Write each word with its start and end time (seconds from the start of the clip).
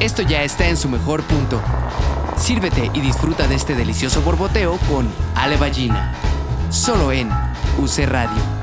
esto 0.00 0.22
ya 0.22 0.42
está 0.42 0.68
en 0.68 0.76
su 0.76 0.88
mejor 0.88 1.22
punto. 1.24 1.60
Sírvete 2.36 2.90
y 2.94 3.00
disfruta 3.00 3.46
de 3.46 3.54
este 3.54 3.74
delicioso 3.74 4.22
borboteo 4.22 4.78
con 4.88 5.08
Ale 5.34 5.56
Ballina. 5.56 6.14
Solo 6.70 7.12
en 7.12 7.28
UC 7.78 8.06
Radio. 8.06 8.59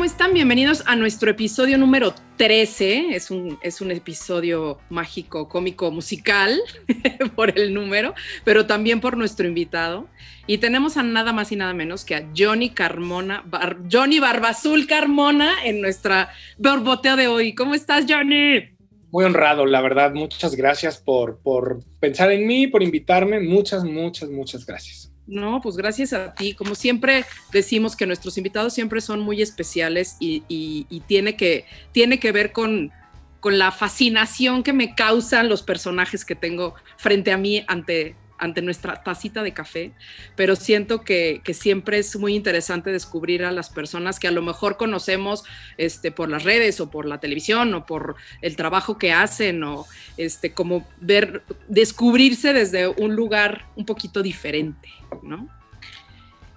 ¿Cómo 0.00 0.10
están? 0.10 0.32
Bienvenidos 0.32 0.82
a 0.86 0.96
nuestro 0.96 1.30
episodio 1.30 1.76
número 1.76 2.14
13. 2.38 3.14
Es 3.14 3.30
un, 3.30 3.58
es 3.60 3.82
un 3.82 3.90
episodio 3.90 4.78
mágico, 4.88 5.46
cómico, 5.46 5.90
musical 5.90 6.58
por 7.36 7.58
el 7.58 7.74
número, 7.74 8.14
pero 8.42 8.64
también 8.64 9.02
por 9.02 9.18
nuestro 9.18 9.46
invitado. 9.46 10.08
Y 10.46 10.56
tenemos 10.56 10.96
a 10.96 11.02
nada 11.02 11.34
más 11.34 11.52
y 11.52 11.56
nada 11.56 11.74
menos 11.74 12.06
que 12.06 12.14
a 12.14 12.26
Johnny 12.34 12.70
Carmona, 12.70 13.44
Johnny 13.92 14.20
Barbazul 14.20 14.86
Carmona 14.86 15.66
en 15.66 15.82
nuestra 15.82 16.30
borboteo 16.56 17.16
de 17.16 17.28
hoy. 17.28 17.54
¿Cómo 17.54 17.74
estás, 17.74 18.06
Johnny? 18.08 18.70
Muy 19.10 19.26
honrado, 19.26 19.66
la 19.66 19.82
verdad. 19.82 20.14
Muchas 20.14 20.54
gracias 20.54 20.96
por, 20.96 21.40
por 21.40 21.80
pensar 22.00 22.32
en 22.32 22.46
mí, 22.46 22.68
por 22.68 22.82
invitarme. 22.82 23.38
Muchas, 23.38 23.84
muchas, 23.84 24.30
muchas 24.30 24.64
gracias. 24.64 24.99
No, 25.30 25.60
pues 25.60 25.76
gracias 25.76 26.12
a 26.12 26.34
ti. 26.34 26.54
Como 26.54 26.74
siempre 26.74 27.24
decimos 27.52 27.94
que 27.94 28.04
nuestros 28.04 28.36
invitados 28.36 28.74
siempre 28.74 29.00
son 29.00 29.20
muy 29.20 29.40
especiales 29.40 30.16
y, 30.18 31.02
tiene, 31.06 31.36
que, 31.36 31.66
tiene 31.92 32.18
que 32.18 32.32
ver 32.32 32.50
con, 32.50 32.90
con 33.38 33.56
la 33.56 33.70
fascinación 33.70 34.64
que 34.64 34.72
me 34.72 34.96
causan 34.96 35.48
los 35.48 35.62
personajes 35.62 36.24
que 36.24 36.34
tengo 36.34 36.74
frente 36.96 37.30
a 37.30 37.36
mí 37.36 37.64
ante, 37.68 38.16
ante 38.40 38.62
nuestra 38.62 39.02
tacita 39.02 39.42
de 39.42 39.52
café, 39.52 39.92
pero 40.34 40.56
siento 40.56 41.02
que, 41.02 41.42
siempre 41.52 41.98
es 41.98 42.16
muy 42.16 42.34
interesante 42.34 42.90
descubrir 42.90 43.44
a 43.44 43.52
las 43.52 43.70
personas 43.70 44.18
que 44.18 44.28
a 44.28 44.30
lo 44.30 44.40
mejor 44.42 44.76
conocemos 44.76 45.44
este, 45.76 46.10
por 46.10 46.28
las 46.28 46.44
redes 46.44 46.80
o 46.80 46.90
por 46.90 47.06
la 47.06 47.20
televisión 47.20 47.74
o 47.74 47.86
por 47.86 48.16
el 48.40 48.56
trabajo 48.56 48.98
que 48.98 49.12
hacen 49.12 49.62
o 49.62 49.86
este, 50.16 50.52
como 50.52 50.88
ver, 51.00 51.42
descubrirse 51.68 52.52
desde 52.52 52.88
un 52.88 53.14
lugar 53.14 53.66
un 53.76 53.84
poquito 53.84 54.22
diferente, 54.22 54.88
¿no? 55.22 55.48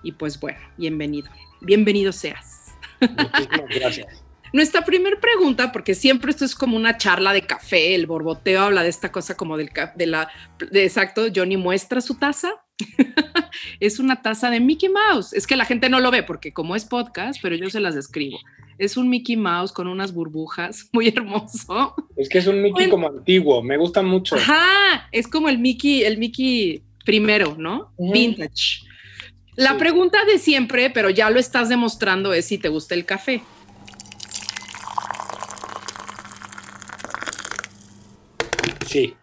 Y 0.03 0.13
pues 0.13 0.39
bueno, 0.39 0.59
bienvenido, 0.77 1.29
bienvenido 1.61 2.11
seas. 2.11 2.73
Gracias. 3.69 4.22
Nuestra 4.53 4.85
primera 4.85 5.19
pregunta, 5.19 5.71
porque 5.71 5.95
siempre 5.95 6.29
esto 6.29 6.45
es 6.45 6.53
como 6.53 6.77
una 6.77 6.95
charla 6.95 7.33
de 7.33 7.41
café, 7.41 7.95
el 7.95 8.05
borboteo 8.05 8.61
habla 8.61 8.83
de 8.83 8.89
esta 8.89 9.11
cosa 9.11 9.35
como 9.35 9.57
del 9.57 9.71
de 9.95 10.05
la 10.05 10.29
de 10.71 10.83
exacto, 10.83 11.23
Johnny 11.35 11.57
muestra 11.57 12.01
su 12.01 12.15
taza. 12.19 12.53
es 13.79 13.97
una 13.97 14.21
taza 14.21 14.51
de 14.51 14.59
Mickey 14.59 14.89
Mouse. 14.89 15.33
Es 15.33 15.47
que 15.47 15.55
la 15.55 15.65
gente 15.65 15.89
no 15.89 15.99
lo 15.99 16.11
ve 16.11 16.21
porque 16.21 16.53
como 16.53 16.75
es 16.75 16.85
podcast, 16.85 17.39
pero 17.41 17.55
yo 17.55 17.71
se 17.71 17.79
las 17.79 17.95
describo. 17.95 18.37
Es 18.77 18.95
un 18.95 19.09
Mickey 19.09 19.35
Mouse 19.35 19.71
con 19.71 19.87
unas 19.87 20.13
burbujas, 20.13 20.87
muy 20.93 21.07
hermoso. 21.07 21.95
Es 22.15 22.29
que 22.29 22.37
es 22.37 22.45
un 22.45 22.61
Mickey 22.61 22.91
como 22.91 23.07
antiguo, 23.07 23.63
me 23.63 23.77
gusta 23.77 24.03
mucho. 24.03 24.35
Ajá, 24.35 25.07
es 25.11 25.27
como 25.27 25.49
el 25.49 25.57
Mickey, 25.57 26.03
el 26.03 26.19
Mickey 26.19 26.83
primero, 27.05 27.55
¿no? 27.57 27.91
Vintage. 27.97 28.83
La 29.55 29.77
pregunta 29.77 30.25
de 30.25 30.37
siempre, 30.37 30.91
pero 30.91 31.09
ya 31.09 31.31
lo 31.31 31.39
estás 31.39 31.69
demostrando, 31.69 32.33
es 32.33 32.45
si 32.45 32.59
te 32.59 32.69
gusta 32.69 32.93
el 32.93 33.05
café. 33.05 33.41
Sí. 38.87 39.15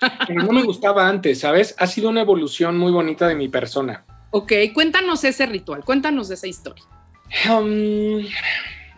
no 0.28 0.52
me 0.52 0.62
gustaba 0.62 1.08
antes, 1.08 1.40
¿sabes? 1.40 1.74
Ha 1.78 1.86
sido 1.86 2.08
una 2.08 2.20
evolución 2.20 2.78
muy 2.78 2.92
bonita 2.92 3.28
de 3.28 3.34
mi 3.34 3.48
persona. 3.48 4.04
Ok, 4.30 4.52
cuéntanos 4.72 5.22
ese 5.24 5.46
ritual, 5.46 5.84
cuéntanos 5.84 6.28
de 6.28 6.34
esa 6.34 6.46
historia. 6.46 6.84
Um, 7.48 8.26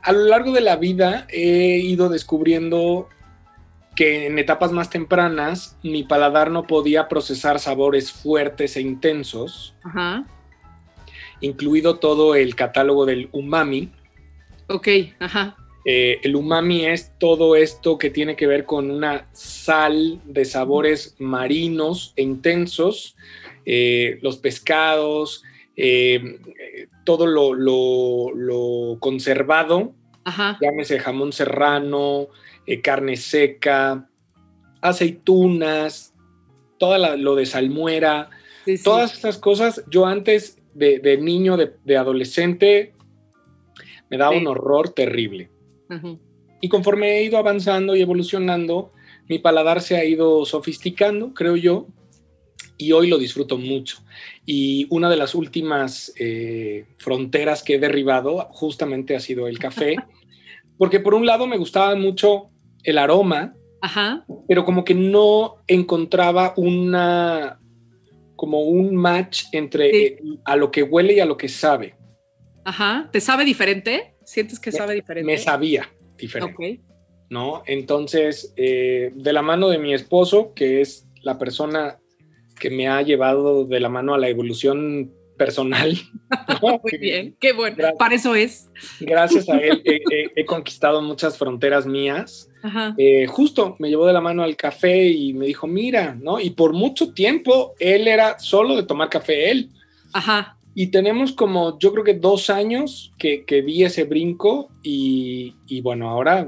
a 0.03 0.13
lo 0.13 0.25
largo 0.25 0.53
de 0.53 0.61
la 0.61 0.77
vida 0.77 1.27
he 1.31 1.79
ido 1.79 2.09
descubriendo 2.09 3.09
que 3.95 4.27
en 4.27 4.39
etapas 4.39 4.73
más 4.73 4.91
tempranas 4.91 5.77
mi 5.83 6.05
paladar 6.05 6.51
no 6.51 6.67
podía 6.67 7.09
procesar 7.09 7.59
sabores 7.59 8.13
fuertes 8.13 8.77
e 8.77 8.83
intensos, 8.83 9.75
Ajá. 9.83 10.25
incluido 11.41 11.99
todo 11.99 12.35
el 12.35 12.55
catálogo 12.55 13.07
del 13.07 13.29
umami. 13.33 13.91
Ok, 14.69 14.89
ajá. 15.19 15.57
Eh, 15.89 16.19
el 16.25 16.35
umami 16.35 16.85
es 16.85 17.13
todo 17.17 17.55
esto 17.55 17.97
que 17.97 18.11
tiene 18.11 18.35
que 18.35 18.49
ver 18.49 18.65
con 18.65 18.91
una 18.91 19.29
sal 19.33 20.21
de 20.25 20.45
sabores 20.45 21.15
marinos 21.21 22.13
e 22.17 22.23
intensos, 22.23 23.17
eh, 23.65 24.19
los 24.21 24.37
pescados, 24.39 25.45
eh, 25.77 26.41
todo 27.05 27.29
lo, 27.29 28.99
conservado, 28.99 29.95
llámese 30.61 30.99
jamón 30.99 31.33
serrano, 31.33 32.31
carne 32.83 33.17
seca, 33.17 34.09
aceitunas, 34.81 36.15
todo 36.79 37.17
lo 37.17 37.37
de 37.37 37.47
salmuera, 37.47 38.31
todas 38.83 39.15
estas 39.15 39.39
cosas. 39.39 39.85
Yo 39.89 40.05
antes 40.05 40.59
de, 40.75 41.17
niño, 41.23 41.57
de, 41.57 41.97
adolescente, 41.97 42.93
me 44.11 44.17
daba 44.17 44.37
un 44.37 44.49
horror 44.49 44.89
terrible. 44.89 45.51
Y 46.61 46.69
conforme 46.69 47.19
he 47.19 47.25
ido 47.25 47.39
avanzando 47.39 47.95
y 47.95 48.01
evolucionando, 48.01 48.93
mi 49.29 49.39
paladar 49.39 49.81
se 49.81 49.97
ha 49.97 50.05
ido 50.05 50.45
sofisticando, 50.45 51.35
creo 51.35 51.57
yo, 51.57 51.87
y 52.79 52.93
hoy 52.93 53.09
lo 53.09 53.19
disfruto 53.19 53.59
mucho. 53.59 53.99
Y 54.45 54.87
una 54.91 55.09
de 55.09 55.17
las 55.17 55.35
últimas 55.35 56.13
eh, 56.19 56.87
fronteras 56.99 57.63
que 57.63 57.75
he 57.75 57.79
derribado 57.79 58.49
justamente 58.51 59.17
ha 59.17 59.21
sido 59.21 59.49
el 59.49 59.59
café, 59.59 59.97
porque 60.79 61.01
por 61.01 61.15
un 61.15 61.27
lado 61.27 61.47
me 61.47 61.57
gustaba 61.57 61.95
mucho 61.95 62.51
el 62.83 62.99
aroma, 62.99 63.55
pero 64.49 64.65
como 64.65 64.85
que 64.85 64.95
no 64.95 65.57
encontraba 65.69 66.55
una 66.57 67.61
como 68.35 68.63
un 68.63 68.95
match 68.95 69.45
entre 69.53 70.19
a 70.45 70.57
lo 70.57 70.71
que 70.71 70.83
huele 70.83 71.15
y 71.15 71.21
a 71.21 71.25
lo 71.25 71.37
que 71.37 71.49
sabe. 71.49 71.95
Ajá, 72.65 73.09
¿te 73.13 73.21
sabe 73.21 73.45
diferente? 73.45 74.16
¿Sientes 74.27 74.59
que 74.59 74.73
sabe 74.73 74.95
diferente? 74.95 75.25
Me 75.25 75.39
sabía 75.39 75.89
diferente. 76.19 76.83
¿No? 77.31 77.63
Entonces, 77.67 78.53
eh, 78.57 79.13
de 79.15 79.33
la 79.33 79.43
mano 79.43 79.69
de 79.69 79.79
mi 79.79 79.95
esposo, 79.95 80.53
que 80.53 80.81
es 80.81 81.07
la 81.23 81.39
persona 81.39 81.99
que 82.59 82.71
me 82.71 82.89
ha 82.89 83.03
llevado 83.03 83.65
de 83.65 83.81
la 83.81 83.89
mano 83.89 84.15
a 84.15 84.19
la 84.19 84.29
evolución 84.29 85.13
personal. 85.39 85.97
Muy 86.83 86.99
bien, 86.99 87.37
qué 87.39 87.53
bueno, 87.53 87.77
para 87.99 88.17
eso 88.17 88.35
es. 88.35 88.69
Gracias 89.01 89.49
a 89.49 89.59
él 89.59 89.83
he, 89.85 90.45
conquistado 90.45 91.01
muchas 91.03 91.39
fronteras 91.39 91.87
mías. 91.87 92.49
Eh, 92.99 93.27
justo 93.29 93.77
me 93.79 93.89
llevó 93.89 94.07
de 94.07 94.13
la 94.13 94.21
mano 94.21 94.43
al 94.43 94.57
café 94.57 95.07
y 95.07 95.35
me 95.35 95.47
dijo, 95.47 95.69
mira, 95.69 96.17
¿no? 96.21 96.41
Y 96.41 96.51
por 96.51 96.73
mucho 96.73 97.13
tiempo 97.13 97.75
él 97.79 98.09
era 98.09 98.41
solo 98.41 98.75
de 98.75 98.83
tomar 98.83 99.09
café 99.09 99.53
él. 99.53 99.71
Ajá. 100.13 100.56
Y 100.79 100.89
tenemos 100.89 101.33
como, 101.33 101.79
yo 101.79 101.91
creo 101.91 102.05
que 102.05 102.13
dos 102.13 102.51
años 102.51 103.11
que, 103.17 103.47
que 103.47 103.63
di 103.63 103.83
ese 103.83 104.05
brinco 104.05 104.69
y, 104.83 105.55
y, 105.67 105.81
bueno, 105.81 106.11
ahora 106.11 106.47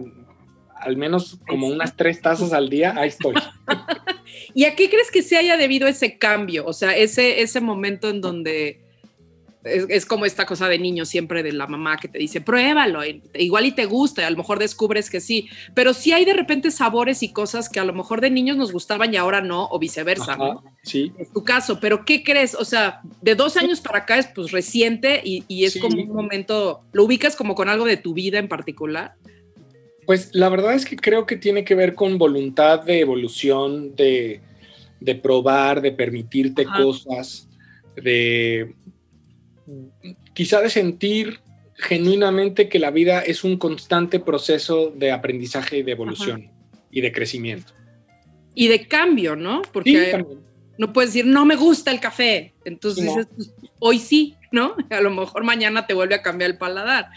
al 0.77 0.99
menos 0.99 1.39
como 1.49 1.67
unas 1.67 1.97
tres 1.97 2.21
tazas 2.21 2.53
al 2.53 2.69
día, 2.69 2.93
ahí 2.95 3.09
estoy. 3.09 3.35
¿Y 4.55 4.67
a 4.67 4.77
qué 4.77 4.91
crees 4.91 5.11
que 5.11 5.23
se 5.23 5.39
haya 5.39 5.57
debido 5.57 5.89
ese 5.89 6.19
cambio? 6.19 6.67
O 6.67 6.75
sea, 6.75 6.95
ese, 6.95 7.41
ese 7.41 7.63
momento 7.63 8.11
en 8.11 8.21
donde 8.21 8.83
es, 9.69 10.07
como 10.07 10.27
esta 10.27 10.47
cosa 10.47 10.69
de 10.69 10.79
niño 10.79 11.05
siempre 11.05 11.43
de 11.43 11.53
la 11.53 11.67
mamá 11.67 11.97
que 11.97 12.09
te 12.09 12.19
dice, 12.19 12.41
pruébalo, 12.41 13.01
igual 13.35 13.67
y 13.67 13.73
te 13.73 13.87
gusta, 13.87 14.23
y 14.23 14.25
a 14.25 14.31
lo 14.31 14.37
mejor 14.37 14.59
descubres 14.59 15.11
que 15.11 15.21
sí, 15.21 15.49
pero 15.75 15.95
sí 15.95 16.13
hay 16.13 16.25
de 16.25 16.33
repente 16.33 16.71
sabores 16.71 17.23
y 17.23 17.33
cosas 17.33 17.69
que 17.69 17.81
a 17.81 17.85
lo 17.85 17.93
mejor 17.93 18.21
de 18.21 18.31
niños 18.31 18.57
nos 18.57 18.73
gustaban 18.73 19.13
y 19.13 19.17
ahora 19.17 19.41
no, 19.41 19.69
o 19.71 19.79
viceversa, 19.79 20.37
¿no? 20.37 20.65
Sí. 20.83 21.13
Es 21.19 21.33
tu 21.33 21.45
caso, 21.45 21.79
pero 21.81 22.05
¿qué 22.05 22.23
crees? 22.23 22.55
O 22.55 22.65
sea, 22.65 23.01
de 23.21 23.35
dos 23.35 23.57
años 23.57 23.81
para 23.81 24.01
acá 24.01 24.19
es 24.19 24.27
pues 24.27 24.51
reciente 24.51 25.21
y, 25.25 25.65
es 25.65 25.79
como 25.79 26.01
un 26.01 26.13
momento, 26.13 26.83
¿lo 26.93 27.05
ubicas 27.05 27.37
como 27.37 27.55
con 27.55 27.69
algo 27.69 27.85
de 27.85 27.97
tu 27.97 28.15
vida 28.15 28.39
en 28.39 28.49
particular? 28.49 29.15
Pues 30.07 30.31
la 30.33 30.49
verdad 30.49 30.75
es 30.75 30.87
que 30.87 30.97
creo 30.97 31.27
que 31.27 31.37
tiene 31.37 31.65
que 31.65 31.75
ver 31.75 31.95
con 31.95 32.17
voluntad 32.17 32.83
de 32.83 33.01
evolución, 33.01 33.95
de, 33.95 34.41
probar, 35.23 35.83
de 35.83 35.93
permitirte 35.93 36.65
cosas, 36.65 37.47
de, 37.95 38.75
quizá 40.35 40.61
de 40.61 40.71
sentir 40.71 41.41
genuinamente 41.75 42.69
que 42.69 42.79
la 42.79 42.91
vida 42.91 43.21
es 43.21 43.45
un 43.45 43.57
constante 43.57 44.19
proceso 44.19 44.91
de 44.91 45.13
aprendizaje 45.13 45.79
y 45.79 45.83
de 45.83 45.93
evolución 45.93 46.51
y 46.91 47.01
de 47.01 47.13
crecimiento. 47.13 47.73
Y 48.55 48.69
de 48.69 48.89
cambio, 48.89 49.37
¿no? 49.37 49.63
Porque 49.73 50.25
no 50.79 50.93
puedes 50.93 51.13
decir, 51.13 51.27
no 51.27 51.45
me 51.45 51.57
gusta 51.57 51.91
el 51.91 52.01
café. 52.01 52.55
Entonces 52.65 53.05
dices, 53.05 53.29
pues, 53.35 53.53
hoy 53.79 53.99
sí, 53.99 54.35
¿no? 54.51 54.75
A 54.91 55.01
lo 55.01 55.11
mejor 55.11 55.45
mañana 55.45 55.87
te 55.87 55.95
vuelve 55.95 56.15
a 56.15 56.23
cambiar 56.23 56.51
el 56.51 56.59
paladar, 56.59 57.11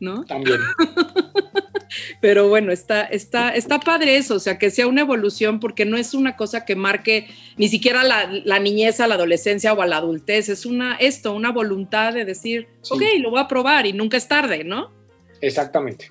¿no? 0.00 0.24
También. 0.24 0.58
Pero 2.20 2.48
bueno, 2.48 2.72
está, 2.72 3.02
está, 3.02 3.50
está 3.50 3.80
padre 3.80 4.16
eso, 4.16 4.34
o 4.36 4.38
sea, 4.40 4.58
que 4.58 4.70
sea 4.70 4.86
una 4.86 5.02
evolución, 5.02 5.60
porque 5.60 5.84
no 5.84 5.96
es 5.96 6.14
una 6.14 6.36
cosa 6.36 6.64
que 6.64 6.76
marque 6.76 7.28
ni 7.56 7.68
siquiera 7.68 8.04
la, 8.04 8.30
la 8.44 8.58
niñez 8.58 9.00
a 9.00 9.06
la 9.08 9.14
adolescencia 9.16 9.72
o 9.72 9.82
a 9.82 9.86
la 9.86 9.96
adultez, 9.98 10.48
es 10.48 10.66
una, 10.66 10.96
esto, 10.96 11.34
una 11.34 11.50
voluntad 11.52 12.12
de 12.14 12.24
decir, 12.24 12.68
Sí. 12.82 12.94
ok, 12.94 13.02
lo 13.20 13.30
voy 13.30 13.40
a 13.40 13.48
probar 13.48 13.86
y 13.86 13.92
nunca 13.92 14.16
es 14.16 14.28
tarde, 14.28 14.64
¿no? 14.64 14.90
Exactamente. 15.40 16.10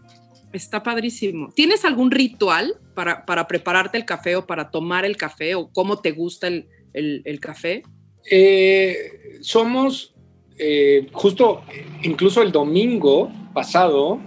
Está 0.53 0.83
padrísimo. 0.83 1.49
¿Tienes 1.55 1.85
algún 1.85 2.11
ritual 2.11 2.75
para, 2.93 3.25
para 3.25 3.47
prepararte 3.47 3.97
el 3.97 4.03
café 4.05 4.35
o 4.35 4.45
para 4.45 4.69
tomar 4.69 5.05
el 5.05 5.15
café 5.15 5.55
o 5.55 5.69
cómo 5.71 5.99
te 6.01 6.11
gusta 6.11 6.47
el, 6.47 6.67
el- 6.93 7.21
el 7.23 7.39
café? 7.39 7.83
Eh, 8.29 9.39
somos, 9.41 10.13
eh, 10.57 11.07
justo, 11.13 11.63
incluso 12.03 12.41
el 12.41 12.51
domingo 12.51 13.31
pasado, 13.53 14.19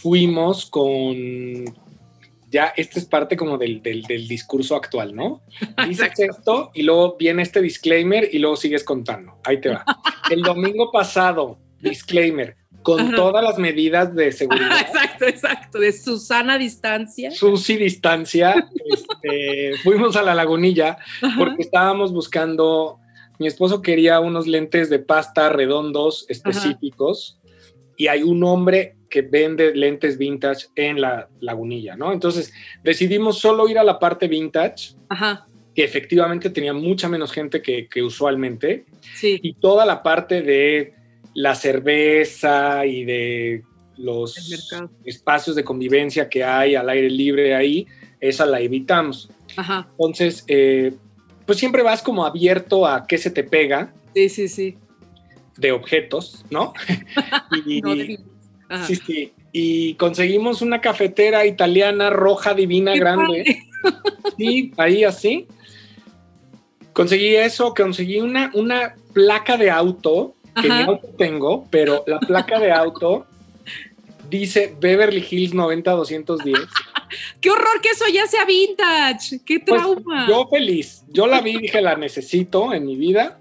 fuimos 0.00 0.66
con, 0.66 1.64
ya, 2.50 2.72
esta 2.76 2.98
es 2.98 3.04
parte 3.04 3.36
como 3.36 3.58
del, 3.58 3.82
del- 3.82 4.02
del 4.02 4.26
discurso 4.28 4.74
actual, 4.76 5.14
¿no? 5.14 5.42
Dices 5.88 6.06
Exacto. 6.08 6.22
esto 6.38 6.70
y 6.74 6.82
luego 6.82 7.16
viene 7.18 7.42
este 7.42 7.60
disclaimer 7.62 8.28
y 8.32 8.38
luego 8.38 8.56
sigues 8.56 8.84
contando. 8.84 9.36
Ahí 9.44 9.60
te 9.60 9.68
va. 9.70 9.84
El 10.30 10.42
domingo 10.42 10.90
pasado, 10.92 11.58
disclaimer, 11.80 12.56
con 12.82 13.00
Ajá. 13.00 13.16
todas 13.16 13.42
las 13.44 13.58
medidas 13.58 14.14
de 14.14 14.32
seguridad. 14.32 14.80
exacto, 14.80 15.24
exacto, 15.26 15.78
de 15.78 15.92
Susana 15.92 16.56
distancia. 16.58 17.30
Susi 17.30 17.76
distancia, 17.76 18.68
este, 18.86 19.76
fuimos 19.82 20.16
a 20.16 20.22
la 20.22 20.34
lagunilla 20.34 20.96
Ajá. 21.20 21.34
porque 21.38 21.62
estábamos 21.62 22.12
buscando, 22.12 22.98
mi 23.38 23.46
esposo 23.48 23.82
quería 23.82 24.20
unos 24.20 24.46
lentes 24.46 24.88
de 24.88 24.98
pasta 24.98 25.48
redondos 25.50 26.24
específicos 26.28 27.39
y 28.00 28.08
hay 28.08 28.22
un 28.22 28.42
hombre 28.44 28.94
que 29.10 29.20
vende 29.20 29.74
lentes 29.74 30.16
vintage 30.16 30.68
en 30.74 31.02
la 31.02 31.28
lagunilla, 31.40 31.96
¿no? 31.96 32.14
Entonces 32.14 32.50
decidimos 32.82 33.38
solo 33.38 33.68
ir 33.68 33.78
a 33.78 33.84
la 33.84 33.98
parte 33.98 34.26
vintage, 34.26 34.94
Ajá, 35.10 35.46
que 35.74 35.84
efectivamente 35.84 36.48
tenía 36.48 36.72
mucha 36.72 37.10
menos 37.10 37.30
gente 37.30 37.60
que, 37.60 37.88
que 37.88 38.02
usualmente, 38.02 38.86
sí. 39.16 39.38
y 39.42 39.52
toda 39.52 39.84
la 39.84 40.02
parte 40.02 40.40
de 40.40 40.94
la 41.34 41.54
cerveza 41.54 42.86
y 42.86 43.04
de 43.04 43.64
los 43.98 44.34
espacios 45.04 45.54
de 45.54 45.62
convivencia 45.62 46.30
que 46.30 46.42
hay 46.42 46.74
al 46.74 46.88
aire 46.88 47.10
libre 47.10 47.54
ahí, 47.54 47.86
esa 48.18 48.46
la 48.46 48.60
evitamos. 48.60 49.28
Ajá, 49.58 49.88
Entonces, 49.90 50.42
eh, 50.48 50.94
pues 51.44 51.58
siempre 51.58 51.82
vas 51.82 52.00
como 52.00 52.24
abierto 52.24 52.86
a 52.86 53.06
qué 53.06 53.18
se 53.18 53.30
te 53.30 53.44
pega 53.44 53.92
sí, 54.14 54.30
sí, 54.30 54.48
sí. 54.48 54.78
De 55.60 55.72
objetos, 55.72 56.44
¿no? 56.50 56.72
y, 57.66 57.80
No 57.82 57.94
de- 57.94 58.18
Ajá. 58.68 58.86
sí, 58.86 58.96
sí. 58.96 59.32
Y 59.52 59.94
conseguimos 59.94 60.62
una 60.62 60.80
cafetera 60.80 61.44
italiana 61.44 62.08
roja 62.10 62.54
divina 62.54 62.92
Qué 62.92 62.98
grande. 63.00 63.58
Sí, 64.36 64.72
ahí 64.76 65.04
así. 65.04 65.46
Conseguí 66.92 67.34
eso, 67.36 67.72
conseguí 67.74 68.20
una, 68.20 68.50
una 68.54 68.94
placa 69.14 69.56
de 69.56 69.70
auto, 69.70 70.34
que 70.60 70.68
Ajá. 70.68 70.82
ni 70.82 70.82
auto 70.88 71.08
tengo, 71.16 71.66
pero 71.70 72.04
la 72.06 72.18
placa 72.20 72.58
de 72.58 72.70
auto 72.72 73.26
dice 74.28 74.74
Beverly 74.78 75.26
Hills 75.30 75.54
90210. 75.54 76.58
Qué 77.40 77.50
horror 77.50 77.80
que 77.80 77.88
eso 77.90 78.04
ya 78.12 78.26
sea 78.26 78.44
vintage. 78.44 79.40
Qué 79.46 79.60
Pues, 79.60 79.80
trauma. 79.80 80.26
yo 80.28 80.46
feliz. 80.48 81.02
Yo 81.08 81.26
la 81.26 81.40
vi 81.40 81.52
y 81.52 81.58
dije, 81.62 81.80
la 81.80 81.96
necesito 81.96 82.72
en 82.74 82.84
mi 82.86 82.96
vida. 82.96 83.38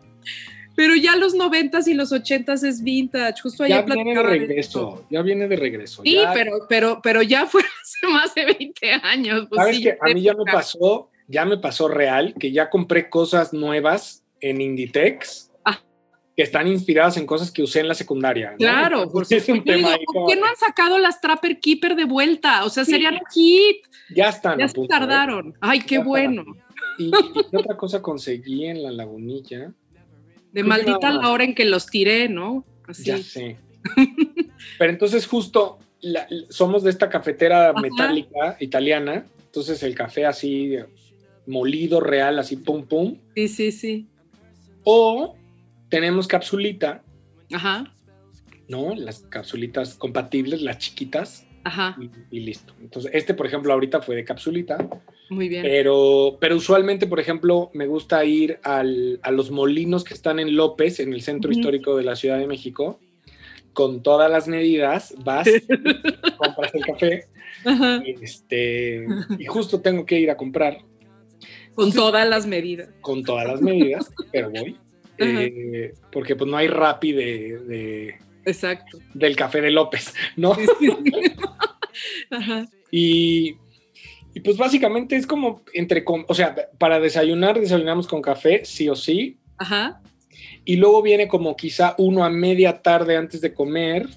Pero 0.79 0.95
ya 0.95 1.17
los 1.17 1.33
noventas 1.35 1.89
y 1.89 1.93
los 1.93 2.13
ochentas 2.13 2.63
es 2.63 2.81
vintage. 2.81 3.41
Justo 3.43 3.67
Ya 3.67 3.79
ayer 3.79 3.95
viene 3.95 4.15
de 4.15 4.23
regreso, 4.23 5.03
ya 5.09 5.21
viene 5.21 5.45
de 5.49 5.57
regreso. 5.57 6.03
Sí, 6.05 6.13
ya- 6.13 6.31
pero, 6.33 6.51
pero, 6.69 7.01
pero 7.03 7.21
ya 7.21 7.45
fue 7.47 7.61
hace 7.83 8.07
más 8.07 8.33
de 8.33 8.45
20 8.45 8.91
años. 9.03 9.47
pues 9.49 9.59
¿Sabes 9.59 9.75
sí, 9.75 9.83
que 9.83 9.97
A 9.99 10.13
mí 10.13 10.21
ya 10.21 10.33
me 10.35 10.45
pasó, 10.49 11.09
ya 11.27 11.43
me 11.43 11.57
pasó 11.57 11.89
real, 11.89 12.33
que 12.39 12.53
ya 12.53 12.69
compré 12.69 13.09
cosas 13.09 13.51
nuevas 13.51 14.23
en 14.39 14.61
Inditex 14.61 15.51
Ah. 15.65 15.81
que 16.37 16.43
están 16.43 16.65
inspiradas 16.65 17.17
en 17.17 17.25
cosas 17.25 17.51
que 17.51 17.61
usé 17.61 17.81
en 17.81 17.89
la 17.89 17.93
secundaria. 17.93 18.51
¿no? 18.51 18.57
Claro, 18.59 19.03
Entonces, 19.03 19.43
por 19.43 19.53
es 19.55 19.59
un 19.59 19.65
tema 19.65 19.97
digo, 19.97 20.13
¿Por 20.13 20.29
qué 20.29 20.39
no 20.39 20.45
han 20.45 20.55
sacado 20.55 20.97
las 20.97 21.19
Trapper 21.19 21.59
Keeper 21.59 21.97
de 21.97 22.05
vuelta? 22.05 22.63
O 22.63 22.69
sea, 22.69 22.85
Sí. 22.85 22.91
serían 22.91 23.15
un 23.15 23.29
hit. 23.33 23.81
Ya 24.15 24.29
están. 24.29 24.57
Ya 24.57 24.69
se 24.69 24.75
punto, 24.75 24.95
¿eh? 24.95 24.97
tardaron. 24.97 25.55
Ay, 25.59 25.81
qué 25.81 25.95
Ya 25.95 26.03
bueno. 26.05 26.45
¿Y, 26.97 27.11
y 27.51 27.55
otra 27.57 27.75
cosa 27.75 28.01
conseguí 28.01 28.63
en 28.65 28.81
la 28.81 28.91
lagunilla? 28.91 29.73
De 30.51 30.61
que 30.61 30.67
maldita 30.67 31.11
la 31.11 31.29
hora 31.29 31.43
en 31.43 31.53
que 31.55 31.65
los 31.65 31.87
tiré, 31.87 32.29
¿no? 32.29 32.65
Así. 32.87 33.03
Ya 33.03 33.17
sé. 33.19 33.57
Pero 34.77 34.91
entonces 34.91 35.25
justo 35.27 35.79
la- 36.01 36.27
somos 36.49 36.83
de 36.83 36.89
esta 36.89 37.09
cafetera 37.09 37.69
Ajá. 37.69 37.81
metálica 37.81 38.57
italiana, 38.59 39.25
entonces 39.45 39.83
el 39.83 39.95
café 39.95 40.25
así 40.25 40.75
molido 41.45 41.99
real, 41.99 42.39
así 42.39 42.55
pum 42.57 42.85
pum, 42.85 43.17
Sí, 43.35 43.47
sí, 43.47 43.71
sí. 43.71 44.07
o 44.83 45.35
tenemos 45.89 46.27
capsulita, 46.27 47.03
Ajá, 47.51 47.91
¿no? 48.67 48.93
Las 48.95 49.21
capsulitas 49.21 49.95
compatibles, 49.95 50.61
las 50.61 50.77
chiquitas, 50.77 51.45
ajá. 51.63 51.97
y, 51.99 52.37
y 52.37 52.39
listo. 52.41 52.73
Entonces, 52.81 53.11
este, 53.13 53.33
por 53.33 53.47
ejemplo, 53.47 53.73
ahorita 53.73 54.01
fue 54.01 54.15
de 54.15 54.23
capsulita, 54.25 54.77
Muy 55.29 55.47
bien. 55.49 55.61
pero, 55.63 56.37
pero 56.41 56.55
usualmente, 56.55 57.05
por 57.07 57.19
ejemplo, 57.19 57.69
me 57.73 57.85
gusta 57.87 58.23
ir 58.25 58.59
al- 58.63 59.19
a 59.23 59.31
los 59.31 59.51
molinos 59.51 60.03
que 60.03 60.13
están 60.13 60.39
en 60.39 60.55
López, 60.55 60.99
en 60.99 61.13
el 61.13 61.21
centro 61.21 61.51
histórico 61.51 61.95
de 61.97 62.03
la 62.03 62.15
Ciudad 62.15 62.39
de 62.39 62.47
México, 62.47 62.99
con 63.73 64.01
todas 64.01 64.29
las 64.31 64.47
medidas, 64.47 65.13
vas, 65.23 65.47
compras 66.37 66.73
el 66.73 66.85
café, 66.85 67.25
Ajá. 67.65 68.01
este, 68.05 69.05
y 69.37 69.45
justo 69.45 69.81
tengo 69.81 70.05
que 70.05 70.19
ir 70.19 70.31
a 70.31 70.35
comprar 70.37 70.79
Con 71.75 71.91
todas 71.93 72.27
las 72.27 72.45
medidas. 72.47 72.89
con 73.01 73.23
todas 73.23 73.45
las 73.47 73.61
medidas, 73.61 74.11
pero 74.31 74.49
voy. 74.49 74.75
Eh, 75.21 75.93
porque 76.11 76.35
pues 76.35 76.49
no 76.49 76.55
hay 76.57 76.67
rapi 76.69 77.11
de, 77.11 77.59
de- 77.59 78.15
Exacto. 78.45 78.97
del 79.13 79.35
café 79.35 79.61
de 79.61 79.69
López, 79.69 80.13
¿no? 80.37 80.55
Sí, 80.55 80.65
sí, 80.79 80.87
sí. 81.03 81.11
Ajá. 82.31 82.65
Y, 82.91 83.55
y 84.33 84.39
pues 84.41 84.57
básicamente 84.57 85.15
es 85.15 85.25
como 85.27 85.61
entre, 85.73 86.03
o 86.05 86.33
sea, 86.33 86.55
para 86.77 86.99
desayunar, 86.99 87.59
desayunamos 87.59 88.07
con 88.07 88.21
café, 88.21 88.63
sí 88.65 88.87
o 88.89 88.95
sí. 88.95 89.39
Ajá. 89.57 90.01
Y 90.65 90.75
luego 90.77 91.01
viene 91.01 91.27
como 91.27 91.55
quizá 91.55 91.95
uno 91.97 92.23
a 92.23 92.29
media 92.29 92.81
tarde 92.81 93.17
antes 93.17 93.41
de 93.41 93.53
comer, 93.53 94.07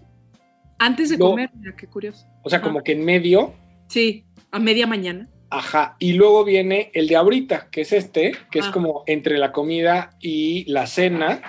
Antes 0.78 1.10
de 1.10 1.18
comer, 1.18 1.50
mira, 1.54 1.74
qué 1.76 1.86
curioso. 1.86 2.26
o 2.42 2.50
sea, 2.50 2.58
Ajá. 2.58 2.66
como 2.68 2.82
que 2.82 2.92
en 2.92 3.04
medio, 3.04 3.54
Sí, 3.88 4.24
a 4.50 4.58
media 4.58 4.86
mañana. 4.86 5.28
ajá. 5.50 5.96
Y 5.98 6.12
luego 6.14 6.44
viene 6.44 6.90
el 6.94 7.06
de 7.08 7.16
ahorita, 7.16 7.68
que 7.70 7.82
es 7.82 7.92
este, 7.92 8.32
que 8.50 8.58
es 8.58 8.66
Ah. 8.66 8.72
como 8.72 9.02
entre 9.06 9.38
la 9.38 9.52
comida 9.52 10.16
y 10.20 10.64
la 10.70 10.86
cena, 10.86 11.40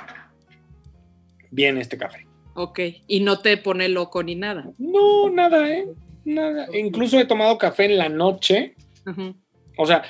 viene 1.51 1.81
este 1.81 1.97
café. 1.97 2.25
Ok. 2.55 2.79
Y 3.07 3.21
no 3.21 3.39
te 3.39 3.57
pone 3.57 3.89
loco 3.89 4.21
ni 4.23 4.35
nada. 4.35 4.71
No, 4.77 5.29
nada, 5.29 5.67
¿eh? 5.71 5.87
Nada. 6.25 6.67
Incluso 6.77 7.19
he 7.19 7.25
tomado 7.25 7.57
café 7.57 7.85
en 7.85 7.97
la 7.97 8.09
noche. 8.09 8.75
O 9.77 9.85
sea, 9.85 10.03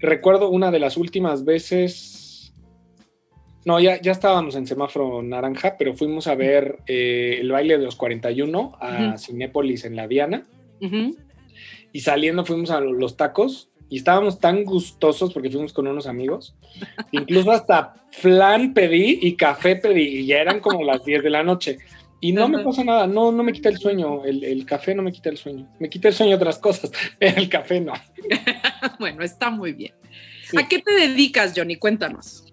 recuerdo 0.00 0.48
una 0.50 0.70
de 0.70 0.78
las 0.78 0.96
últimas 0.96 1.44
veces. 1.44 2.52
No, 3.64 3.78
ya, 3.78 4.00
ya 4.00 4.10
estábamos 4.10 4.56
en 4.56 4.66
semáforo 4.66 5.22
naranja, 5.22 5.76
pero 5.78 5.94
fuimos 5.94 6.26
a 6.26 6.34
ver 6.34 6.78
eh, 6.86 7.38
el 7.40 7.52
baile 7.52 7.78
de 7.78 7.84
los 7.84 7.94
41 7.94 8.76
a 8.80 9.08
Ujú. 9.08 9.18
Cinépolis 9.18 9.84
en 9.84 9.94
la 9.96 10.08
Diana. 10.08 10.44
Y 11.92 12.00
saliendo 12.00 12.44
fuimos 12.44 12.70
a 12.72 12.80
los 12.80 13.16
tacos 13.16 13.70
y 13.88 13.98
estábamos 13.98 14.40
tan 14.40 14.64
gustosos 14.64 15.32
porque 15.32 15.50
fuimos 15.50 15.72
con 15.72 15.86
unos 15.86 16.08
amigos. 16.08 16.56
Incluso 17.12 17.52
hasta 17.52 17.94
flan 18.10 18.74
pedí 18.74 19.20
y 19.22 19.36
café 19.36 19.76
pedí 19.76 20.20
y 20.20 20.26
ya 20.26 20.38
eran 20.40 20.58
como 20.58 20.82
las 20.82 21.04
10 21.04 21.22
de 21.22 21.30
la 21.30 21.44
noche. 21.44 21.78
Y 22.24 22.30
no 22.32 22.48
me 22.48 22.60
pasa 22.60 22.84
nada, 22.84 23.08
no, 23.08 23.32
no 23.32 23.42
me 23.42 23.52
quita 23.52 23.68
el 23.68 23.78
sueño, 23.78 24.24
el, 24.24 24.44
el 24.44 24.64
café 24.64 24.94
no 24.94 25.02
me 25.02 25.10
quita 25.10 25.28
el 25.28 25.38
sueño. 25.38 25.68
Me 25.80 25.90
quita 25.90 26.06
el 26.06 26.14
sueño 26.14 26.36
otras 26.36 26.56
cosas, 26.56 26.92
pero 27.18 27.36
el 27.36 27.48
café 27.48 27.80
no. 27.80 27.94
Bueno, 29.00 29.24
está 29.24 29.50
muy 29.50 29.72
bien. 29.72 29.92
Sí. 30.48 30.56
¿A 30.56 30.68
qué 30.68 30.78
te 30.78 30.92
dedicas, 30.92 31.52
Johnny? 31.56 31.74
Cuéntanos. 31.74 32.44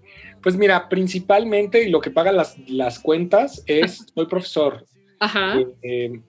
Pues 0.42 0.58
mira, 0.58 0.90
principalmente 0.90 1.84
y 1.84 1.90
lo 1.92 2.02
que 2.02 2.10
paga 2.10 2.32
las, 2.32 2.58
las 2.68 2.98
cuentas 2.98 3.64
es, 3.68 4.08
soy 4.16 4.26
profesor. 4.26 4.88
Ajá. 5.20 5.60
Eh, 5.60 5.68
eh, 5.84 6.22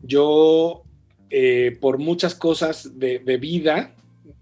yo, 0.00 0.84
eh, 1.30 1.76
por 1.80 1.98
muchas 1.98 2.36
cosas 2.36 2.96
de, 2.96 3.18
de 3.18 3.38
vida, 3.38 3.92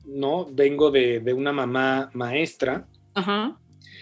¿no? 0.04 0.46
Vengo 0.52 0.90
de, 0.90 1.20
de 1.20 1.32
una 1.32 1.52
mamá 1.54 2.10
maestra. 2.12 2.86
Ajá. 3.14 3.56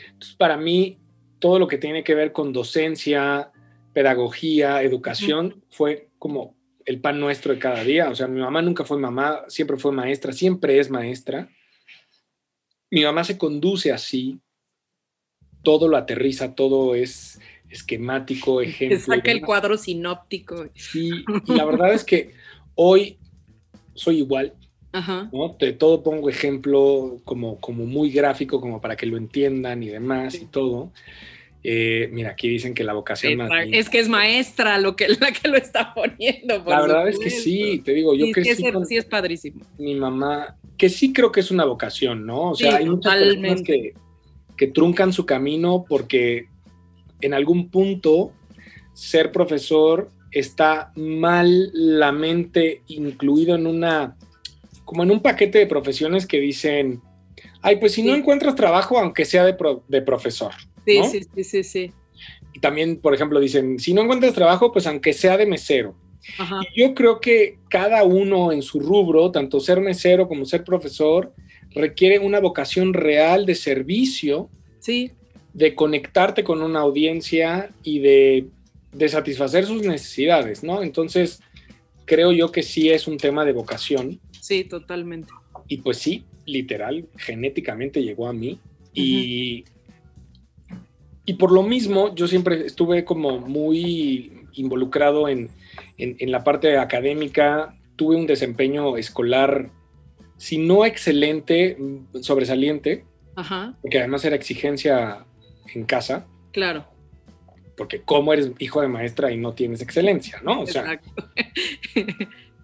Entonces, 0.08 0.34
para 0.34 0.56
mí, 0.56 0.98
todo 1.38 1.60
lo 1.60 1.68
que 1.68 1.78
tiene 1.78 2.02
que 2.02 2.16
ver 2.16 2.32
con 2.32 2.52
docencia, 2.52 3.52
pedagogía, 3.96 4.82
educación, 4.82 5.64
fue 5.70 6.10
como 6.18 6.54
el 6.84 7.00
pan 7.00 7.18
nuestro 7.18 7.54
de 7.54 7.58
cada 7.58 7.82
día. 7.82 8.10
O 8.10 8.14
sea, 8.14 8.28
mi 8.28 8.42
mamá 8.42 8.60
nunca 8.60 8.84
fue 8.84 8.98
mamá, 8.98 9.44
siempre 9.48 9.78
fue 9.78 9.90
maestra, 9.90 10.34
siempre 10.34 10.78
es 10.78 10.90
maestra. 10.90 11.48
Mi 12.90 13.04
mamá 13.04 13.24
se 13.24 13.38
conduce 13.38 13.92
así, 13.92 14.38
todo 15.62 15.88
lo 15.88 15.96
aterriza, 15.96 16.54
todo 16.54 16.94
es 16.94 17.40
esquemático, 17.70 18.60
ejemplo. 18.60 18.98
Saca 18.98 19.30
el 19.32 19.40
cuadro 19.40 19.78
sinóptico. 19.78 20.68
Sí, 20.74 21.24
y 21.46 21.54
la 21.54 21.64
verdad 21.64 21.94
es 21.94 22.04
que 22.04 22.34
hoy 22.74 23.18
soy 23.94 24.18
igual. 24.18 24.52
Ajá. 24.92 25.30
¿no? 25.32 25.52
Te 25.52 25.72
todo 25.72 26.02
pongo 26.02 26.28
ejemplo 26.28 27.16
como, 27.24 27.58
como 27.60 27.86
muy 27.86 28.10
gráfico, 28.10 28.60
como 28.60 28.78
para 28.78 28.94
que 28.94 29.06
lo 29.06 29.16
entiendan 29.16 29.82
y 29.82 29.88
demás 29.88 30.34
y 30.34 30.44
todo. 30.44 30.92
Eh, 31.64 32.08
mira, 32.12 32.30
aquí 32.30 32.48
dicen 32.48 32.75
que 32.75 32.84
la 32.84 32.92
vocación 32.92 33.36
más. 33.36 33.50
Es 33.72 33.88
que 33.90 33.98
es 33.98 34.08
maestra 34.08 34.78
lo 34.78 34.94
que, 34.94 35.08
la 35.20 35.32
que 35.32 35.48
lo 35.48 35.56
está 35.56 35.92
poniendo. 35.94 36.62
por 36.62 36.72
La 36.72 36.80
verdad 36.82 37.08
es 37.08 37.18
que 37.18 37.30
sí, 37.30 37.82
te 37.84 37.92
digo, 37.92 38.14
yo 38.14 38.26
Sí, 38.26 38.32
crecí 38.32 38.54
sí, 38.56 38.66
es, 38.66 38.72
con 38.72 38.86
sí 38.86 38.96
es 38.96 39.04
padrísimo. 39.04 39.60
mi 39.78 39.94
mamá, 39.94 40.56
que 40.78 40.88
sí 40.88 41.12
creo 41.12 41.32
que 41.32 41.40
es 41.40 41.50
una 41.50 41.64
vocación, 41.64 42.25
¿no? 42.25 42.50
O 42.50 42.54
sea, 42.54 42.72
Sí, 42.72 42.76
hay 42.78 42.88
muchas 42.88 43.14
personas 43.16 43.62
que, 43.62 43.94
que 44.56 44.66
truncan 44.68 45.12
su 45.12 45.26
camino 45.26 45.84
porque 45.88 46.46
en 47.20 47.34
algún 47.34 47.68
punto 47.70 48.32
ser 48.94 49.32
profesor 49.32 50.08
está 50.30 50.92
malamente 50.96 52.82
incluido 52.88 53.54
en 53.54 53.66
una, 53.66 54.16
como 54.84 55.02
en 55.02 55.10
un 55.10 55.20
paquete 55.20 55.58
de 55.58 55.66
profesiones 55.66 56.26
que 56.26 56.38
dicen, 56.40 57.00
ay, 57.62 57.76
pues 57.76 57.92
si 57.92 58.02
no 58.02 58.14
encuentras 58.14 58.54
trabajo, 58.54 58.98
aunque 58.98 59.25
sea 59.25 59.44
de, 59.44 59.54
pro- 59.54 59.82
de 59.88 60.02
profesor. 60.02 60.52
Sí, 60.86 60.98
¿no? 60.98 61.04
sí, 61.10 61.20
sí, 61.34 61.44
sí, 61.44 61.64
sí. 61.64 61.92
Y 62.54 62.60
también, 62.60 62.98
por 62.98 63.14
ejemplo, 63.14 63.38
dicen, 63.40 63.78
si 63.78 63.92
no 63.92 64.02
encuentras 64.02 64.32
trabajo, 64.32 64.72
pues 64.72 64.86
aunque 64.86 65.12
sea 65.12 65.36
de 65.36 65.44
mesero. 65.44 65.94
Ajá. 66.38 66.60
Y 66.74 66.80
Yo 66.80 66.94
creo 66.94 67.20
que 67.20 67.58
cada 67.68 68.04
uno 68.04 68.52
en 68.52 68.62
su 68.62 68.80
rubro, 68.80 69.30
tanto 69.30 69.60
ser 69.60 69.80
mesero 69.80 70.26
como 70.28 70.46
ser 70.46 70.64
profesor, 70.64 71.34
requiere 71.74 72.18
una 72.18 72.40
vocación 72.40 72.94
real 72.94 73.44
de 73.44 73.54
servicio, 73.54 74.48
Sí, 74.80 75.10
de 75.52 75.74
conectarte 75.74 76.44
con 76.44 76.62
una 76.62 76.80
audiencia 76.80 77.70
y 77.82 77.98
de, 77.98 78.46
de 78.92 79.08
satisfacer 79.08 79.66
sus 79.66 79.82
necesidades, 79.82 80.62
¿no? 80.62 80.82
Entonces, 80.82 81.40
creo 82.04 82.32
yo 82.32 82.52
que 82.52 82.62
sí 82.62 82.90
es 82.90 83.06
un 83.06 83.18
tema 83.18 83.44
de 83.44 83.52
vocación 83.52 84.20
sí, 84.40 84.64
totalmente. 84.64 85.32
y 85.66 85.78
pues 85.78 85.98
sí, 85.98 86.24
literal, 86.46 87.06
genéticamente 87.16 88.02
llegó 88.02 88.28
a 88.28 88.32
mí 88.32 88.58
y, 88.94 89.64
y 91.26 91.35
por 91.35 91.52
lo 91.52 91.62
mismo 91.62 92.14
yo 92.14 92.26
siempre 92.26 92.64
estuve 92.66 93.04
como 93.04 93.38
muy 93.40 94.47
involucrado 94.54 95.28
en, 95.28 95.50
en- 95.99 96.16
en 96.18 96.30
la 96.33 96.42
parte 96.45 96.78
académica, 96.78 97.76
tuve 97.97 98.16
un 98.16 98.26
desempeño 98.26 98.97
escolar, 98.97 99.71
si 100.38 100.56
no 100.59 100.85
excelente, 100.87 101.76
sobresaliente, 102.23 103.04
Ajá, 103.35 103.75
porque 103.83 103.99
además 103.99 104.25
era 104.25 104.37
exigencia 104.37 105.25
en 105.75 105.85
casa, 105.85 106.26
claro. 106.52 106.87
porque 107.76 108.00
cómo 108.02 108.33
eres 108.33 108.50
hijo 108.59 108.80
de 108.80 108.88
maestra 108.88 109.30
y 109.33 109.37
no 109.37 109.52
tienes 109.52 109.83
excelencia, 109.83 110.40
¿no? 110.42 110.61
O 110.62 110.66
sea, 110.66 110.83
Exacto. 110.95 111.11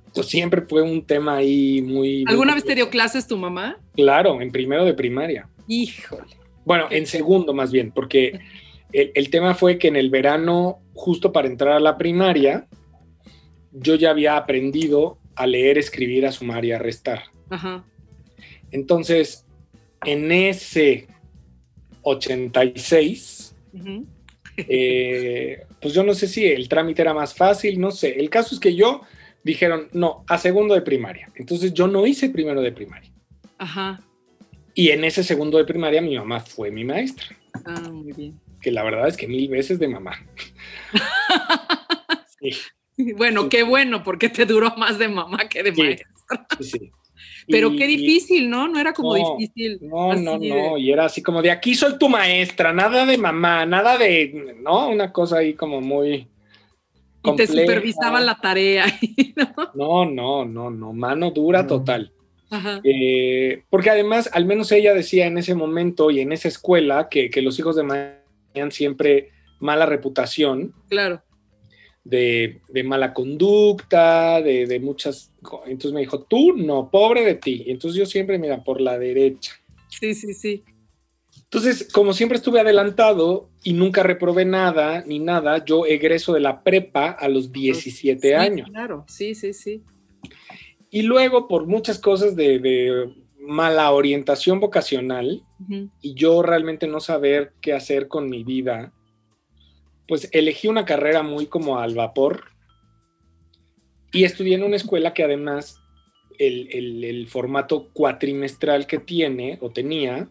esto 0.06 0.22
siempre 0.22 0.62
fue 0.62 0.82
un 0.82 1.04
tema 1.04 1.36
ahí 1.36 1.82
muy... 1.82 2.24
¿Alguna 2.28 2.52
muy- 2.52 2.60
vez 2.60 2.64
te 2.64 2.74
dio 2.74 2.88
clases 2.90 3.26
tu 3.26 3.36
mamá? 3.36 3.78
Claro, 3.94 4.40
en 4.40 4.50
primero 4.52 4.84
de 4.84 4.94
primaria. 4.94 5.48
Híjole. 5.68 6.36
Bueno, 6.64 6.86
en 6.90 7.06
segundo 7.06 7.52
más 7.52 7.72
bien, 7.72 7.92
porque 7.92 8.40
el, 8.92 9.12
el 9.14 9.30
tema 9.30 9.54
fue 9.54 9.78
que 9.78 9.88
en 9.88 9.96
el 9.96 10.10
verano, 10.10 10.80
justo 10.94 11.32
para 11.32 11.48
entrar 11.48 11.72
a 11.72 11.80
la 11.80 11.98
primaria, 11.98 12.66
yo 13.72 13.94
ya 13.94 14.10
había 14.10 14.36
aprendido 14.36 15.18
a 15.34 15.46
leer, 15.46 15.78
escribir, 15.78 16.26
a 16.26 16.32
sumar 16.32 16.64
y 16.64 16.72
a 16.72 16.78
restar. 16.78 17.22
Ajá. 17.50 17.84
Entonces, 18.70 19.46
en 20.04 20.30
ese 20.32 21.06
86, 22.02 23.54
ujú. 23.72 24.06
eh, 24.56 25.64
pues 25.80 25.94
yo 25.94 26.02
no 26.02 26.14
sé 26.14 26.26
si 26.26 26.46
el 26.46 26.68
trámite 26.68 27.02
era 27.02 27.14
más 27.14 27.34
fácil, 27.34 27.80
no 27.80 27.90
sé. 27.90 28.18
El 28.18 28.30
caso 28.30 28.54
es 28.54 28.60
que 28.60 28.74
yo 28.74 29.02
dijeron, 29.44 29.88
no, 29.92 30.24
a 30.28 30.38
segundo 30.38 30.74
de 30.74 30.82
primaria. 30.82 31.30
Entonces 31.34 31.72
yo 31.72 31.86
no 31.86 32.06
hice 32.06 32.30
primero 32.30 32.60
de 32.60 32.72
primaria. 32.72 33.10
Ajá. 33.58 34.00
Y 34.74 34.90
en 34.90 35.04
ese 35.04 35.22
segundo 35.22 35.58
de 35.58 35.64
primaria 35.64 36.00
mi 36.00 36.16
mamá 36.16 36.40
fue 36.40 36.70
mi 36.70 36.84
maestra, 36.84 37.26
Ah, 37.64 37.90
muy 37.90 38.12
bien. 38.12 38.40
que 38.60 38.70
la 38.70 38.82
verdad 38.82 39.08
es 39.08 39.16
que 39.16 39.26
mil 39.28 39.48
veces 39.48 39.78
de 39.78 39.88
mamá. 39.88 40.12
Sí. 42.40 43.12
Bueno, 43.16 43.42
Sí. 43.44 43.48
qué 43.50 43.62
bueno, 43.62 44.02
porque 44.02 44.28
te 44.28 44.44
duró 44.44 44.74
más 44.76 44.98
de 44.98 45.08
mamá 45.08 45.48
que 45.48 45.62
de 45.62 45.74
Sí. 45.74 45.80
maestra. 45.82 46.08
Sí. 46.60 46.90
Pero 47.48 47.72
Y- 47.72 47.76
qué 47.76 47.86
difícil, 47.86 48.50
¿no? 48.50 48.68
No 48.68 48.78
era 48.80 48.92
como 48.92 49.16
No, 49.16 49.36
difícil. 49.38 49.78
No, 49.82 50.14
no, 50.14 50.38
de- 50.38 50.48
no. 50.48 50.78
Y 50.78 50.90
era 50.92 51.04
así 51.06 51.22
como 51.22 51.40
de 51.42 51.50
aquí 51.50 51.74
soy 51.74 51.98
tu 51.98 52.08
maestra, 52.08 52.72
nada 52.72 53.06
de 53.06 53.16
mamá, 53.18 53.64
nada 53.66 53.96
de, 53.96 54.56
¿no? 54.62 54.88
Una 54.88 55.12
cosa 55.12 55.38
ahí 55.38 55.54
como 55.54 55.80
muy. 55.80 56.08
Y 56.14 56.26
te 57.36 57.46
compleja. 57.46 57.52
supervisaba 57.52 58.20
la 58.20 58.34
tarea. 58.40 58.86
¿no? 59.74 60.04
No, 60.04 60.04
no, 60.10 60.44
no, 60.44 60.70
no. 60.70 60.92
Mano 60.92 61.30
dura 61.30 61.62
No. 61.62 61.68
total. 61.68 62.12
Eh, 62.84 63.62
porque 63.70 63.90
además, 63.90 64.28
al 64.32 64.44
menos 64.46 64.70
ella 64.72 64.94
decía 64.94 65.26
en 65.26 65.38
ese 65.38 65.54
momento 65.54 66.10
y 66.10 66.20
en 66.20 66.32
esa 66.32 66.48
escuela 66.48 67.08
que, 67.10 67.30
que 67.30 67.42
los 67.42 67.58
hijos 67.58 67.76
de 67.76 67.82
mañana 67.82 68.18
tenían 68.52 68.70
siempre 68.72 69.30
mala 69.60 69.86
reputación, 69.86 70.74
Claro. 70.88 71.22
de, 72.04 72.60
de 72.68 72.82
mala 72.82 73.14
conducta, 73.14 74.42
de, 74.42 74.66
de 74.66 74.80
muchas. 74.80 75.32
Entonces 75.66 75.92
me 75.92 76.00
dijo, 76.00 76.22
tú 76.24 76.52
no, 76.56 76.90
pobre 76.90 77.24
de 77.24 77.34
ti. 77.36 77.64
Entonces 77.68 77.98
yo 77.98 78.06
siempre, 78.06 78.38
mira, 78.38 78.62
por 78.64 78.80
la 78.80 78.98
derecha. 78.98 79.52
Sí, 79.88 80.14
sí, 80.14 80.34
sí. 80.34 80.64
Entonces, 81.44 81.88
como 81.92 82.12
siempre 82.14 82.36
estuve 82.36 82.60
adelantado 82.60 83.50
y 83.62 83.74
nunca 83.74 84.02
reprobé 84.02 84.44
nada 84.46 85.04
ni 85.06 85.18
nada, 85.18 85.64
yo 85.64 85.84
egreso 85.86 86.32
de 86.32 86.40
la 86.40 86.62
prepa 86.62 87.10
a 87.10 87.28
los 87.28 87.52
17 87.52 88.28
Sí, 88.28 88.32
años. 88.34 88.68
Claro, 88.70 89.04
sí, 89.06 89.34
sí, 89.34 89.52
sí. 89.52 89.82
Y 90.94 91.02
luego, 91.02 91.48
por 91.48 91.66
muchas 91.66 91.98
cosas 91.98 92.36
de, 92.36 92.58
de 92.58 93.12
mala 93.40 93.90
orientación 93.92 94.60
vocacional 94.60 95.42
y 96.02 96.14
yo 96.14 96.42
realmente 96.42 96.86
no 96.86 97.00
saber 97.00 97.54
qué 97.62 97.72
hacer 97.72 98.08
con 98.08 98.28
mi 98.28 98.44
vida, 98.44 98.92
pues 100.06 100.28
elegí 100.32 100.68
una 100.68 100.84
carrera 100.84 101.22
muy 101.22 101.46
como 101.46 101.78
al 101.78 101.94
vapor 101.94 102.44
y 104.12 104.24
estudié 104.24 104.56
en 104.56 104.64
una 104.64 104.76
escuela 104.76 105.14
que 105.14 105.24
además 105.24 105.80
el, 106.38 106.68
el- 106.72 107.04
el 107.04 107.26
formato 107.28 107.88
cuatrimestral 107.94 108.86
que 108.86 108.98
tiene 108.98 109.58
o 109.62 109.70
tenía, 109.70 110.28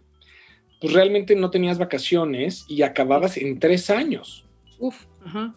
pues 0.79 0.93
realmente 0.93 1.35
no 1.35 1.49
tenías 1.49 1.77
vacaciones 1.79 2.65
y 2.67 2.81
acababas 2.83 3.37
en 3.37 3.59
tres 3.59 3.89
años. 3.89 4.45
Uf, 4.79 5.05
ajá, 5.25 5.55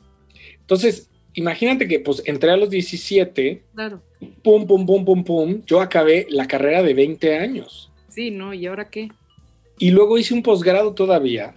Entonces, 0.61 1.11
imagínate 1.35 1.89
que 1.89 2.01
pues 2.01 2.23
entré 2.27 2.51
a 2.51 2.57
los 2.57 2.71
17, 2.71 3.65
claro. 3.75 4.03
Pum, 4.43 4.67
pum, 4.67 4.87
pum, 4.87 5.05
pum, 5.05 5.25
pum, 5.25 5.63
yo 5.67 5.81
acabé 5.81 6.27
la 6.31 6.47
carrera 6.47 6.83
de 6.83 6.95
20 6.95 7.37
años. 7.39 7.91
Sí, 8.09 8.31
¿no? 8.31 8.53
¿Y 8.55 8.67
ahora 8.67 8.89
qué? 8.91 9.09
Y 9.79 9.91
luego 9.91 10.19
hice 10.19 10.35
un 10.35 10.43
posgrado 10.43 10.95
todavía, 10.95 11.55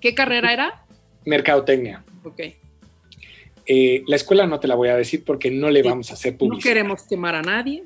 ¿Qué 0.00 0.14
carrera 0.14 0.52
era? 0.52 0.84
mercadotecnia. 1.24 2.04
Ok. 2.24 2.40
Eh, 3.66 4.02
la 4.06 4.16
escuela 4.16 4.46
no 4.46 4.60
te 4.60 4.68
la 4.68 4.74
voy 4.74 4.88
a 4.88 4.96
decir 4.96 5.24
porque 5.24 5.50
no 5.50 5.70
le 5.70 5.82
vamos 5.82 6.10
a 6.10 6.14
hacer 6.14 6.32
No 6.34 6.38
publicidad. 6.38 6.70
queremos 6.74 7.02
quemar 7.04 7.34
a 7.36 7.42
nadie. 7.42 7.84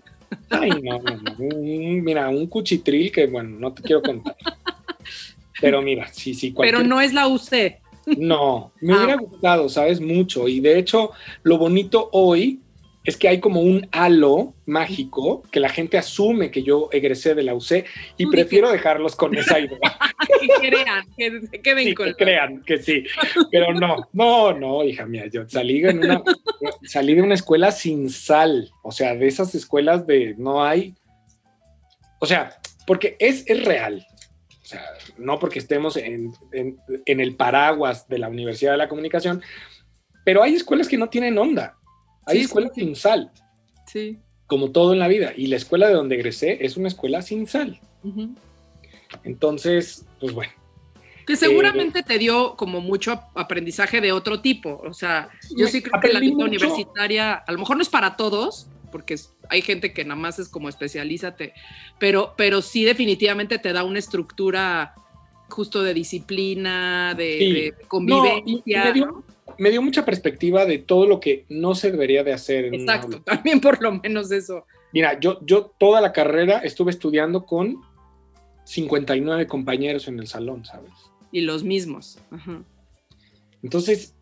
Ay, 0.51 0.71
no, 0.83 0.99
no, 0.99 1.17
no. 1.17 1.57
Mira, 1.59 2.29
un 2.29 2.47
cuchitril 2.49 3.13
que, 3.13 3.27
bueno, 3.27 3.59
no 3.61 3.73
te 3.73 3.83
quiero 3.83 4.03
contar. 4.03 4.37
Pero 5.61 5.81
mira, 5.83 6.09
sí, 6.13 6.35
sí. 6.35 6.49
Pero 6.51 6.55
cualquier- 6.79 6.87
no 6.89 7.01
es 7.01 7.13
la 7.15 7.29
UC. 7.29 7.81
No, 8.17 8.73
me 8.81 8.95
Ah. 8.95 8.97
hubiera 8.97 9.17
gustado, 9.17 9.69
¿sabes? 9.69 10.01
Mucho. 10.01 10.49
Y 10.49 10.61
de 10.61 10.79
hecho, 10.79 11.13
lo 11.43 11.59
bonito 11.59 12.09
hoy 12.13 12.61
es 13.09 13.17
que 13.17 13.27
hay 13.29 13.41
como 13.41 13.63
un 13.63 13.89
halo 13.91 14.55
mágico 14.67 15.43
que 15.51 15.61
la 15.61 15.71
gente 15.71 15.97
asume 15.97 16.51
que 16.51 16.63
yo 16.63 16.91
egresé 16.93 17.35
de 17.35 17.43
la 17.43 17.55
UC 17.55 17.85
y 18.19 18.27
prefiero 18.27 18.71
dejarlos 18.71 19.17
con 19.17 19.35
esa 19.35 19.59
idea. 19.59 19.79
Que 20.61 20.69
crean, 20.71 21.05
que 21.17 21.41
se 21.41 21.61
queden 21.63 21.85
Sí, 21.85 21.95
con 21.95 22.07
que 22.07 22.15
crean 22.15 22.63
que 22.65 22.79
sí. 22.79 23.03
Pero 23.51 23.73
no, 23.73 23.97
no, 24.13 24.53
no, 24.53 24.85
hija 24.85 25.07
mía, 25.07 25.25
yo 25.33 25.49
salí, 25.49 25.83
en 25.85 25.99
una, 26.05 26.23
salí 26.85 27.15
de 27.15 27.23
una 27.23 27.35
escuela 27.35 27.73
sin 27.73 28.11
sal. 28.11 28.71
O 28.83 28.93
sea, 28.93 29.15
de 29.15 29.27
esas 29.27 29.55
escuelas 29.55 30.07
de 30.07 30.35
no 30.39 30.63
hay. 30.65 30.95
O 32.21 32.27
sea, 32.27 32.59
porque 32.87 33.17
es, 33.19 33.45
es 33.49 33.65
real. 33.65 34.07
O 34.63 34.65
sea, 34.67 34.85
no 35.17 35.39
porque 35.39 35.59
estemos 35.61 35.97
en, 35.97 36.33
en- 36.53 36.77
en 37.07 37.21
el 37.21 37.35
paraguas 37.35 38.07
de 38.07 38.19
la 38.19 38.29
Universidad 38.29 38.73
de 38.73 38.79
la 38.79 38.89
Comunicación, 38.89 39.43
pero 40.25 40.43
hay 40.43 40.55
escuelas 40.55 40.89
que 40.89 40.99
no 40.99 41.09
tienen 41.09 41.39
onda. 41.39 41.78
Hay 42.29 42.39
Sí, 42.39 42.45
escuelas 42.45 42.73
sí. 42.75 42.81
sin 42.83 42.95
sal, 42.97 43.33
Sí. 43.87 44.19
como 44.47 44.71
todo 44.71 44.93
en 44.93 44.99
la 44.99 45.09
vida. 45.09 45.33
Y 45.37 45.47
la 45.49 45.57
escuela 45.57 45.89
de 45.89 45.95
donde 45.95 46.15
egresé 46.17 46.65
es 46.65 46.77
una 46.77 46.89
escuela 46.89 47.23
sin 47.23 47.47
sal. 47.47 47.81
Entonces, 49.25 50.05
pues 50.21 50.33
bueno. 50.33 50.53
Que 51.27 51.37
seguramente 51.37 52.03
te 52.03 52.19
dio 52.19 52.57
como 52.57 52.81
mucho 52.81 53.13
ap- 53.13 53.37
aprendizaje 53.37 54.01
de 54.01 54.13
otro 54.13 54.41
tipo. 54.41 54.81
O 54.87 54.95
sea, 54.95 55.29
yo 55.57 55.67
sí 55.67 55.83
creo 55.83 56.01
que 56.01 56.09
la 56.13 56.21
vida 56.21 56.33
mucho. 56.35 56.47
universitaria, 56.47 57.35
a 57.35 57.53
lo 57.53 57.59
mejor 57.59 57.77
no 57.77 57.83
es 57.83 57.89
para 57.91 58.17
todos, 58.17 58.67
porque 58.91 59.17
hay 59.51 59.61
gente 59.61 59.93
que 59.93 60.05
nada 60.05 60.19
más 60.19 60.39
es 60.39 60.49
como 60.49 60.71
especialízate, 60.71 61.53
pero, 61.99 62.33
pero 62.39 62.63
sí 62.63 62.85
definitivamente 62.85 63.59
te 63.59 63.75
da 63.75 63.85
una 63.85 63.99
estructura 63.99 64.95
justo 65.51 65.83
de 65.83 65.93
disciplina, 65.93 67.15
de, 67.15 67.39
Sí. 67.39 67.53
de 67.53 67.75
convivencia. 67.89 68.43
No, 68.43 68.43
y- 68.47 68.63
y 68.65 68.77
me, 68.77 68.93
dio, 68.95 69.07
¿no? 69.07 69.25
Me 69.59 69.71
dio 69.71 69.83
mucha 69.83 70.05
perspectiva 70.05 70.65
de 70.67 70.79
todo 70.79 71.07
lo 71.07 71.21
que 71.21 71.45
no 71.49 71.75
se 71.75 71.91
debería 71.91 72.23
de 72.25 72.33
hacer 72.33 72.67
en 72.67 72.75
un 72.75 72.81
Exacto, 72.81 73.21
también 73.23 73.61
por 73.61 73.81
lo 73.83 73.93
menos 73.93 74.31
eso. 74.31 74.65
Mira, 74.93 75.19
yo, 75.21 75.39
yo 75.45 75.75
toda 75.79 76.01
la 76.01 76.13
carrera 76.13 76.59
estuve 76.61 76.91
estudiando 76.91 77.45
con 77.45 77.81
59 78.65 79.47
compañeros 79.47 80.09
en 80.09 80.19
el 80.19 80.27
salón, 80.27 80.65
¿sabes? 80.65 80.93
Y 81.33 81.43
los 81.43 81.63
mismos. 81.65 82.19
Ajá. 82.31 82.63
Entonces, 83.63 84.15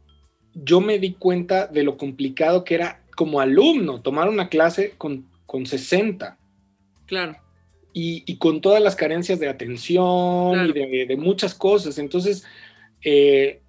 yo 0.55 0.81
me 0.81 0.99
di 0.99 1.12
cuenta 1.14 1.66
de 1.66 1.83
lo 1.83 1.97
complicado 1.97 2.64
que 2.64 2.75
era 2.75 3.02
como 3.16 3.40
alumno 3.40 4.00
tomar 4.00 4.28
una 4.28 4.49
clase 4.49 4.95
con, 4.99 5.26
con 5.47 5.66
60 5.66 6.38
Claro. 7.07 7.37
y, 7.93 8.25
y 8.26 8.37
con 8.38 8.61
todas 8.61 8.83
las 8.83 8.97
carencias 8.97 9.38
de 9.38 9.49
atención 9.49 10.52
Claro. 10.55 10.69
y 10.71 10.73
de, 10.73 11.07
de 11.07 11.16
muchas 11.16 11.55
cosas. 11.55 11.99
Entonces, 11.99 12.45
eh, 13.02 13.61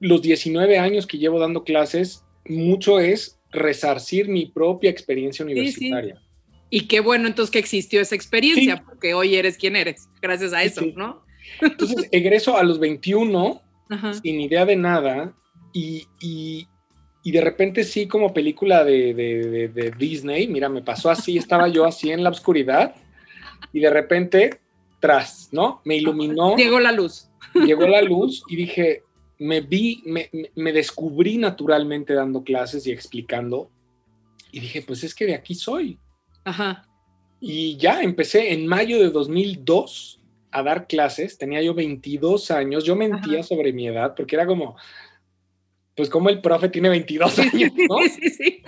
los 0.00 0.22
19 0.22 0.78
años 0.78 1.06
que 1.06 1.18
llevo 1.18 1.38
dando 1.38 1.64
clases, 1.64 2.24
mucho 2.48 3.00
es 3.00 3.38
resarcir 3.50 4.28
mi 4.28 4.46
propia 4.46 4.90
experiencia 4.90 5.44
sí. 5.44 5.52
universitaria. 5.52 6.20
Y 6.68 6.88
qué 6.88 7.00
bueno 7.00 7.28
entonces 7.28 7.50
que 7.52 7.58
existió 7.58 8.00
esa 8.00 8.14
experiencia, 8.14 8.76
Sí. 8.76 8.82
porque 8.86 9.14
hoy 9.14 9.36
eres 9.36 9.56
quien 9.56 9.76
eres, 9.76 10.08
gracias 10.20 10.52
a 10.52 10.60
Sí, 10.62 10.66
eso, 10.66 10.80
sí. 10.80 10.94
¿no? 10.96 11.22
Entonces, 11.60 12.08
egreso 12.12 12.56
a 12.56 12.62
los 12.64 12.78
21 12.80 13.62
Ajá. 13.88 14.14
sin 14.14 14.40
idea 14.40 14.64
de 14.66 14.76
nada 14.76 15.34
y, 15.72 16.06
y- 16.20 16.66
y 17.22 17.32
de 17.32 17.40
repente 17.40 17.82
sí 17.84 18.06
como 18.06 18.32
película 18.32 18.84
de, 18.84 19.12
de- 19.14 19.48
de- 19.48 19.68
de 19.68 19.90
Disney, 19.92 20.46
mira, 20.48 20.68
me 20.68 20.82
pasó 20.82 21.10
así, 21.10 21.38
estaba 21.38 21.66
yo 21.68 21.84
así 21.84 22.10
en 22.12 22.22
la 22.22 22.30
oscuridad 22.30 22.94
y 23.72 23.80
de 23.80 23.90
repente, 23.90 24.60
tras, 25.00 25.48
¿no? 25.52 25.80
Me 25.84 25.96
iluminó, 25.96 26.56
Llegó 26.56 26.78
la 26.78 26.92
luz. 26.92 27.28
llegó 27.54 27.86
la 27.88 28.00
luz 28.02 28.42
y 28.48 28.54
dije, 28.56 29.02
me 29.38 29.60
vi, 29.60 30.02
me, 30.06 30.30
me- 30.54 30.72
descubrí 30.72 31.36
naturalmente 31.38 32.14
dando 32.14 32.42
clases 32.42 32.86
y 32.86 32.92
explicando 32.92 33.70
y 34.52 34.60
dije, 34.60 34.82
pues 34.82 35.04
es 35.04 35.14
que 35.14 35.26
de 35.26 35.34
aquí 35.34 35.54
soy. 35.54 35.98
Ajá. 36.44 36.86
Y 37.40 37.76
ya 37.76 38.02
empecé 38.02 38.52
en 38.52 38.66
mayo 38.66 38.98
de 38.98 39.10
2002 39.10 40.20
a 40.50 40.62
dar 40.62 40.86
clases, 40.86 41.36
tenía 41.36 41.60
yo 41.62 41.74
22 41.74 42.50
años, 42.50 42.84
yo 42.84 42.96
mentía 42.96 43.40
Ajá. 43.40 43.42
sobre 43.48 43.72
mi 43.72 43.86
edad 43.88 44.14
porque 44.16 44.36
era 44.36 44.46
como, 44.46 44.76
pues 45.94 46.08
como 46.08 46.30
el 46.30 46.40
profe 46.40 46.68
tiene 46.70 46.88
22 46.88 47.38
años, 47.38 47.72
¿no? 47.88 47.98
Sí, 48.08 48.10
sí, 48.10 48.30
sí. 48.30 48.62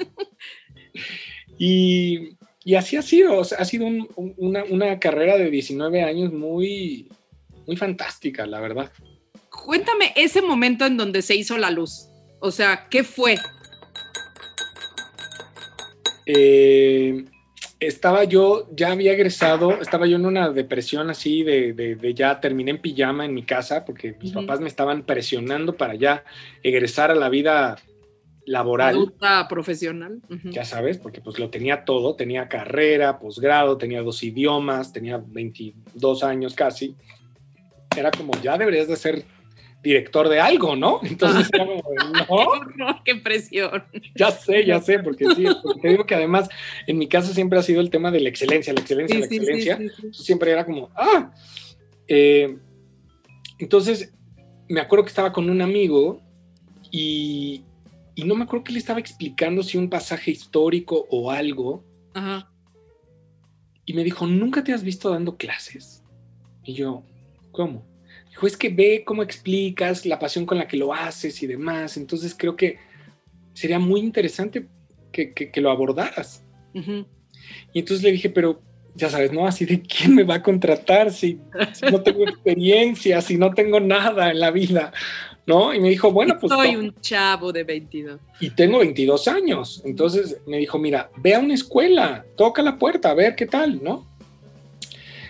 Y, 1.59 2.37
y 2.65 2.75
así 2.75 2.97
ha 2.97 3.03
sido, 3.03 3.39
o 3.39 3.45
sea, 3.45 3.59
ha 3.59 3.65
sido 3.65 3.87
un- 3.87 4.09
un- 4.17 4.35
una, 4.37 4.65
una 4.65 4.99
carrera 5.01 5.37
de 5.37 5.51
19 5.51 6.03
años 6.03 6.33
muy, 6.33 7.09
muy 7.67 7.77
fantástica, 7.77 8.47
la 8.47 8.61
verdad. 8.61 8.93
Cuéntame 9.65 10.13
ese 10.17 10.41
momento 10.43 10.87
en 10.87 10.97
donde 10.97 11.23
se 11.23 11.35
hizo 11.37 11.59
la 11.59 11.71
luz. 11.71 12.09
O 12.41 12.51
sea, 12.51 12.87
¿qué 12.91 13.05
fue? 13.05 13.37
Eh, 16.27 17.25
estaba 17.81 18.25
yo, 18.25 18.69
ya 18.75 18.93
había 18.93 19.13
egresado, 19.13 19.81
estaba 19.81 20.07
yo 20.07 20.17
en 20.17 20.27
una 20.27 20.51
depresión 20.51 21.11
así 21.11 21.43
de, 21.43 21.73
de- 21.73 21.95
de 21.97 22.15
ya 22.15 22.41
terminé 22.41 22.73
en 22.73 22.81
pijama 22.83 23.25
en 23.25 23.35
mi 23.35 23.45
casa 23.45 23.85
porque 23.85 24.17
mis 24.21 24.33
papás 24.33 24.61
me 24.61 24.69
estaban 24.69 25.05
presionando 25.05 25.77
para 25.77 25.95
ya 25.95 26.25
egresar 26.63 27.11
a 27.11 27.15
la 27.15 27.29
vida 27.29 27.77
laboral, 28.45 28.95
Adulta 28.95 29.47
profesional. 29.49 30.21
Ya 30.45 30.65
sabes, 30.65 30.99
porque 30.99 31.21
pues 31.21 31.39
lo 31.39 31.51
tenía 31.51 31.85
todo, 31.85 32.15
tenía 32.17 32.49
carrera, 32.49 33.19
posgrado, 33.19 33.77
tenía 33.79 34.03
dos 34.03 34.23
idiomas, 34.23 34.93
tenía 34.93 35.23
22 35.25 36.25
años 36.25 36.55
casi. 36.55 36.97
Era 37.97 38.11
como, 38.11 38.33
ya 38.43 38.57
deberías 38.59 38.89
de 38.89 38.97
ser 38.97 39.25
director 39.89 40.29
de 40.29 40.39
algo, 40.41 40.77
¿no? 40.77 41.01
Entonces 41.03 41.49
era 41.53 41.67
como, 41.67 41.83
no. 42.77 43.03
Qué 43.05 43.17
presión. 43.17 43.83
Ya 44.15 44.31
sé, 44.31 44.65
ya 44.67 44.81
sé, 44.81 44.99
porque 44.99 45.25
sí, 45.35 45.47
porque 45.63 45.81
te 45.81 45.89
digo 45.89 46.05
que 46.05 46.15
además 46.15 46.49
en 46.87 46.99
mi 46.99 47.09
casa 47.09 47.33
siempre 47.33 47.59
ha 47.59 47.63
sido 47.63 47.81
el 47.81 47.91
tema 47.91 48.11
de 48.11 48.21
la 48.21 48.29
excelencia, 48.29 48.73
la 48.73 48.81
excelencia, 48.81 49.17
Sí, 49.17 49.23
la 49.23 49.29
sí, 49.29 49.37
excelencia. 49.37 49.79
sí, 49.79 50.25
siempre 50.25 50.53
era 50.53 50.65
como, 50.67 50.91
ah. 50.95 51.33
Eh, 52.07 52.57
entonces, 53.59 54.13
me 54.69 54.81
acuerdo 54.81 55.05
que 55.05 55.11
estaba 55.11 55.33
con 55.33 55.49
un 55.49 55.61
amigo 55.63 56.21
y, 56.91 57.65
y 58.15 58.25
no 58.25 58.35
me 58.35 58.45
acuerdo 58.45 58.65
que 58.65 58.73
le 58.73 58.79
estaba 58.79 59.01
explicando 59.01 59.63
si 59.63 59.79
un 59.79 59.89
pasaje 59.89 60.31
histórico 60.31 61.07
o 61.11 61.31
algo. 61.31 61.83
Ajá. 62.15 62.51
Y 63.87 63.95
me 63.95 64.05
dijo, 64.05 64.27
¿nunca 64.27 64.63
te 64.63 64.75
has 64.75 64.83
visto 64.83 65.09
dando 65.09 65.39
clases? 65.39 66.05
Y 66.63 66.75
yo, 66.75 67.03
¿cómo? 67.53 67.88
Dijo, 68.39 68.47
es 68.47 68.57
que 68.57 68.69
ve 68.69 69.03
cómo 69.05 69.25
explicas 69.25 70.07
la 70.07 70.21
pasión 70.21 70.47
con 70.47 70.59
la 70.59 70.69
que 70.69 70.77
lo 70.77 70.95
haces 70.95 71.43
y 71.43 71.49
demás. 71.49 71.97
Entonces 71.97 72.37
creo 72.39 72.55
que 72.55 72.79
sería 73.53 73.81
muy 73.81 73.99
interesante 73.99 74.67
que, 75.11 75.33
que- 75.35 75.51
que 75.51 75.61
lo 75.61 75.73
abordaras. 75.73 76.45
Ujú. 76.73 77.05
Y 77.73 77.81
entonces 77.81 78.05
le 78.05 78.13
dije, 78.13 78.31
pero 78.31 78.63
ya 78.95 79.11
sabes, 79.11 79.33
¿no? 79.33 79.45
Así 79.45 79.65
de 79.65 79.83
quién 79.83 80.15
me 80.15 80.23
va 80.23 80.37
a 80.37 80.43
contratar 80.45 81.11
si, 81.13 81.41
si 81.73 81.87
no 81.91 82.01
tengo 82.01 82.29
experiencia, 82.29 83.21
si 83.23 83.37
no 83.37 83.53
tengo 83.53 83.81
nada 83.81 84.31
en 84.31 84.39
la 84.39 84.53
vida, 84.53 84.93
¿no? 85.45 85.75
Y 85.75 85.81
me 85.81 85.89
dijo, 85.89 86.13
bueno, 86.13 86.37
pues... 86.41 86.53
Soy 86.53 86.75
to- 86.75 86.79
un 86.79 86.95
chavo 87.01 87.53
de 87.53 87.65
22. 87.65 88.21
y 88.39 88.51
tengo 88.51 88.79
22 88.79 89.27
años. 89.27 89.83
Entonces 89.85 90.41
me 90.47 90.59
dijo, 90.59 90.79
mira, 90.79 91.11
ve 91.17 91.35
a 91.35 91.41
una 91.41 91.55
escuela, 91.55 92.25
toca 92.37 92.63
la 92.63 92.79
puerta, 92.79 93.11
a 93.11 93.15
ver 93.15 93.35
qué 93.35 93.47
tal, 93.47 93.83
¿no? 93.83 94.07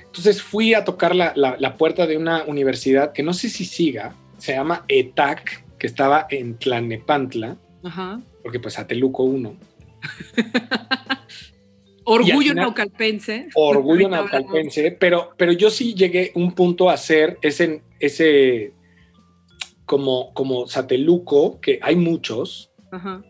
Entonces 0.09 0.43
fui 0.43 0.75
a 0.75 0.85
tocar 0.85 1.15
la, 1.15 1.33
la- 1.37 1.57
la 1.59 1.77
puerta 1.77 2.07
de 2.07 2.17
una 2.17 2.43
universidad 2.45 3.13
que 3.13 3.23
no 3.23 3.33
sé 3.33 3.49
si 3.49 3.65
siga, 3.65 4.15
se 4.39 4.53
llama 4.53 4.85
ETAC, 4.89 5.65
que 5.79 5.87
estaba 5.87 6.27
en 6.31 6.57
Tlanepantla, 6.59 7.57
Ajá. 7.85 8.21
porque 8.43 8.59
pues 8.59 8.79
Ateluco 8.79 9.23
1. 9.25 9.55
Orgullo 12.05 12.39
final- 12.41 12.57
naucalpense. 12.57 13.49
Orgullo 13.55 14.09
naucalpense, 14.11 14.93
pero, 14.99 15.33
pero 15.37 15.53
yo 15.53 15.71
sí 15.71 15.95
llegué 15.95 16.33
un 16.35 16.53
punto 16.53 16.89
a 16.89 16.95
hacer 16.95 17.39
ese, 17.43 17.83
ese 18.01 18.73
como, 19.85 20.33
como 20.35 20.67
Sateluco, 20.67 21.61
que 21.61 21.79
hay 21.83 21.97
muchos, 21.97 22.71
Ajá. 22.91 23.23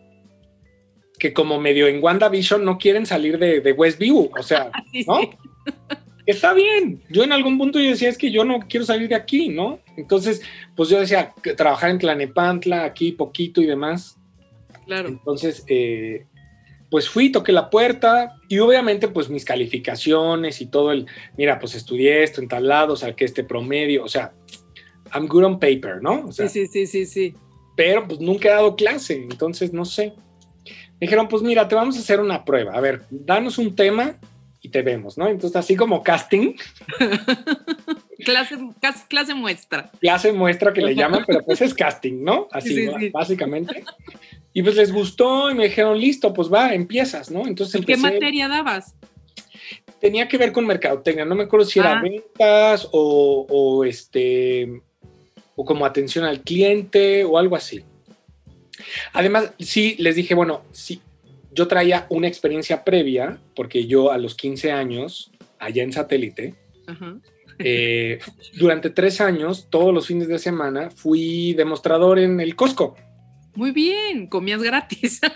que 1.19 1.33
como 1.33 1.59
medio 1.59 1.87
en 1.87 2.01
WandaVision 2.01 2.63
no 2.63 2.77
quieren 2.77 3.05
salir 3.05 3.37
de, 3.37 3.59
de 3.59 3.71
Westview, 3.73 4.29
o 4.37 4.43
sea, 4.43 4.71
Sí, 4.91 5.03
¿no? 5.05 5.17
sí. 5.19 5.29
Está 6.29 6.53
bien. 6.53 7.01
Yo 7.09 7.23
en 7.23 7.31
algún 7.31 7.57
punto 7.57 7.79
yo 7.79 7.89
decía, 7.89 8.07
es 8.07 8.15
que 8.15 8.29
yo 8.29 8.43
no 8.43 8.59
quiero 8.69 8.85
salir 8.85 9.09
de 9.09 9.15
aquí, 9.15 9.49
¿no? 9.49 9.79
Entonces, 9.97 10.43
pues 10.75 10.87
yo 10.87 10.99
decía, 10.99 11.33
trabajar 11.57 11.89
en 11.89 11.97
Tlanepantla, 11.97 12.83
aquí 12.83 13.13
poquito 13.13 13.61
y 13.63 13.65
demás. 13.65 14.15
Claro. 14.85 15.07
Entonces, 15.09 15.63
eh, 15.65 16.27
pues 16.91 17.09
fui, 17.09 17.31
toqué 17.31 17.51
la 17.51 17.71
puerta 17.71 18.35
y 18.47 18.59
obviamente 18.59 19.07
pues 19.07 19.27
mis 19.27 19.43
calificaciones 19.43 20.61
y 20.61 20.67
todo 20.67 20.91
el, 20.91 21.07
mira, 21.35 21.57
pues 21.57 21.73
estudié 21.73 22.21
esto 22.21 22.41
en 22.41 22.47
tal 22.47 22.67
lado, 22.67 22.95
saqué 22.95 23.25
este 23.25 23.43
promedio, 23.43 24.03
o 24.03 24.07
sea, 24.07 24.31
I'm 25.11 25.25
good 25.27 25.45
on 25.45 25.59
paper, 25.59 25.99
¿no? 25.99 26.27
O 26.27 26.31
sea, 26.31 26.47
Sí, 26.47 26.67
sí, 26.67 26.85
sí, 26.85 26.85
sí, 26.85 27.05
sí. 27.07 27.35
pero 27.75 28.07
pues 28.07 28.19
nunca 28.19 28.49
he 28.49 28.51
dado 28.51 28.75
clase, 28.75 29.15
entonces 29.15 29.73
no 29.73 29.83
sé. 29.83 30.13
Me 30.99 31.07
dijeron, 31.07 31.27
pues 31.27 31.41
mira, 31.41 31.67
te 31.67 31.73
vamos 31.73 31.97
a 31.97 32.01
hacer 32.01 32.19
una 32.19 32.45
prueba, 32.45 32.73
a 32.73 32.81
ver, 32.81 33.01
danos 33.09 33.57
un 33.57 33.75
tema 33.75 34.15
y 34.61 34.69
te 34.69 34.81
vemos, 34.81 35.17
¿no? 35.17 35.27
Entonces 35.27 35.55
así 35.55 35.75
como 35.75 36.03
casting, 36.03 36.53
Clase, 38.25 38.57
clase 39.07 39.33
muestra. 39.33 39.91
clase 40.01 40.33
muestra 40.33 40.73
que 40.73 40.81
le 40.81 40.93
llaman, 40.93 41.23
pero 41.25 41.43
pues 41.45 41.61
es 41.61 41.73
casting, 41.73 42.21
¿no? 42.23 42.49
Así, 42.51 42.75
Sí, 42.75 43.09
básicamente. 43.11 43.83
Y 44.53 44.61
pues 44.61 44.75
les 44.75 44.91
gustó 44.91 45.49
y 45.49 45.55
me 45.55 45.65
dijeron, 45.65 45.97
listo, 45.97 46.33
pues 46.33 46.51
va, 46.51 46.73
empiezas, 46.73 47.31
¿no? 47.31 47.47
Entonces 47.47 47.81
¿Y 47.81 47.85
qué 47.85 47.93
empecé, 47.93 48.13
materia 48.15 48.47
dabas? 48.49 48.95
tenía 50.01 50.27
que 50.27 50.37
ver 50.37 50.51
con 50.53 50.65
mercadotecnia, 50.65 51.25
no 51.25 51.35
me 51.35 51.43
acuerdo 51.43 51.65
si 51.65 51.79
era 51.79 51.99
Ah. 51.99 52.01
ventas 52.01 52.87
o, 52.91 53.45
o 53.49 53.83
este, 53.85 54.81
o 55.55 55.63
como 55.65 55.85
atención 55.85 56.25
al 56.25 56.41
cliente 56.41 57.23
o 57.25 57.37
algo 57.37 57.55
así. 57.55 57.83
Además, 59.13 59.51
sí, 59.59 59.95
les 59.99 60.15
dije, 60.15 60.33
bueno, 60.35 60.61
sí, 60.71 61.01
yo 61.51 61.67
traía 61.67 62.05
una 62.09 62.27
experiencia 62.27 62.83
previa, 62.83 63.39
porque 63.55 63.85
yo 63.87 64.11
a 64.11 64.17
los 64.17 64.35
15 64.35 64.71
años, 64.71 65.31
allá 65.59 65.83
en 65.83 65.91
satélite, 65.93 66.55
Ajá. 66.87 67.17
eh, 67.57 68.19
durante 68.57 68.89
tres 68.89 69.19
años, 69.21 69.67
todos 69.69 69.93
los 69.93 70.07
fines 70.07 70.27
de 70.27 70.39
semana, 70.39 70.89
fui 70.91 71.53
demostrador 71.53 72.19
en 72.19 72.39
el 72.39 72.55
Costco. 72.55 72.95
Muy 73.55 73.71
bien, 73.71 74.27
comías 74.27 74.61
gratis. 74.63 75.19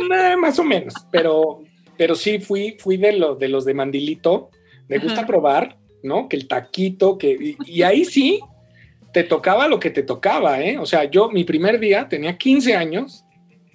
Eh, 0.00 0.36
más 0.38 0.58
o 0.58 0.64
menos, 0.64 0.94
pero, 1.12 1.62
pero 1.98 2.14
sí 2.14 2.38
fui, 2.38 2.74
fui 2.78 2.96
de, 2.96 3.12
lo- 3.12 3.34
de 3.34 3.48
los 3.48 3.66
de 3.66 3.74
mandilito. 3.74 4.48
Me 4.88 4.98
gusta 4.98 5.26
probar, 5.26 5.76
¿no? 6.02 6.26
Que 6.26 6.36
el 6.36 6.48
taquito, 6.48 7.18
que, 7.18 7.32
y, 7.38 7.56
y 7.66 7.82
ahí 7.82 8.06
sí 8.06 8.40
te 9.12 9.24
tocaba 9.24 9.68
lo 9.68 9.78
que 9.78 9.90
te 9.90 10.02
tocaba, 10.02 10.62
¿eh? 10.62 10.78
O 10.78 10.86
sea, 10.86 11.04
yo 11.04 11.28
mi 11.30 11.44
primer 11.44 11.78
día 11.80 12.08
tenía 12.08 12.38
15 12.38 12.74
años 12.76 13.24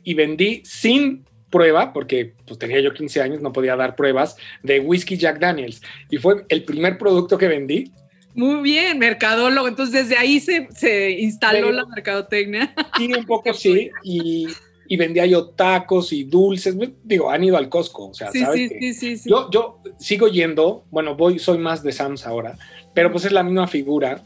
y 0.03 0.15
vendí 0.15 0.63
sin 0.65 1.25
prueba, 1.55 1.93
porque 1.93 2.33
pues 2.45 2.59
tenía 2.59 2.81
yo 2.81 2.93
15 2.93 3.21
años, 3.21 3.41
no 3.41 3.53
podía 3.53 3.77
dar 3.77 3.95
pruebas, 3.95 4.35
de 4.61 4.81
whisky 4.81 5.15
Jack 5.15 5.39
Daniels. 5.39 5.81
Y 6.09 6.17
fue 6.17 6.45
el 6.49 6.65
primer 6.65 6.97
producto 6.97 7.37
que 7.37 7.47
vendí 7.47 7.93
Muy 8.33 8.61
bien, 8.61 8.99
mercadólogo. 8.99 9.69
Entonces 9.69 10.09
desde 10.09 10.17
ahí 10.17 10.41
se, 10.41 10.67
se 10.75 11.11
instaló 11.11 11.71
la 11.71 11.85
mercadotecnia. 11.85 12.75
Sí, 12.97 13.13
un 13.13 13.25
poco 13.25 13.53
sí. 13.53 13.89
Y, 14.03 14.47
y, 14.89 14.97
vendía 14.97 15.25
yo 15.25 15.45
tacos 15.45 16.11
y 16.11 16.25
dulces. 16.25 16.75
Digo, 17.05 17.31
han 17.31 17.45
ido 17.45 17.55
al 17.55 17.69
Costco. 17.69 18.09
O 18.09 18.13
sea, 18.13 18.31
sí, 18.31 18.41
¿sabes? 18.41 18.69
Sí, 18.77 18.93
sí, 18.93 19.15
sí, 19.15 19.29
yo, 19.29 19.49
yo 19.49 19.79
sigo 19.97 20.27
yendo. 20.27 20.83
Bueno, 20.91 21.15
voy, 21.15 21.39
soy 21.39 21.57
más 21.57 21.83
de 21.83 21.93
Sams 21.93 22.25
ahora. 22.25 22.57
Pero 22.93 23.13
pues 23.13 23.23
es 23.23 23.31
la 23.31 23.43
misma 23.43 23.67
figura. 23.67 24.21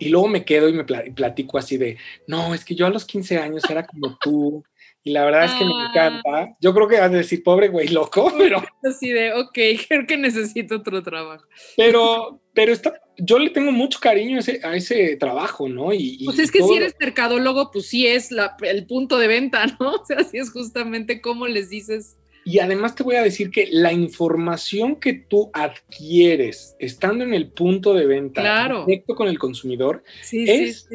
Y 0.00 0.08
luego 0.08 0.26
me 0.26 0.44
quedo 0.44 0.68
y 0.68 0.72
me 0.72 0.84
platico 0.84 1.56
así 1.56 1.76
de, 1.76 1.98
no, 2.26 2.52
es 2.52 2.64
que 2.64 2.74
yo 2.74 2.84
a 2.86 2.90
los 2.90 3.04
15 3.04 3.38
años 3.38 3.62
era 3.70 3.86
como 3.86 4.18
tú. 4.18 4.64
Y 5.06 5.12
la 5.12 5.24
verdad 5.24 5.44
es 5.44 5.52
que 5.52 5.64
me 5.64 5.70
ah. 5.72 5.86
encanta. 5.88 6.56
Yo 6.60 6.74
creo 6.74 6.88
que 6.88 6.98
vas 6.98 7.12
a 7.12 7.16
decir, 7.16 7.44
pobre 7.44 7.68
güey 7.68 7.86
loco, 7.86 8.32
pero... 8.38 8.60
Así 8.82 9.08
de, 9.08 9.34
ok, 9.34 9.56
creo 9.86 10.04
que 10.04 10.16
necesito 10.16 10.78
otro 10.78 11.00
trabajo. 11.00 11.44
Pero, 11.76 12.40
pero 12.52 12.72
está, 12.72 13.00
yo 13.16 13.38
le 13.38 13.50
tengo 13.50 13.70
mucho 13.70 14.00
cariño 14.00 14.38
a 14.38 14.40
ese, 14.40 14.60
a 14.64 14.74
ese 14.74 15.14
trabajo, 15.14 15.68
¿no? 15.68 15.92
Y, 15.94 16.24
pues 16.24 16.40
es 16.40 16.50
que 16.50 16.60
si 16.60 16.74
eres 16.74 16.96
mercadólogo, 16.98 17.70
pues 17.70 17.86
sí 17.86 18.04
es 18.04 18.32
la, 18.32 18.56
el 18.62 18.84
punto 18.88 19.16
de 19.18 19.28
venta, 19.28 19.66
¿no? 19.78 19.92
O 20.02 20.04
sea, 20.04 20.24
sí 20.24 20.38
es 20.38 20.50
justamente 20.50 21.20
cómo 21.20 21.46
les 21.46 21.70
dices 21.70 22.16
y 22.44 22.60
además 22.60 22.94
te 22.94 23.02
voy 23.02 23.16
a 23.16 23.22
decir 23.24 23.50
que 23.50 23.68
la 23.72 23.92
información 23.92 24.96
que 25.00 25.14
tú 25.14 25.50
adquieres 25.52 26.76
estando 26.78 27.24
en 27.24 27.34
el 27.34 27.48
punto 27.50 27.92
de 27.92 28.06
venta 28.06 28.84
directo 28.86 29.16
con 29.16 29.26
el 29.26 29.36
consumidor 29.36 30.04
es, 30.30 30.88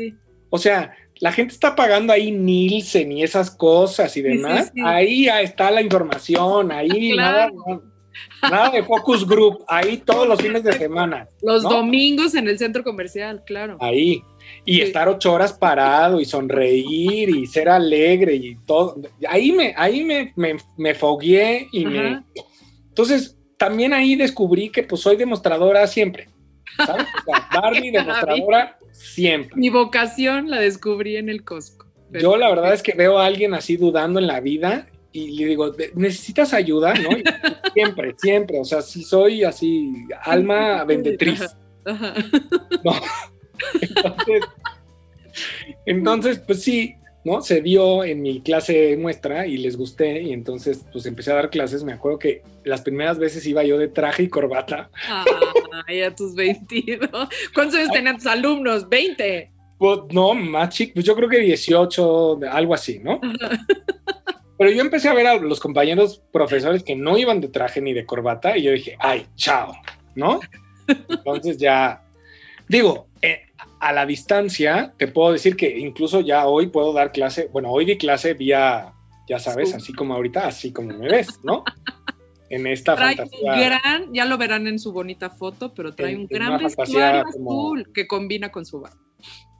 o 0.49 0.57
sea, 0.57 0.95
la 1.21 1.31
gente 1.31 1.53
está 1.53 1.75
pagando 1.75 2.11
ahí 2.11 2.31
Nielsen 2.31 3.11
y 3.11 3.23
esas 3.23 3.51
cosas 3.51 4.17
y 4.17 4.21
demás. 4.21 4.73
ahí 4.83 5.27
está 5.27 5.69
la 5.69 5.81
información, 5.81 6.71
ahí 6.71 7.15
nada, 7.15 7.51
nada, 8.41 8.71
de 8.71 8.83
focus 8.83 9.25
group, 9.25 9.63
ahí 9.67 9.97
todos 9.97 10.27
los 10.27 10.41
fines 10.41 10.63
de 10.63 10.73
semana. 10.73 11.27
Los 11.43 11.61
domingos 11.61 12.33
en 12.33 12.47
el 12.47 12.57
centro 12.57 12.83
comercial, 12.83 13.43
claro. 13.45 13.77
Ahí 13.79 14.23
y 14.65 14.81
estar 14.81 15.07
ocho 15.07 15.31
horas 15.31 15.53
parado 15.53 16.19
y 16.19 16.25
sonreír 16.25 17.29
y 17.29 17.45
ser 17.45 17.69
alegre 17.69 18.35
y 18.35 18.55
todo. 18.65 18.95
Ahí 19.29 19.51
me, 19.51 19.73
ahí 19.77 20.03
me, 20.03 20.33
me, 20.35 20.57
me 20.75 20.95
fogueé 20.95 21.67
y 21.71 21.85
me... 21.85 22.23
Entonces, 22.89 23.37
también 23.57 23.93
ahí 23.93 24.15
descubrí 24.15 24.69
que 24.69 24.83
pues 24.83 25.01
soy 25.01 25.17
demostradora 25.17 25.85
siempre. 25.85 26.29
¿Sabes? 26.83 27.05
Barbie 27.53 27.91
demostradora 27.91 28.77
siempre. 29.01 29.55
Mi 29.55 29.69
vocación 29.69 30.49
la 30.49 30.59
descubrí 30.59 31.17
en 31.17 31.29
el 31.29 31.43
Costco. 31.43 31.87
Yo 32.11 32.37
la 32.37 32.49
verdad 32.49 32.73
es 32.73 32.83
que 32.83 32.93
veo 32.93 33.17
a 33.17 33.25
alguien 33.25 33.53
así 33.53 33.77
dudando 33.77 34.19
en 34.19 34.27
la 34.27 34.39
vida 34.39 34.87
y 35.13 35.31
le 35.31 35.45
digo, 35.45 35.73
necesitas 35.95 36.53
ayuda, 36.53 36.93
¿no? 36.93 37.09
siempre, 37.73 38.15
siempre, 38.17 38.59
o 38.59 38.65
sea, 38.65 38.81
si 38.81 39.03
soy 39.03 39.43
así, 39.43 39.93
alma 40.23 40.83
vendetriz. 40.85 41.55
No, 42.83 42.93
entonces, 45.85 46.39
pues 46.39 46.61
sí, 46.61 46.95
¿no? 47.23 47.41
Se 47.41 47.61
dio 47.61 48.03
en 48.03 48.21
mi 48.21 48.41
clase 48.41 48.97
muestra 48.97 49.45
y 49.47 49.57
les 49.57 49.77
gusté 49.77 50.21
y 50.21 50.33
entonces 50.33 50.85
pues 50.91 51.05
empecé 51.05 51.31
a 51.31 51.35
dar 51.35 51.49
clases. 51.49 51.83
Me 51.83 51.93
acuerdo 51.93 52.19
que 52.19 52.43
las 52.63 52.81
primeras 52.81 53.19
veces 53.19 53.45
iba 53.45 53.63
yo 53.63 53.77
de 53.77 53.87
traje 53.87 54.23
y 54.23 54.29
corbata. 54.29 54.89
Ay, 55.87 56.01
a 56.01 56.15
tus 56.15 56.35
22. 56.35 57.09
¿Cuántos 57.53 57.79
años 57.79 57.91
tenían 57.91 58.17
tus 58.17 58.27
alumnos? 58.27 58.89
¿20? 58.89 59.49
Pues 59.77 59.99
no, 60.11 60.33
más 60.35 60.69
chicos, 60.69 60.93
pues 60.93 61.05
yo 61.05 61.15
creo 61.15 61.27
que 61.27 61.39
18, 61.39 62.41
algo 62.51 62.73
así, 62.73 62.99
¿no? 62.99 63.19
Pero 64.57 64.69
yo 64.69 64.81
empecé 64.81 65.09
a 65.09 65.15
ver 65.15 65.25
a 65.25 65.37
los 65.37 65.59
compañeros 65.59 66.21
profesores 66.31 66.83
que 66.83 66.95
no 66.95 67.17
iban 67.17 67.41
de 67.41 67.47
traje 67.47 67.81
ni 67.81 67.93
de 67.93 68.05
corbata 68.05 68.55
y 68.55 68.61
yo 68.61 68.71
dije, 68.71 68.95
ay, 68.99 69.25
chao, 69.35 69.73
¿no? 70.13 70.39
Entonces 71.09 71.57
ya, 71.57 72.03
digo, 72.67 73.07
eh, 73.23 73.41
a 73.81 73.91
la 73.91 74.05
distancia, 74.05 74.93
te 74.95 75.07
puedo 75.07 75.33
decir 75.33 75.55
que 75.55 75.79
incluso 75.79 76.21
ya 76.21 76.45
hoy 76.45 76.67
puedo 76.67 76.93
dar 76.93 77.11
clase, 77.11 77.49
bueno, 77.51 77.71
hoy 77.71 77.83
di 77.83 77.97
clase 77.97 78.35
vía, 78.35 78.93
ya 79.27 79.39
sabes, 79.39 79.73
así 79.73 79.91
como 79.91 80.13
ahorita, 80.13 80.45
así 80.45 80.71
como 80.71 80.95
me 80.95 81.09
ves, 81.09 81.39
¿no? 81.43 81.63
En 82.51 82.67
esta 82.67 82.95
trae 82.95 83.15
fantasía. 83.15 83.53
Un 83.53 83.59
gran, 83.59 84.13
ya 84.13 84.25
lo 84.25 84.37
verán 84.37 84.67
en 84.67 84.77
su 84.77 84.91
bonita 84.91 85.31
foto, 85.31 85.73
pero 85.73 85.95
trae 85.95 86.15
un 86.15 86.27
gran 86.27 86.61
vestuario 86.61 87.23
azul 87.25 87.91
que 87.91 88.05
combina 88.05 88.51
con 88.51 88.65
su. 88.65 88.83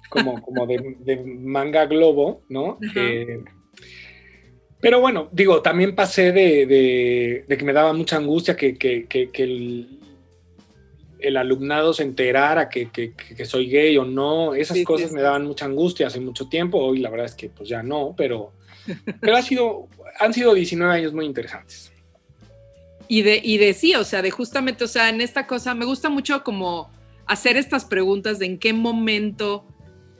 Como, 0.10 0.40
como 0.42 0.68
de, 0.68 1.24
manga 1.40 1.88
globo, 1.88 2.44
¿no? 2.48 2.78
Eh, 2.96 3.44
pero 4.80 5.00
bueno, 5.00 5.30
digo, 5.32 5.64
también 5.64 5.96
pasé 5.96 6.32
de, 6.32 7.46
que 7.48 7.66
me 7.66 7.74
daba 7.74 7.94
mucha 7.94 8.18
angustia 8.18 8.56
que, 8.56 8.78
que, 8.78 9.08
que 9.08 9.44
el, 9.44 10.01
el 11.22 11.38
alumnado 11.38 11.94
se 11.94 12.04
enterara 12.04 12.70
que, 12.70 12.90
que, 12.90 13.46
soy 13.46 13.70
gay 13.70 13.98
o 13.98 14.06
no, 14.06 14.56
esas 14.56 14.84
cosas 14.84 15.12
me 15.12 15.22
daban 15.22 15.46
mucha 15.46 15.66
angustia 15.66 16.08
hace 16.08 16.20
mucho 16.20 16.50
tiempo, 16.50 16.80
hoy 16.80 17.00
la 17.00 17.10
verdad 17.10 17.28
es 17.28 17.36
que 17.36 17.50
pues 17.50 17.70
ya 17.70 17.84
no, 17.84 18.14
pero, 18.18 18.54
pero 19.20 19.36
ha 19.36 19.42
sido, 19.42 19.88
han 20.20 20.34
sido 20.34 20.54
19 20.54 20.94
años 20.94 21.14
muy 21.14 21.26
interesantes. 21.26 21.92
Y 23.08 23.24
de, 23.24 23.42
y 23.44 23.58
de 23.58 23.74
sí, 23.74 23.94
o 23.96 24.04
sea, 24.04 24.22
de 24.22 24.32
justamente, 24.32 24.84
o 24.84 24.88
sea, 24.88 25.10
en 25.10 25.22
esta 25.22 25.46
cosa 25.46 25.76
me 25.76 25.86
gusta 25.86 26.10
mucho 26.10 26.44
como 26.44 26.90
hacer 27.26 27.58
estas 27.58 27.86
preguntas 27.86 28.40
de 28.40 28.46
en 28.46 28.58
qué 28.58 28.74
momento 28.74 29.66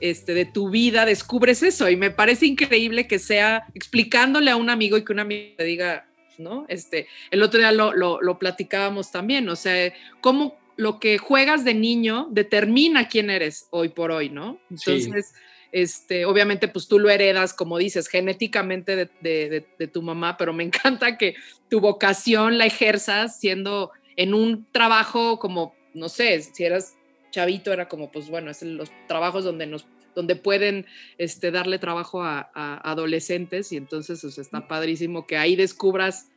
este, 0.00 0.34
de 0.34 0.44
tu 0.44 0.68
vida 0.68 1.06
descubres 1.06 1.62
eso 1.62 1.88
y 1.88 1.96
me 1.96 2.10
parece 2.10 2.46
increíble 2.46 3.06
que 3.06 3.18
sea 3.18 3.66
explicándole 3.74 4.50
a 4.50 4.56
un 4.56 4.68
amigo 4.68 4.96
y 4.96 5.04
que 5.04 5.12
un 5.12 5.20
amigo 5.20 5.54
te 5.56 5.64
diga, 5.64 6.06
¿no? 6.38 6.66
Este, 6.68 7.06
el 7.30 7.42
otro 7.42 7.60
día 7.60 7.72
lo, 7.72 7.92
lo, 7.94 8.20
lo 8.20 8.38
platicábamos 8.38 9.10
también, 9.10 9.48
o 9.48 9.56
sea, 9.56 9.92
¿cómo, 10.20 10.56
lo 10.76 10.98
que 10.98 11.18
juegas 11.18 11.64
de 11.64 11.74
niño 11.74 12.28
determina 12.30 13.08
quién 13.08 13.30
eres 13.30 13.66
hoy 13.70 13.90
por 13.90 14.10
hoy, 14.10 14.30
¿no? 14.30 14.58
Entonces, 14.70 15.34
este, 15.72 16.26
obviamente, 16.26 16.68
pues 16.68 16.86
tú 16.86 16.98
lo 16.98 17.08
heredas, 17.08 17.54
como 17.54 17.78
dices, 17.78 18.08
genéticamente 18.08 19.10
de, 19.20 19.88
tu 19.92 20.02
mamá, 20.02 20.36
pero 20.36 20.52
me 20.52 20.64
encanta 20.64 21.16
que 21.16 21.34
tu 21.68 21.80
vocación 21.80 22.58
la 22.58 22.66
ejerzas 22.66 23.38
siendo 23.38 23.90
en 24.16 24.34
un 24.34 24.66
trabajo 24.70 25.38
como, 25.38 25.74
no 25.94 26.08
sé, 26.08 26.40
si 26.42 26.64
eras 26.64 26.96
chavito, 27.30 27.72
era 27.72 27.88
como, 27.88 28.12
pues 28.12 28.28
bueno, 28.28 28.50
es 28.50 28.62
los 28.62 28.90
trabajos 29.08 29.44
donde 29.44 29.66
nos 29.66 29.86
donde 30.14 30.36
pueden 30.36 30.84
este, 31.16 31.50
darle 31.50 31.78
trabajo 31.78 32.22
a, 32.22 32.50
adolescentes 32.54 33.72
y 33.72 33.78
entonces 33.78 34.20
pues, 34.20 34.36
está 34.36 34.68
padrísimo 34.68 35.26
que 35.26 35.38
ahí 35.38 35.56
descubras 35.56 36.28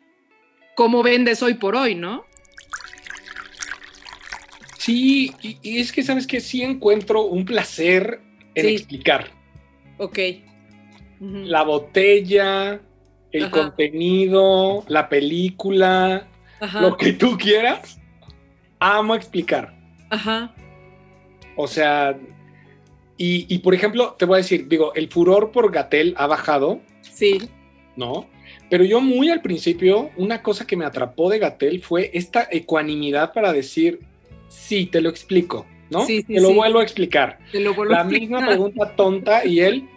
cómo 0.76 1.04
vendes 1.04 1.43
hoy 1.43 1.56
por 1.56 1.76
hoy, 1.76 1.93
¿no? 1.93 2.26
Sí, 4.86 5.34
y, 5.41 5.80
es 5.80 5.91
que 5.91 6.04
sabes 6.04 6.28
que 6.28 6.39
sí 6.39 6.62
encuentro 6.62 7.24
un 7.24 7.43
placer 7.43 8.21
en 8.54 8.67
explicar. 8.67 9.32
Ok. 9.98 10.19
La 11.19 11.63
botella, 11.63 12.80
el 13.32 13.50
contenido, 13.50 14.86
la 14.88 15.10
película, 15.10 16.28
lo 16.80 16.98
que 16.98 17.13
tú 17.13 17.36
quieras, 17.36 18.00
amo 18.80 19.15
explicar. 19.15 19.74
Ajá. 20.12 20.54
O 21.56 21.67
sea, 21.67 22.15
y, 23.17 23.52
y, 23.52 23.58
por 23.60 23.74
ejemplo, 23.74 24.15
te 24.19 24.26
voy 24.26 24.36
a 24.36 24.38
decir, 24.38 24.67
digo, 24.67 24.93
el 24.93 25.08
furor 25.08 25.52
por 25.52 25.71
Gatel 25.71 26.13
ha 26.15 26.28
bajado. 26.28 26.80
Sí. 27.02 27.50
¿No? 27.95 28.30
Pero 28.69 28.84
yo 28.84 29.02
muy 29.02 29.32
al 29.32 29.41
principio, 29.41 30.12
una 30.15 30.43
cosa 30.43 30.67
que 30.67 30.78
me 30.78 30.86
atrapó 30.86 31.32
de 31.32 31.39
Gatel 31.39 31.82
fue 31.82 32.12
esta 32.13 32.48
ecuanimidad 32.52 33.34
para 33.34 33.52
decir, 33.52 34.02
Sí, 34.47 34.86
te 34.88 35.01
lo 35.01 35.10
explico, 35.10 35.65
¿no? 35.89 36.05
Sí, 36.05 36.23
te 36.23 36.39
lo 36.39 36.53
vuelvo 36.53 36.79
a 36.79 36.84
explicar. 36.84 37.39
La 37.88 38.03
misma 38.03 38.45
pregunta 38.45 38.95
tonta 38.95 39.45
y 39.45 39.60
él, 39.60 39.89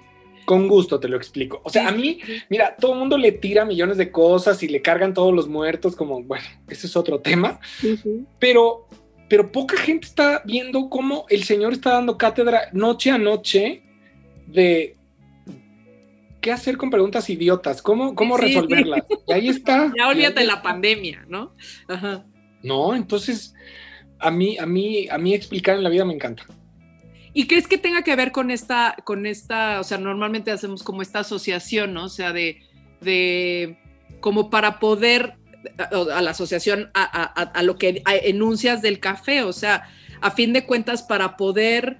con 0.44 0.66
gusto 0.66 0.98
te 0.98 1.08
lo 1.08 1.16
explico. 1.16 1.60
O 1.64 1.70
sea, 1.70 1.88
a 1.88 1.92
mí, 1.92 2.20
mira, 2.48 2.74
todo 2.76 2.94
el 2.94 2.98
mundo 2.98 3.18
le 3.18 3.32
tira 3.32 3.64
millones 3.64 3.98
de 3.98 4.10
cosas 4.10 4.62
y 4.62 4.68
le 4.68 4.80
cargan 4.80 5.12
todos 5.12 5.34
los 5.34 5.46
muertos, 5.48 5.94
como, 5.94 6.22
bueno, 6.22 6.46
ese 6.68 6.86
es 6.86 6.96
otro 6.96 7.20
tema. 7.20 7.60
Pero, 8.38 8.88
pero 9.28 9.52
poca 9.52 9.76
gente 9.76 10.06
está 10.06 10.42
viendo 10.44 10.88
cómo 10.88 11.26
el 11.28 11.44
Señor 11.44 11.74
está 11.74 11.92
dando 11.92 12.16
cátedra 12.16 12.70
noche 12.72 13.10
a 13.10 13.18
noche 13.18 13.82
de 14.46 14.96
qué 16.40 16.52
hacer 16.52 16.76
con 16.76 16.88
preguntas 16.88 17.28
idiotas, 17.28 17.82
cómo, 17.82 18.14
cómo 18.14 18.36
resolverlas. 18.36 19.04
Y 19.26 19.32
ahí 19.32 19.48
está. 19.48 19.92
Ya 19.96 20.08
olvídate 20.08 20.40
de 20.40 20.46
la 20.46 20.62
pandemia, 20.62 21.26
¿no? 21.28 21.54
Ajá. 21.88 22.24
No, 22.62 22.94
entonces 22.94 23.54
a 24.18 24.30
mí, 24.30 24.58
a 24.58 24.66
mí, 24.66 25.08
a 25.08 25.18
mí 25.18 25.34
explicar 25.34 25.76
en 25.76 25.84
la 25.84 25.90
vida 25.90 26.04
me 26.04 26.14
encanta. 26.14 26.44
¿Y 27.32 27.46
crees 27.46 27.68
que 27.68 27.78
tenga 27.78 28.02
que 28.02 28.16
ver 28.16 28.32
con 28.32 28.50
esta, 28.50 28.96
con 29.04 29.26
esta, 29.26 29.80
o 29.80 29.84
sea, 29.84 29.98
normalmente 29.98 30.50
hacemos 30.50 30.82
como 30.82 31.02
esta 31.02 31.20
asociación, 31.20 31.94
¿no? 31.94 32.04
O 32.04 32.08
sea, 32.08 32.32
de, 32.32 32.62
de 33.00 33.78
como 34.20 34.50
para 34.50 34.78
poder, 34.80 35.34
a, 35.78 36.22
la 36.22 36.30
asociación, 36.30 36.90
a, 36.94 37.04
a, 37.04 37.62
lo 37.62 37.76
que 37.76 38.02
enuncias 38.24 38.82
del 38.82 38.98
café, 38.98 39.42
o 39.42 39.52
sea, 39.52 39.88
a 40.20 40.30
fin 40.30 40.52
de 40.52 40.64
cuentas, 40.64 41.02
para 41.02 41.36
poder 41.36 41.98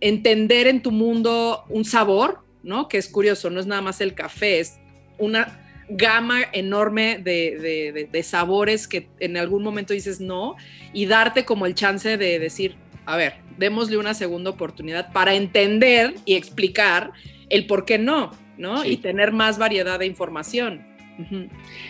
entender 0.00 0.66
en 0.66 0.82
tu 0.82 0.90
mundo 0.90 1.64
un 1.68 1.84
sabor, 1.84 2.44
¿no? 2.62 2.88
Que 2.88 2.98
es 2.98 3.08
curioso, 3.08 3.50
no 3.50 3.60
es 3.60 3.66
nada 3.66 3.82
más 3.82 4.00
el 4.00 4.14
café, 4.14 4.60
es 4.60 4.78
una 5.18 5.65
gama 5.88 6.40
enorme 6.52 7.18
de, 7.18 8.22
sabores 8.22 8.88
que 8.88 9.08
en 9.20 9.36
algún 9.36 9.62
momento 9.62 9.92
dices 9.92 10.20
no 10.20 10.56
y 10.92 11.06
darte 11.06 11.44
como 11.44 11.66
el 11.66 11.74
chance 11.74 12.16
de 12.16 12.38
decir, 12.38 12.76
a 13.04 13.16
ver, 13.16 13.34
démosle 13.58 13.96
una 13.96 14.14
segunda 14.14 14.50
oportunidad 14.50 15.12
para 15.12 15.34
entender 15.34 16.14
y 16.24 16.34
explicar 16.34 17.12
el 17.50 17.66
por 17.66 17.84
qué 17.84 17.98
no, 17.98 18.32
¿no? 18.58 18.84
Y 18.84 18.96
tener 18.96 19.32
más 19.32 19.58
variedad 19.58 19.98
de 19.98 20.06
información. 20.06 20.84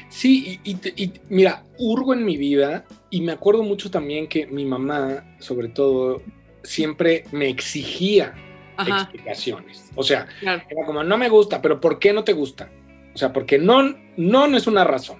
Sí, 0.09 0.61
y, 0.63 1.13
mira, 1.29 1.65
hurgo 1.79 2.15
en 2.15 2.25
mi 2.25 2.37
vida 2.37 2.85
y 3.11 3.23
me 3.23 3.33
acuerdo 3.33 3.63
mucho 3.63 3.91
también 3.91 4.29
que 4.29 4.47
mi 4.47 4.65
mamá, 4.65 5.25
sobre 5.41 5.69
todo, 5.69 6.23
siempre 6.63 7.25
me 7.33 7.49
exigía 7.49 8.35
explicaciones. 8.79 9.91
O 9.95 10.03
sea, 10.03 10.29
era 10.43 10.65
como, 10.85 11.03
no 11.03 11.19
me 11.19 11.29
gusta, 11.29 11.61
pero 11.61 11.81
¿por 11.81 11.99
qué 11.99 12.13
no 12.13 12.23
te 12.23 12.35
gusta? 12.35 12.71
O 13.17 13.19
sea, 13.19 13.33
porque 13.33 13.59
no, 13.59 13.97
no, 14.19 14.47
no 14.47 14.59
es 14.59 14.67
una 14.67 14.85
razón. 14.85 15.17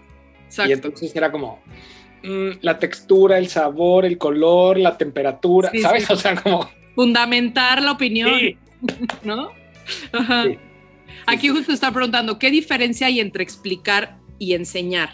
Y 0.69 0.71
entonces 0.71 1.17
era 1.17 1.33
como 1.33 1.63
mm, 2.23 2.59
la 2.61 2.79
textura, 2.79 3.39
el 3.39 3.49
sabor, 3.49 4.05
el 4.05 4.19
color, 4.19 4.77
la 4.77 4.99
temperatura, 4.99 5.73
¿sabes? 5.81 6.11
O 6.11 6.15
sea, 6.17 6.37
como... 6.37 6.69
Fundamentar 6.95 7.81
la 7.81 7.93
opinión, 7.93 8.31
¿no? 9.25 9.51
Aquí 11.25 11.49
justo 11.49 11.73
está 11.73 11.91
preguntando, 11.91 12.39
¿qué 12.39 12.51
diferencia 12.51 13.07
hay 13.07 13.19
entre 13.19 13.43
explicar 13.43 14.19
y 14.39 14.53
enseñar? 14.53 15.09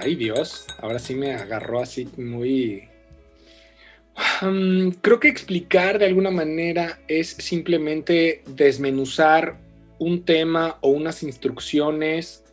Ay, 0.00 0.14
Dios, 0.14 0.64
ahora 0.80 0.98
sí 0.98 1.14
me 1.14 1.34
agarró 1.34 1.82
así 1.82 2.08
muy... 2.16 2.88
creo 5.02 5.20
que 5.20 5.28
explicar 5.28 5.98
de 5.98 6.06
alguna 6.06 6.30
manera 6.30 7.00
es 7.06 7.28
simplemente 7.28 8.42
desmenuzar 8.46 9.65
un 9.98 10.24
tema 10.24 10.78
o 10.80 10.88
unas 10.88 11.22
instrucciones 11.22 12.44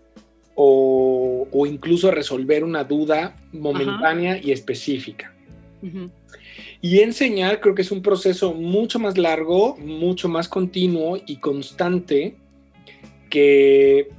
o, 0.55 1.47
incluso 1.67 2.11
resolver 2.11 2.63
una 2.63 2.83
duda 2.83 3.35
momentánea 3.51 4.39
y 4.41 4.51
específica. 4.51 5.33
Y 6.81 6.99
enseñar 6.99 7.59
creo 7.61 7.75
que 7.75 7.81
es 7.81 7.91
un 7.91 8.01
proceso 8.01 8.53
mucho 8.53 8.99
más 8.99 9.17
largo, 9.17 9.75
mucho 9.77 10.29
más 10.29 10.47
continuo 10.47 11.17
y 11.25 11.37
constante 11.37 12.35
que, 13.29 14.09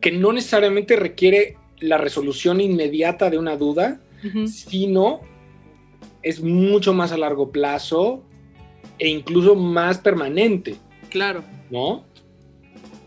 que 0.00 0.12
no 0.12 0.32
necesariamente 0.32 0.96
requiere 0.96 1.56
la 1.78 1.98
resolución 1.98 2.60
inmediata 2.60 3.28
de 3.28 3.38
una 3.38 3.56
duda, 3.56 4.00
sino 4.46 5.20
es 6.22 6.40
mucho 6.40 6.92
más 6.92 7.12
a 7.12 7.16
largo 7.16 7.52
plazo 7.52 8.24
e 8.98 9.08
incluso 9.08 9.54
más 9.54 9.98
permanente. 9.98 10.76
Claro. 11.10 11.44
¿No? 11.70 12.05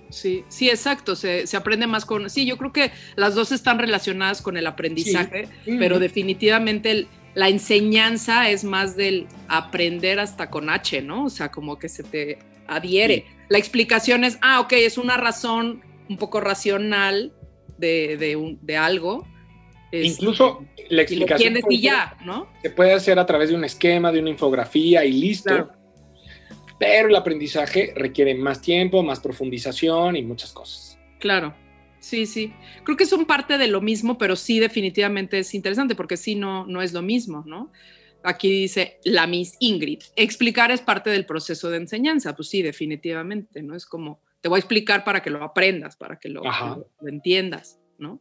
Sí, 0.10 0.44
sí, 0.48 0.70
exacto. 0.70 1.16
Se, 1.16 1.46
aprende 1.56 1.88
más 1.88 2.06
con. 2.06 2.30
Sí, 2.30 2.46
yo 2.46 2.58
creo 2.58 2.74
que 2.74 2.92
las 3.16 3.36
dos 3.36 3.52
están 3.52 3.80
relacionadas 3.80 4.42
con 4.42 4.58
el 4.58 4.68
aprendizaje, 4.68 5.48
pero 5.66 6.00
definitivamente 6.00 7.08
la 7.36 7.48
enseñanza 7.48 8.50
es 8.50 8.64
más 8.64 8.96
del 8.96 9.28
aprender 9.48 10.20
hasta 10.20 10.50
con 10.50 10.70
H, 10.70 11.02
¿no? 11.02 11.26
O 11.26 11.30
sea, 11.30 11.52
como 11.52 11.78
que 11.78 11.90
se 11.90 12.04
te 12.04 12.40
adhiere. 12.68 13.26
La 13.50 13.58
explicación 13.58 14.24
es, 14.24 14.38
ah, 14.42 14.60
ok, 14.62 14.74
es 14.74 14.98
una 14.98 15.18
razón 15.18 15.82
un 16.10 16.18
poco 16.18 16.42
racional 16.42 17.34
de, 17.78 18.58
de, 18.62 18.78
algo. 18.78 19.28
Incluso 19.92 20.66
la 20.90 21.04
explicación. 21.04 21.58
Y, 21.70 21.76
y 21.76 21.82
ya, 21.82 22.18
¿no? 22.26 22.48
Se 22.64 22.72
puede 22.72 22.94
hacer 22.94 23.20
a 23.20 23.26
través 23.26 23.50
de 23.50 23.56
un 23.56 23.64
esquema, 23.64 24.12
de 24.12 24.20
una 24.20 24.32
infografía 24.32 25.06
y 25.06 25.12
listo 25.12 25.70
pero 26.80 27.10
el 27.10 27.16
aprendizaje 27.16 27.94
requiere 27.96 28.34
más 28.34 28.62
tiempo, 28.62 29.04
más 29.04 29.20
profundización 29.20 30.16
y 30.16 30.24
muchas 30.24 30.54
cosas. 30.54 30.98
Claro, 31.20 31.54
sí, 32.00 32.26
sí. 32.26 32.54
Creo 32.84 32.98
que 32.98 33.06
son 33.06 33.26
parte 33.26 33.58
de 33.58 33.68
lo 33.68 33.82
mismo, 33.82 34.18
pero 34.18 34.36
sí 34.36 34.60
definitivamente 34.60 35.40
es 35.40 35.54
interesante 35.54 35.94
porque 35.94 36.18
sí 36.18 36.36
no, 36.36 36.66
no 36.66 36.82
es 36.82 36.94
lo 36.94 37.02
mismo, 37.02 37.44
¿no? 37.46 37.72
Aquí 38.24 38.50
dice 38.50 39.00
la 39.04 39.28
Miss 39.28 39.56
Ingrid, 39.60 40.00
explicar 40.16 40.72
es 40.72 40.82
parte 40.82 41.10
del 41.10 41.26
proceso 41.26 41.70
de 41.70 41.78
enseñanza, 41.78 42.36
pues 42.36 42.50
sí, 42.50 42.62
definitivamente, 42.62 43.62
¿no? 43.62 43.76
Es 43.76 43.86
como, 43.86 44.22
te 44.42 44.50
voy 44.50 44.58
a 44.58 44.60
explicar 44.60 45.04
para 45.04 45.22
que 45.22 45.30
lo 45.30 45.44
aprendas, 45.44 45.96
para 45.98 46.18
que 46.18 46.30
lo, 46.30 46.42
lo 46.44 47.08
entiendas, 47.08 47.80
¿no? 47.98 48.20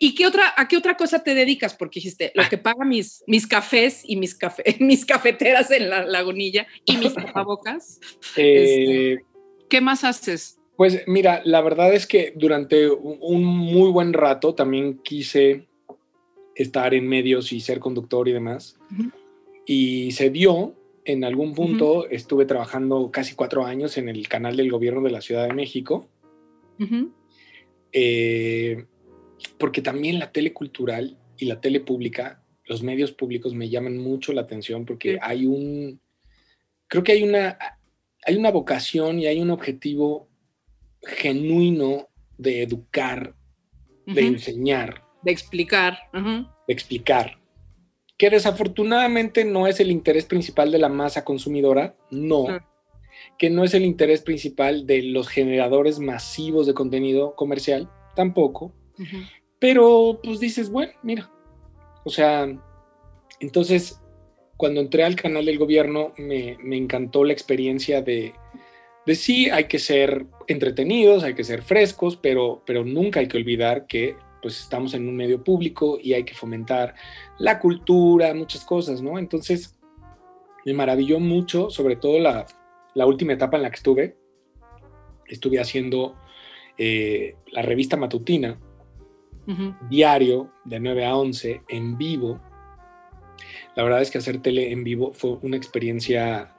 ¿Y 0.00 0.14
qué 0.14 0.26
otra, 0.26 0.54
a 0.56 0.68
qué 0.68 0.76
otra 0.76 0.96
cosa 0.96 1.24
te 1.24 1.34
dedicas? 1.34 1.74
Porque 1.74 1.98
dijiste, 1.98 2.30
lo 2.34 2.48
que 2.48 2.56
paga 2.56 2.84
mis, 2.84 3.24
mis 3.26 3.46
cafés 3.46 4.02
y 4.04 4.16
mis, 4.16 4.34
café, 4.34 4.62
mis 4.80 5.04
cafeteras 5.04 5.70
en 5.70 5.90
la 5.90 6.04
lagunilla 6.06 6.66
y 6.84 6.96
mis 6.96 7.14
tapabocas. 7.14 8.00
Eh, 8.36 9.16
este, 9.16 9.24
¿Qué 9.68 9.80
más 9.80 10.04
haces? 10.04 10.58
Pues 10.76 11.02
mira, 11.08 11.42
la 11.44 11.60
verdad 11.60 11.92
es 11.92 12.06
que 12.06 12.32
durante 12.36 12.88
un 12.88 13.44
muy 13.44 13.90
buen 13.90 14.12
rato 14.12 14.54
también 14.54 14.98
quise 14.98 15.66
estar 16.54 16.94
en 16.94 17.08
medios 17.08 17.52
y 17.52 17.60
ser 17.60 17.80
conductor 17.80 18.28
y 18.28 18.32
demás. 18.32 18.78
Y 19.66 20.12
se 20.12 20.30
dio, 20.30 20.74
en 21.04 21.24
algún 21.24 21.54
punto 21.54 22.08
estuve 22.08 22.46
trabajando 22.46 23.10
casi 23.10 23.34
cuatro 23.34 23.64
años 23.64 23.98
en 23.98 24.08
el 24.08 24.28
canal 24.28 24.56
del 24.56 24.70
gobierno 24.70 25.02
de 25.02 25.10
la 25.10 25.20
Ciudad 25.20 25.48
de 25.48 25.54
México. 25.54 26.06
eh, 27.92 28.84
porque 29.58 29.82
también 29.82 30.18
la 30.18 30.32
tele 30.32 30.52
cultural 30.52 31.16
y 31.36 31.46
la 31.46 31.60
tele 31.60 31.80
pública, 31.80 32.42
los 32.64 32.82
medios 32.82 33.12
públicos 33.12 33.54
me 33.54 33.68
llaman 33.68 33.98
mucho 33.98 34.32
la 34.32 34.42
atención 34.42 34.84
porque 34.84 35.18
hay 35.22 35.46
un, 35.46 36.00
creo 36.86 37.02
que 37.02 37.12
hay 37.12 37.22
una, 37.22 37.58
hay 38.24 38.36
una 38.36 38.50
vocación 38.50 39.18
y 39.18 39.26
hay 39.26 39.40
un 39.40 39.50
objetivo 39.50 40.28
genuino 41.02 42.08
de 42.36 42.62
educar, 42.62 43.34
de 44.06 44.26
enseñar. 44.26 45.04
De 45.22 45.32
explicar. 45.32 45.98
De 46.12 46.72
explicar. 46.72 47.38
Que 48.16 48.30
desafortunadamente 48.30 49.44
no 49.44 49.66
es 49.66 49.80
el 49.80 49.90
interés 49.90 50.24
principal 50.24 50.72
de 50.72 50.78
la 50.78 50.88
masa 50.88 51.24
consumidora, 51.24 51.96
no. 52.10 52.46
Que 53.38 53.50
no 53.50 53.64
es 53.64 53.74
el 53.74 53.84
interés 53.84 54.22
principal 54.22 54.86
de 54.86 55.02
los 55.02 55.28
generadores 55.28 55.98
masivos 55.98 56.66
de 56.66 56.74
contenido 56.74 57.34
comercial, 57.36 57.90
tampoco. 58.16 58.72
Pero 59.58 60.20
pues 60.22 60.40
dices, 60.40 60.70
bueno, 60.70 60.92
mira, 61.02 61.30
o 62.04 62.10
sea, 62.10 62.48
entonces 63.40 64.00
cuando 64.56 64.80
entré 64.80 65.04
al 65.04 65.16
canal 65.16 65.44
del 65.44 65.58
gobierno 65.58 66.12
me, 66.18 66.56
encantó 66.76 67.24
la 67.24 67.32
experiencia 67.32 68.02
de, 68.02 68.34
de, 69.06 69.14
sí, 69.14 69.48
hay 69.50 69.64
que 69.64 69.78
ser 69.78 70.26
entretenidos, 70.48 71.22
hay 71.22 71.34
que 71.34 71.44
ser 71.44 71.62
frescos, 71.62 72.16
pero, 72.16 72.62
pero 72.66 72.84
nunca 72.84 73.20
hay 73.20 73.28
que 73.28 73.36
olvidar 73.36 73.86
que 73.86 74.16
pues 74.42 74.60
estamos 74.60 74.94
en 74.94 75.08
un 75.08 75.16
medio 75.16 75.42
público 75.42 75.98
y 76.02 76.12
hay 76.12 76.24
que 76.24 76.34
fomentar 76.34 76.94
la 77.38 77.58
cultura, 77.58 78.34
muchas 78.34 78.64
cosas, 78.64 79.02
¿no? 79.02 79.18
Entonces 79.18 79.76
me 80.64 80.74
maravilló 80.74 81.20
mucho, 81.20 81.70
sobre 81.70 81.96
todo 81.96 82.18
la, 82.18 82.46
la 82.94 83.06
última 83.06 83.32
etapa 83.32 83.56
en 83.56 83.62
la 83.62 83.70
que 83.70 83.76
estuve. 83.76 84.16
Estuve 85.26 85.60
haciendo 85.60 86.16
eh, 86.78 87.36
la 87.52 87.62
revista 87.62 87.96
matutina 87.96 88.58
diario 89.88 90.52
de 90.64 90.80
9 90.80 91.06
a 91.06 91.16
11 91.16 91.62
en 91.68 91.96
vivo. 91.96 92.40
La 93.74 93.82
verdad 93.82 94.02
es 94.02 94.10
que 94.10 94.18
hacer 94.18 94.42
tele 94.42 94.72
en 94.72 94.84
vivo 94.84 95.12
fue 95.12 95.38
una 95.42 95.56
experiencia 95.56 96.54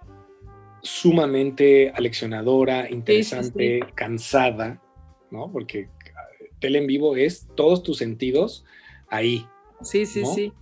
sumamente 0.82 1.92
aleccionadora, 1.94 2.90
interesante, 2.90 3.82
cansada, 3.96 4.82
¿no? 5.30 5.52
Porque 5.52 5.90
ah, 6.16 6.46
tele 6.60 6.80
en 6.80 6.88
vivo 6.88 7.16
es 7.16 7.48
todos 7.56 7.84
tus 7.84 7.98
sentidos 7.98 8.66
ahí. 9.10 9.46
Sí, 9.82 10.06
sí, 10.06 10.26
sí. 10.26 10.54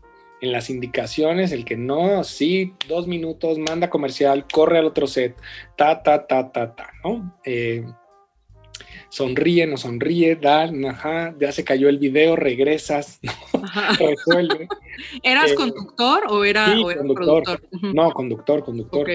En 0.42 0.52
las 0.52 0.70
indicaciones, 0.70 1.52
el 1.52 1.66
que 1.66 1.78
no, 1.78 2.24
sí, 2.24 2.74
dos 2.88 3.08
minutos, 3.08 3.58
manda 3.58 3.90
comercial, 3.90 4.46
corre 4.52 4.78
al 4.78 4.86
otro 4.86 5.08
set, 5.08 5.36
ta, 5.76 6.04
ta, 6.04 6.28
ta, 6.28 6.52
ta, 6.52 6.76
ta, 6.76 6.92
¿no? 7.04 7.40
Eh, 7.44 7.86
sonríe, 9.10 9.68
no 9.68 9.78
sonríe, 9.78 10.36
da, 10.36 10.64
ajá, 10.90 11.36
ya 11.40 11.52
se 11.52 11.64
cayó 11.64 11.90
el 11.90 11.98
video, 11.98 12.36
regresas, 12.36 13.20
resuelve. 14.00 14.68
¿Eras 15.24 15.52
eh, 15.52 15.56
conductor 15.56 16.24
o 16.30 16.44
era, 16.44 16.66
conductor. 16.66 17.44
productor? 17.44 17.62
No, 17.94 18.12
conductor, 18.12 18.64
conductor. 18.64 19.08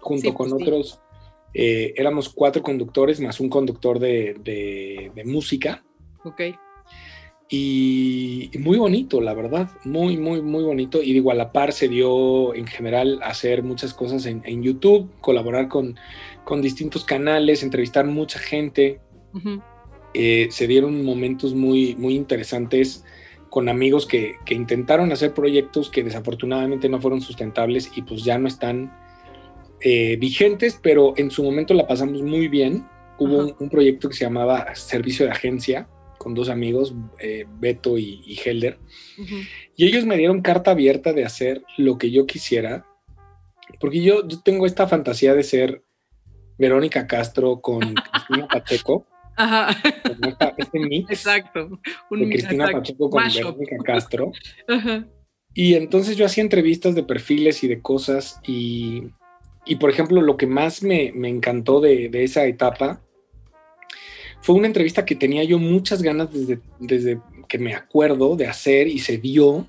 Junto 0.00 0.34
con 0.34 0.50
pues 0.50 0.62
otros, 0.62 1.00
eh, 1.54 1.94
éramos 1.96 2.28
cuatro 2.28 2.62
conductores 2.62 3.20
más 3.20 3.38
un 3.40 3.48
conductor 3.48 3.98
de, 3.98 5.12
música. 5.24 5.84
Ok. 6.24 6.40
Y, 7.48 8.50
muy 8.58 8.78
bonito, 8.78 9.20
la 9.20 9.34
verdad, 9.34 9.68
muy, 9.84 10.16
muy, 10.16 10.40
muy 10.40 10.64
bonito. 10.64 11.02
Y 11.02 11.12
digo, 11.12 11.30
a 11.30 11.34
la 11.34 11.52
par 11.52 11.72
se 11.72 11.88
dio 11.88 12.54
en 12.54 12.66
general 12.66 13.20
hacer 13.22 13.62
muchas 13.62 13.92
cosas 13.92 14.24
en, 14.24 14.62
YouTube, 14.62 15.10
colaborar 15.20 15.68
con, 15.68 15.96
con 16.44 16.62
distintos 16.62 17.04
canales, 17.04 17.62
entrevistar 17.62 18.06
mucha 18.06 18.38
gente. 18.38 19.00
Eh, 20.14 20.48
se 20.50 20.66
dieron 20.66 21.04
momentos 21.04 21.54
muy, 21.54 21.94
muy 21.96 22.14
interesantes 22.14 23.04
con 23.48 23.68
amigos 23.68 24.06
que, 24.06 24.36
intentaron 24.48 25.12
hacer 25.12 25.34
proyectos 25.34 25.90
que 25.90 26.02
desafortunadamente 26.02 26.88
no 26.88 27.00
fueron 27.00 27.20
sustentables 27.20 27.90
y 27.94 28.02
pues 28.02 28.24
ya 28.24 28.38
no 28.38 28.48
están 28.48 28.92
eh, 29.80 30.16
vigentes, 30.16 30.78
pero 30.82 31.14
en 31.16 31.30
su 31.30 31.42
momento 31.42 31.74
la 31.74 31.86
pasamos 31.86 32.22
muy 32.22 32.48
bien. 32.48 32.86
Hubo 33.18 33.54
un, 33.58 33.68
proyecto 33.68 34.08
que 34.08 34.16
se 34.16 34.24
llamaba 34.24 34.74
Servicio 34.74 35.26
de 35.26 35.32
Agencia 35.32 35.86
con 36.18 36.34
dos 36.34 36.48
amigos, 36.48 36.94
eh, 37.18 37.46
Beto 37.58 37.98
y, 37.98 38.38
Helder, 38.44 38.78
y 39.76 39.86
ellos 39.86 40.06
me 40.06 40.16
dieron 40.16 40.40
carta 40.40 40.70
abierta 40.70 41.12
de 41.12 41.24
hacer 41.24 41.62
lo 41.76 41.98
que 41.98 42.10
yo 42.10 42.26
quisiera, 42.26 42.86
porque 43.80 44.02
yo, 44.02 44.26
yo 44.26 44.40
tengo 44.40 44.64
esta 44.64 44.86
fantasía 44.86 45.34
de 45.34 45.42
ser 45.42 45.82
Verónica 46.58 47.06
Castro 47.06 47.60
con 47.60 47.80
Cristina 48.12 48.48
Pacheco. 48.48 49.06
Ajá. 49.42 49.76
este 50.56 50.78
mix 50.78 51.10
exacto. 51.10 51.80
de 52.10 52.28
Cristina 52.28 52.68
Pacheco 52.70 53.10
con 53.10 53.24
Verónica 53.24 53.76
Castro. 53.84 54.32
Ajá. 54.68 55.06
Y 55.54 55.74
entonces 55.74 56.16
yo 56.16 56.24
hacía 56.24 56.44
entrevistas 56.44 56.94
de 56.94 57.02
perfiles 57.02 57.62
y 57.64 57.68
de 57.68 57.82
cosas 57.82 58.40
y, 58.46 59.04
y 59.66 59.76
por 59.76 59.90
ejemplo, 59.90 60.22
lo 60.22 60.36
que 60.36 60.46
más 60.46 60.82
me, 60.82 61.12
me 61.14 61.28
encantó 61.28 61.80
de, 61.80 62.08
de, 62.08 62.24
esa 62.24 62.46
etapa 62.46 63.02
fue 64.40 64.54
una 64.54 64.66
entrevista 64.66 65.04
que 65.04 65.14
tenía 65.14 65.44
yo 65.44 65.58
muchas 65.58 66.02
ganas 66.02 66.32
desde, 66.32 66.60
desde 66.78 67.20
que 67.48 67.58
me 67.58 67.74
acuerdo 67.74 68.34
de 68.36 68.46
hacer 68.46 68.88
y 68.88 68.98
se 68.98 69.18
dio, 69.18 69.66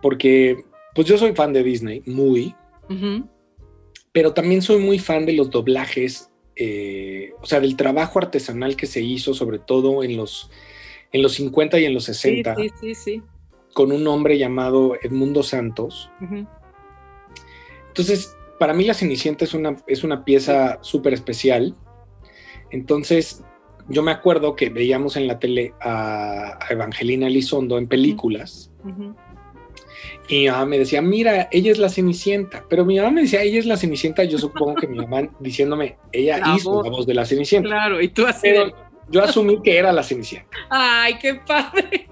porque 0.00 0.64
pues 0.94 1.06
yo 1.06 1.18
soy 1.18 1.34
fan 1.34 1.52
de 1.52 1.62
Disney, 1.62 2.02
muy, 2.06 2.54
pero 4.10 4.32
también 4.32 4.62
soy 4.62 4.78
muy 4.78 4.98
fan 4.98 5.26
de 5.26 5.34
los 5.34 5.50
doblajes, 5.50 6.31
eh, 6.64 7.34
o 7.40 7.46
sea, 7.46 7.58
del 7.58 7.76
trabajo 7.76 8.20
artesanal 8.20 8.76
que 8.76 8.86
se 8.86 9.00
hizo, 9.00 9.34
sobre 9.34 9.58
todo 9.58 10.04
en 10.04 10.16
los, 10.16 10.50
en 11.10 11.22
los 11.22 11.32
50 11.32 11.80
y 11.80 11.86
en 11.86 11.94
los 11.94 12.04
60. 12.04 12.54
Sí, 12.54 12.70
sí, 12.80 12.94
sí, 12.94 13.22
con 13.72 13.90
un 13.92 14.06
hombre 14.06 14.38
llamado 14.38 14.96
Edmundo 15.02 15.42
Santos. 15.42 16.10
Entonces, 17.88 18.36
para 18.58 18.74
mí 18.74 18.84
La 18.84 18.94
Cenicienta 18.94 19.44
es 19.44 19.54
una, 19.54 19.76
es 19.86 20.04
una 20.04 20.24
pieza 20.24 20.78
súper 20.82 21.14
especial. 21.14 21.74
Entonces, 22.70 23.42
yo 23.88 24.02
me 24.02 24.12
acuerdo 24.12 24.54
que 24.54 24.70
veíamos 24.70 25.16
en 25.16 25.26
la 25.26 25.38
tele 25.38 25.74
a, 25.80 26.58
Evangelina 26.70 27.26
Elizondo 27.26 27.78
en 27.78 27.88
películas. 27.88 28.70
Y 30.28 30.40
mi 30.40 30.48
mamá 30.48 30.66
me 30.66 30.78
decía, 30.78 31.02
mira, 31.02 31.48
ella 31.50 31.72
es 31.72 31.78
la 31.78 31.88
Cenicienta. 31.88 32.64
Pero 32.68 32.84
mi 32.84 32.96
mamá 32.96 33.10
me 33.10 33.22
decía, 33.22 33.42
ella 33.42 33.58
es 33.58 33.66
la 33.66 33.76
Cenicienta. 33.76 34.24
Yo 34.24 34.38
supongo 34.38 34.74
que 34.74 34.86
mi 34.86 34.96
mamá 34.96 35.28
diciéndome, 35.40 35.96
ella 36.12 36.40
hizo 36.56 36.82
la 36.82 36.90
voz 36.90 37.06
de 37.06 37.14
la 37.14 37.24
Cenicienta. 37.24 37.68
Claro, 37.68 38.00
y 38.00 38.08
tú 38.08 38.26
así. 38.26 38.48
yo 39.10 39.22
asumí 39.22 39.60
que 39.62 39.76
era 39.76 39.92
la 39.92 40.02
Cenicienta. 40.02 40.48
Ay, 40.70 41.14
qué 41.20 41.34
padre. 41.34 42.06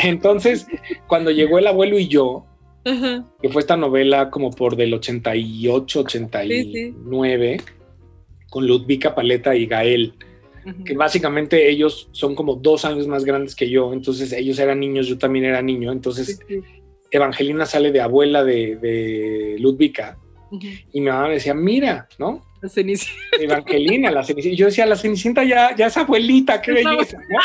Entonces, 0.00 0.66
cuando 1.06 1.30
llegó 1.30 1.58
el 1.58 1.66
abuelo 1.66 1.98
y 1.98 2.08
yo, 2.08 2.46
que 2.84 3.48
fue 3.50 3.60
esta 3.60 3.76
novela 3.76 4.30
como 4.30 4.50
por 4.50 4.76
del 4.76 4.94
88, 4.94 6.00
89, 6.00 7.60
con 8.48 8.66
Ludvika 8.66 9.14
Paleta 9.14 9.56
y 9.56 9.66
Gael, 9.66 10.14
que 10.84 10.94
básicamente 10.94 11.68
ellos 11.68 12.08
son 12.12 12.34
como 12.34 12.56
dos 12.56 12.84
años 12.84 13.06
más 13.06 13.24
grandes 13.24 13.54
que 13.54 13.68
yo, 13.68 13.92
entonces 13.92 14.32
ellos 14.32 14.58
eran 14.58 14.80
niños, 14.80 15.06
yo 15.06 15.18
también 15.18 15.44
era 15.44 15.62
niño, 15.62 15.92
entonces 15.92 16.40
Evangelina 17.10 17.66
sale 17.66 17.92
de 17.92 18.00
abuela 18.00 18.42
de, 18.44 18.76
de 18.76 19.56
Ludvika 19.60 20.18
y 20.50 21.00
mi 21.00 21.08
mamá 21.08 21.28
me 21.28 21.34
decía, 21.34 21.54
mira, 21.54 22.08
¿no? 22.18 22.44
La 22.62 22.68
Cenicienta. 22.68 23.20
Evangelina, 23.40 24.10
la 24.10 24.24
Cenicienta. 24.24 24.56
Yo 24.56 24.66
decía, 24.66 24.86
la 24.86 24.96
Cenicienta 24.96 25.44
ya, 25.44 25.74
ya 25.74 25.86
es 25.86 25.96
abuelita, 25.96 26.62
qué 26.62 26.72
belleza, 26.72 27.18
¿no? 27.28 27.38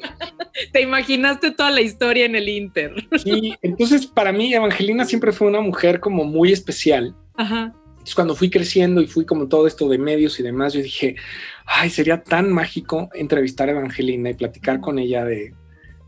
Te 0.72 0.80
imaginaste 0.80 1.52
toda 1.52 1.70
la 1.70 1.80
historia 1.80 2.24
en 2.24 2.34
el 2.34 2.48
Inter. 2.48 2.92
Sí, 3.22 3.54
entonces 3.62 4.06
para 4.06 4.32
mí 4.32 4.52
Evangelina 4.52 5.04
siempre 5.04 5.32
fue 5.32 5.46
una 5.46 5.60
mujer 5.60 6.00
como 6.00 6.24
muy 6.24 6.52
especial. 6.52 7.14
Ajá. 7.36 7.74
Entonces 8.08 8.14
cuando 8.14 8.36
fui 8.36 8.48
creciendo 8.48 9.02
y 9.02 9.06
fui 9.06 9.26
como 9.26 9.48
todo 9.48 9.66
esto 9.66 9.86
de 9.86 9.98
medios 9.98 10.40
y 10.40 10.42
demás, 10.42 10.72
yo 10.72 10.80
dije, 10.80 11.16
ay, 11.66 11.90
sería 11.90 12.22
tan 12.22 12.50
mágico 12.50 13.10
entrevistar 13.12 13.68
a 13.68 13.72
Evangelina 13.72 14.30
y 14.30 14.34
platicar 14.34 14.80
con 14.80 14.98
ella 14.98 15.26
de, 15.26 15.52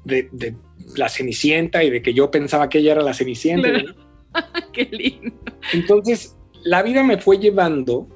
de, 0.05 0.57
la 0.97 1.11
Cenicienta 1.11 1.85
y 1.85 1.91
de 1.91 2.01
que 2.01 2.15
yo 2.15 2.31
pensaba 2.31 2.71
que 2.71 2.79
ella 2.79 2.93
era 2.93 3.03
la 3.03 3.13
Cenicienta. 3.13 3.69
Qué 4.73 4.89
lindo. 4.91 5.31
Entonces 5.75 6.39
la 6.65 6.83
vida 6.83 7.03
me 7.03 7.19
fue 7.19 7.37
llevando 7.37 8.09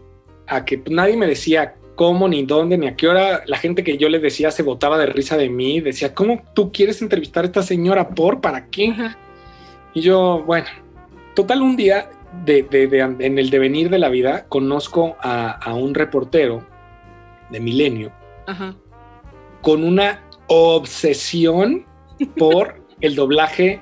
a 0.46 0.64
que 0.64 0.82
nadie 0.88 1.18
me 1.18 1.26
decía 1.26 1.74
cómo, 1.94 2.26
ni 2.26 2.42
dónde, 2.42 2.78
ni 2.78 2.86
a 2.86 2.96
qué 2.96 3.06
hora 3.06 3.42
la 3.46 3.58
gente 3.58 3.84
que 3.84 3.98
yo 3.98 4.08
le 4.08 4.18
decía 4.18 4.50
se 4.50 4.62
botaba 4.62 4.96
de 4.96 5.06
risa 5.06 5.36
de 5.36 5.50
mí, 5.50 5.82
decía, 5.82 6.14
¿cómo 6.14 6.42
tú 6.54 6.72
quieres 6.72 7.02
entrevistar 7.02 7.44
a 7.44 7.48
esta 7.48 7.62
señora 7.62 8.08
por? 8.08 8.40
¿Para 8.40 8.66
qué? 8.70 8.94
Y 9.92 10.00
yo, 10.00 10.42
bueno, 10.46 10.68
total 11.34 11.60
un 11.60 11.76
día 11.76 12.08
de, 12.44 12.66
en 13.20 13.38
el 13.38 13.50
devenir 13.50 13.90
de 13.90 13.98
la 13.98 14.08
vida 14.08 14.46
conozco 14.48 15.16
a, 15.20 15.74
un 15.74 15.94
reportero 15.94 16.66
de 17.50 17.60
Milenio 17.60 18.12
con 19.60 19.84
una 19.84 20.22
obsesión 20.46 21.86
por 22.36 22.82
el 23.00 23.14
doblaje 23.14 23.80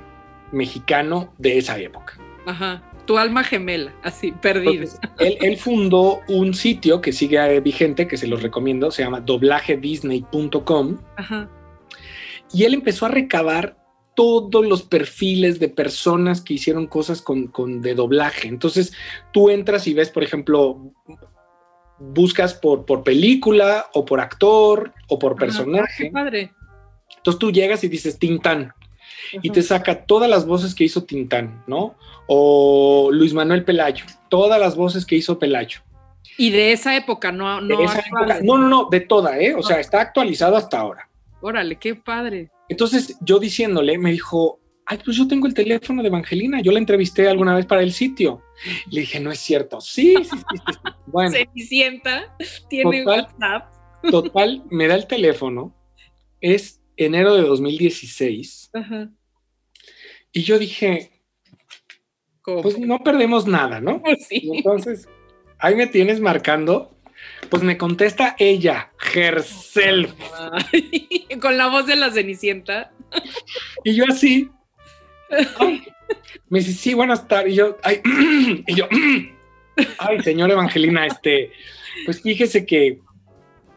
mexicano 0.52 1.32
de 1.38 1.58
esa 1.58 1.78
época. 1.78 2.18
Ajá 2.46 2.82
tu 3.06 3.18
alma 3.18 3.44
gemela, 3.44 3.92
así, 4.02 4.32
perdida. 4.32 4.86
Él, 5.18 5.56
fundó 5.56 6.20
un 6.28 6.54
sitio 6.54 7.00
que 7.00 7.12
sigue 7.12 7.60
vigente, 7.60 8.06
que 8.06 8.16
se 8.16 8.26
los 8.26 8.42
recomiendo, 8.42 8.90
se 8.90 9.02
llama 9.02 9.20
doblagedisney.com. 9.20 10.98
Y 12.52 12.64
él 12.64 12.74
empezó 12.74 13.06
a 13.06 13.08
recabar 13.08 13.76
todos 14.14 14.66
los 14.66 14.82
perfiles 14.82 15.58
de 15.58 15.68
personas 15.68 16.40
que 16.40 16.54
hicieron 16.54 16.86
cosas 16.86 17.22
con, 17.22 17.82
de 17.82 17.94
doblaje. 17.94 18.48
Entonces, 18.48 18.92
tú 19.32 19.50
entras 19.50 19.86
y 19.86 19.94
ves, 19.94 20.10
por 20.10 20.22
ejemplo, 20.22 20.92
buscas 21.98 22.54
por, 22.54 22.84
por 22.84 23.02
película 23.02 23.86
o 23.94 24.04
por 24.04 24.20
actor 24.20 24.92
o 25.08 25.18
por 25.18 25.36
personaje. 25.36 26.10
padre. 26.10 26.52
Entonces 27.16 27.38
tú 27.38 27.52
llegas 27.52 27.84
y 27.84 27.88
dices 27.88 28.18
Tintán 28.18 28.72
y 29.32 29.50
te 29.50 29.62
saca 29.62 30.04
todas 30.04 30.28
las 30.28 30.46
voces 30.46 30.74
que 30.74 30.84
hizo 30.84 31.04
Tintán, 31.04 31.62
¿no? 31.66 31.94
O 32.26 33.10
Luis 33.12 33.32
Manuel 33.32 33.64
Pelayo, 33.64 34.04
todas 34.28 34.60
las 34.60 34.76
voces 34.76 35.06
que 35.06 35.16
hizo 35.16 35.38
Pelayo. 35.38 35.80
Y 36.38 36.50
de 36.50 36.72
esa 36.72 36.96
época, 36.96 37.30
no, 37.30 37.60
no. 37.60 37.76
no, 38.42 38.58
no, 38.58 38.68
no, 38.68 38.88
de 38.90 39.00
toda, 39.00 39.38
¿eh? 39.38 39.54
O 39.54 39.62
sea, 39.62 39.80
está 39.80 40.00
actualizado 40.00 40.56
hasta 40.56 40.80
ahora. 40.80 41.08
Órale, 41.40 41.76
qué 41.76 41.94
padre. 41.94 42.50
Entonces, 42.72 43.16
yo 43.20 43.38
diciéndole, 43.38 43.98
me 43.98 44.12
dijo, 44.12 44.60
ay, 44.86 44.98
pues 45.04 45.16
yo 45.16 45.28
tengo 45.28 45.46
el 45.46 45.54
teléfono 45.54 46.02
de 46.02 46.08
Evangelina, 46.08 46.60
yo 46.62 46.72
la 46.72 46.78
entrevisté 46.78 47.28
alguna 47.28 47.54
vez 47.54 47.66
para 47.66 47.82
el 47.82 47.92
sitio. 47.92 48.42
Le 48.90 49.02
dije, 49.02 49.20
no 49.20 49.30
es 49.30 49.38
cierto. 49.38 49.80
Sí, 49.80 50.14
sí, 50.16 50.24
sí. 50.24 50.56
sí, 50.66 50.78
Bueno. 51.06 51.36
sienta, 51.54 52.36
tiene 52.70 53.04
WhatsApp. 53.04 53.74
Total, 54.10 54.64
me 54.70 54.88
da 54.88 54.96
el 54.96 55.06
teléfono. 55.06 55.76
Es 56.40 56.80
enero 56.96 57.34
de 57.34 57.42
2016. 57.42 58.70
Ajá. 58.72 59.10
Y 60.32 60.42
yo 60.42 60.58
dije, 60.58 61.10
pues 62.42 62.78
no 62.78 63.00
perdemos 63.00 63.46
nada, 63.46 63.80
¿no? 63.80 64.02
Sí. 64.28 64.50
Entonces, 64.50 65.08
ahí 65.58 65.74
me 65.74 65.86
tienes 65.86 66.20
marcando. 66.20 66.96
Pues 67.52 67.62
me 67.62 67.76
contesta 67.76 68.34
ella, 68.38 68.90
herself. 69.14 70.14
con 71.38 71.58
la 71.58 71.68
voz 71.68 71.86
de 71.86 71.96
la 71.96 72.10
Cenicienta. 72.10 72.92
Y 73.84 73.94
yo 73.94 74.06
así. 74.08 74.48
me 76.48 76.60
dice, 76.60 76.72
sí, 76.72 76.94
buenas 76.94 77.28
tardes. 77.28 77.52
Y 77.52 77.56
yo, 77.56 77.76
ay, 77.82 78.00
y 78.66 78.74
yo, 78.74 78.88
ay, 79.98 80.22
señor 80.22 80.50
Evangelina, 80.50 81.04
este, 81.04 81.52
pues 82.06 82.22
fíjese 82.22 82.64
que, 82.64 83.00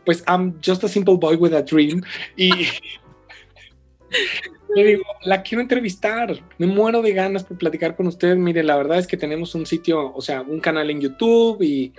pues, 0.06 0.24
I'm 0.26 0.58
just 0.66 0.86
a 0.86 0.88
simple 0.88 1.18
boy 1.18 1.36
with 1.36 1.54
a 1.54 1.62
dream. 1.62 2.02
Y 2.38 2.52
le 4.74 4.86
digo, 4.86 5.04
la 5.26 5.44
quiero 5.44 5.62
entrevistar, 5.62 6.34
me 6.60 6.68
muero 6.68 7.02
de 7.02 7.12
ganas 7.12 7.44
por 7.44 7.58
platicar 7.58 7.98
con 7.98 8.08
usted. 8.08 8.38
Mire, 8.38 8.64
la 8.64 8.78
verdad 8.78 9.00
es 9.00 9.06
que 9.06 9.18
tenemos 9.18 9.54
un 9.54 9.66
sitio, 9.66 10.14
o 10.16 10.22
sea, 10.22 10.44
un 10.44 10.62
canal 10.62 10.90
en 10.90 11.02
YouTube 11.02 11.62
y... 11.62 11.92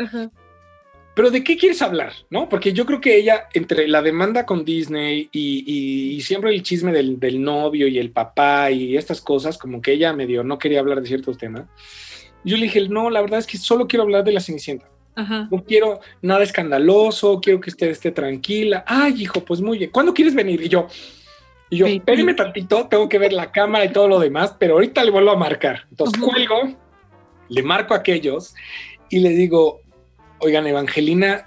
Pero 1.17 1.31
¿de 1.31 1.43
qué 1.43 1.57
quieres 1.57 1.81
hablar? 1.81 2.13
¿No? 2.29 2.47
Porque 2.47 2.75
yo 2.75 2.85
creo 2.85 3.01
que 3.01 3.17
ella, 3.17 3.49
entre 3.55 3.89
la 3.89 4.03
demanda 4.03 4.45
con 4.45 4.67
Disney 4.67 5.31
y, 5.33 6.21
siempre 6.21 6.51
el 6.51 6.63
chisme 6.63 6.93
del, 6.93 7.43
novio 7.43 7.89
y 7.89 7.99
el 7.99 8.11
papá 8.11 8.71
y 8.71 8.99
estas 8.99 9.23
cosas, 9.23 9.57
como 9.57 9.81
que 9.81 9.93
ella 9.93 10.13
medio 10.13 10.45
no 10.45 10.59
quería 10.59 10.81
hablar 10.81 11.01
de 11.01 11.09
ciertos 11.09 11.39
temas. 11.39 11.65
Yo 12.45 12.59
le 12.59 12.65
dije, 12.65 12.87
no, 12.91 13.09
la 13.09 13.23
verdad 13.23 13.39
es 13.39 13.47
que 13.47 13.57
solo 13.57 13.89
quiero 13.89 14.03
hablar 14.03 14.25
de 14.25 14.33
la 14.33 14.41
Cenicienta. 14.41 14.91
No 15.17 15.65
quiero 15.67 16.01
nada 16.21 16.43
escandaloso, 16.43 17.41
quiero 17.41 17.63
que 17.63 17.71
usted 17.71 17.89
esté 17.89 18.11
tranquila. 18.11 18.85
Ay, 18.87 19.23
hijo, 19.23 19.43
pues 19.43 19.63
muy 19.63 19.79
bien. 19.79 19.91
¿Cuándo 19.91 20.13
quieres 20.13 20.35
venir? 20.35 20.61
Y 20.61 20.69
yo, 20.69 20.87
y 21.71 21.79
yo, 21.79 21.87
espérame 21.87 22.37
tantito, 22.37 22.89
tengo 22.89 23.09
que 23.09 23.19
ver 23.19 23.33
la 23.33 23.51
cámara 23.51 23.87
y 23.87 23.89
todo 23.89 24.07
lo 24.07 24.19
demás, 24.19 24.55
pero 24.59 24.75
ahorita 24.75 25.03
le 25.03 25.11
vuelvo 25.11 25.31
a 25.31 25.37
marcar. 25.37 25.87
Entonces 25.89 26.21
cuelgo, 26.21 26.77
le 27.49 27.63
marco 27.63 27.95
a 27.95 27.99
aquellos 27.99 28.55
y 29.09 29.21
le 29.21 29.31
digo, 29.31 29.81
oigan, 30.47 30.67
Evangelina 30.67 31.47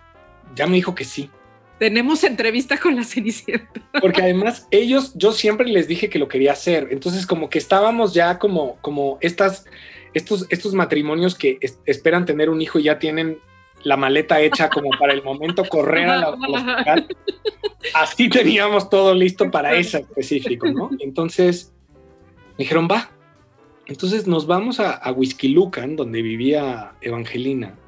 ya 0.55 0.67
me 0.67 0.75
dijo 0.75 0.95
que 0.95 1.05
sí. 1.05 1.29
Tenemos 1.79 2.23
entrevista 2.23 2.77
con 2.77 2.95
la 2.95 3.03
Cenicienta. 3.03 3.81
Porque 4.01 4.21
además 4.21 4.67
ellos, 4.69 5.13
yo 5.15 5.31
siempre 5.31 5.67
les 5.67 5.87
dije 5.87 6.09
que 6.09 6.19
lo 6.19 6.27
quería 6.27 6.51
hacer. 6.51 6.89
Entonces 6.91 7.25
como 7.25 7.49
que 7.49 7.57
estábamos 7.57 8.13
ya 8.13 8.37
como, 8.37 8.77
como 8.81 9.17
estas, 9.21 9.65
estos, 10.13 10.45
estos 10.49 10.73
matrimonios 10.73 11.35
que 11.35 11.57
esperan 11.85 12.25
tener 12.25 12.49
un 12.49 12.61
hijo 12.61 12.79
y 12.79 12.83
ya 12.83 12.99
tienen 12.99 13.39
la 13.83 13.95
maleta 13.95 14.41
hecha 14.41 14.69
como 14.69 14.89
para 14.99 15.13
el 15.13 15.23
momento 15.23 15.63
correr 15.63 16.09
a 16.09 16.17
la, 16.17 16.29
hospital. 16.31 17.07
Así 17.93 18.27
teníamos 18.27 18.89
todo 18.89 19.13
listo 19.13 19.49
para 19.49 19.73
ese 19.75 19.99
específico, 19.99 20.67
¿no? 20.67 20.89
Entonces 20.99 21.73
me 22.57 22.65
dijeron, 22.65 22.89
va. 22.91 23.09
Entonces 23.87 24.27
nos 24.27 24.45
vamos 24.45 24.81
a, 24.81 24.91
a 24.91 25.11
Whisky 25.13 25.47
Lucan, 25.47 25.95
donde 25.95 26.21
vivía 26.21 26.91
Evangelina, 26.99 27.78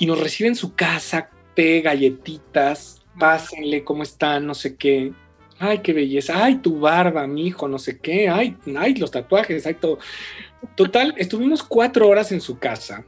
y 0.00 0.06
nos 0.06 0.18
recibe 0.18 0.48
en 0.48 0.56
su 0.56 0.74
casa, 0.74 1.30
té, 1.54 1.80
galletitas, 1.80 3.02
pásenle, 3.18 3.84
¿cómo 3.84 4.02
están? 4.02 4.46
No 4.46 4.54
sé 4.54 4.74
qué. 4.74 5.12
Ay, 5.60 5.78
qué 5.78 5.92
belleza. 5.92 6.44
Ay, 6.44 6.56
tu 6.56 6.80
barba, 6.80 7.24
mi 7.28 7.46
hijo, 7.46 7.68
no 7.68 7.78
sé 7.78 7.98
qué. 7.98 8.28
Ay, 8.28 8.56
ay, 8.76 8.96
los 8.96 9.12
tatuajes, 9.12 9.64
ay, 9.66 9.74
todo. 9.74 10.00
Total, 10.74 11.14
estuvimos 11.16 11.62
cuatro 11.62 12.08
horas 12.08 12.32
en 12.32 12.40
su 12.40 12.58
casa 12.58 13.04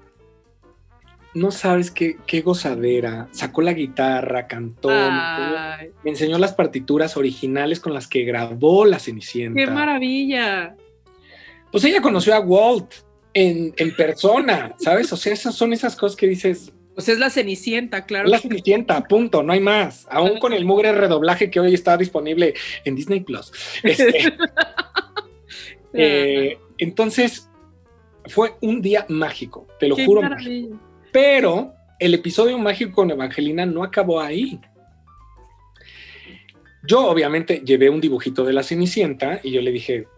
no 1.34 1.50
sabes 1.50 1.90
qué, 1.90 2.40
gozadera. 2.42 3.28
Sacó 3.32 3.62
la 3.62 3.72
guitarra, 3.72 4.46
cantó, 4.46 4.90
me 4.90 6.10
enseñó 6.10 6.38
las 6.38 6.52
partituras 6.52 7.16
originales 7.16 7.80
con 7.80 7.94
las 7.94 8.06
que 8.06 8.24
grabó 8.24 8.84
La 8.84 8.98
Cenicienta. 8.98 9.58
¡Qué 9.58 9.70
maravilla! 9.70 10.76
Pues 11.70 11.84
ella 11.84 12.02
conoció 12.02 12.34
a 12.34 12.40
Walt 12.40 12.92
en, 13.32 13.72
persona, 13.96 14.74
¿sabes? 14.78 15.12
O 15.12 15.16
sea, 15.16 15.32
esas 15.32 15.54
son 15.54 15.72
esas 15.72 15.96
cosas 15.96 16.16
que 16.16 16.26
dices. 16.26 16.72
Pues 16.94 17.08
es 17.08 17.18
la 17.18 17.30
Cenicienta, 17.30 18.04
claro. 18.04 18.28
La 18.28 18.38
Cenicienta, 18.38 19.02
punto, 19.04 19.42
no 19.42 19.52
hay 19.52 19.60
más. 19.60 20.06
Aún 20.10 20.38
con 20.38 20.52
el 20.52 20.64
mugre 20.64 20.92
redoblaje 20.92 21.50
que 21.50 21.60
hoy 21.60 21.74
está 21.74 21.96
disponible 21.96 22.54
en 22.84 22.94
Disney 22.94 23.20
Plus. 23.20 23.52
Este, 23.82 24.34
eh, 25.94 26.58
entonces, 26.78 27.48
fue 28.26 28.54
un 28.60 28.82
día 28.82 29.06
mágico, 29.08 29.66
te 29.78 29.88
lo 29.88 29.96
juro. 29.96 30.22
Pero 31.12 31.72
el 31.98 32.14
episodio 32.14 32.58
mágico 32.58 32.92
con 32.92 33.10
Evangelina 33.10 33.64
no 33.64 33.82
acabó 33.82 34.20
ahí. 34.20 34.60
Yo 36.84 37.06
obviamente 37.06 37.62
llevé 37.64 37.88
un 37.88 38.00
dibujito 38.00 38.44
de 38.44 38.52
la 38.52 38.62
Cenicienta 38.62 39.40
y 39.42 39.52
yo 39.52 39.60
le 39.62 39.70
dije, 39.70 40.08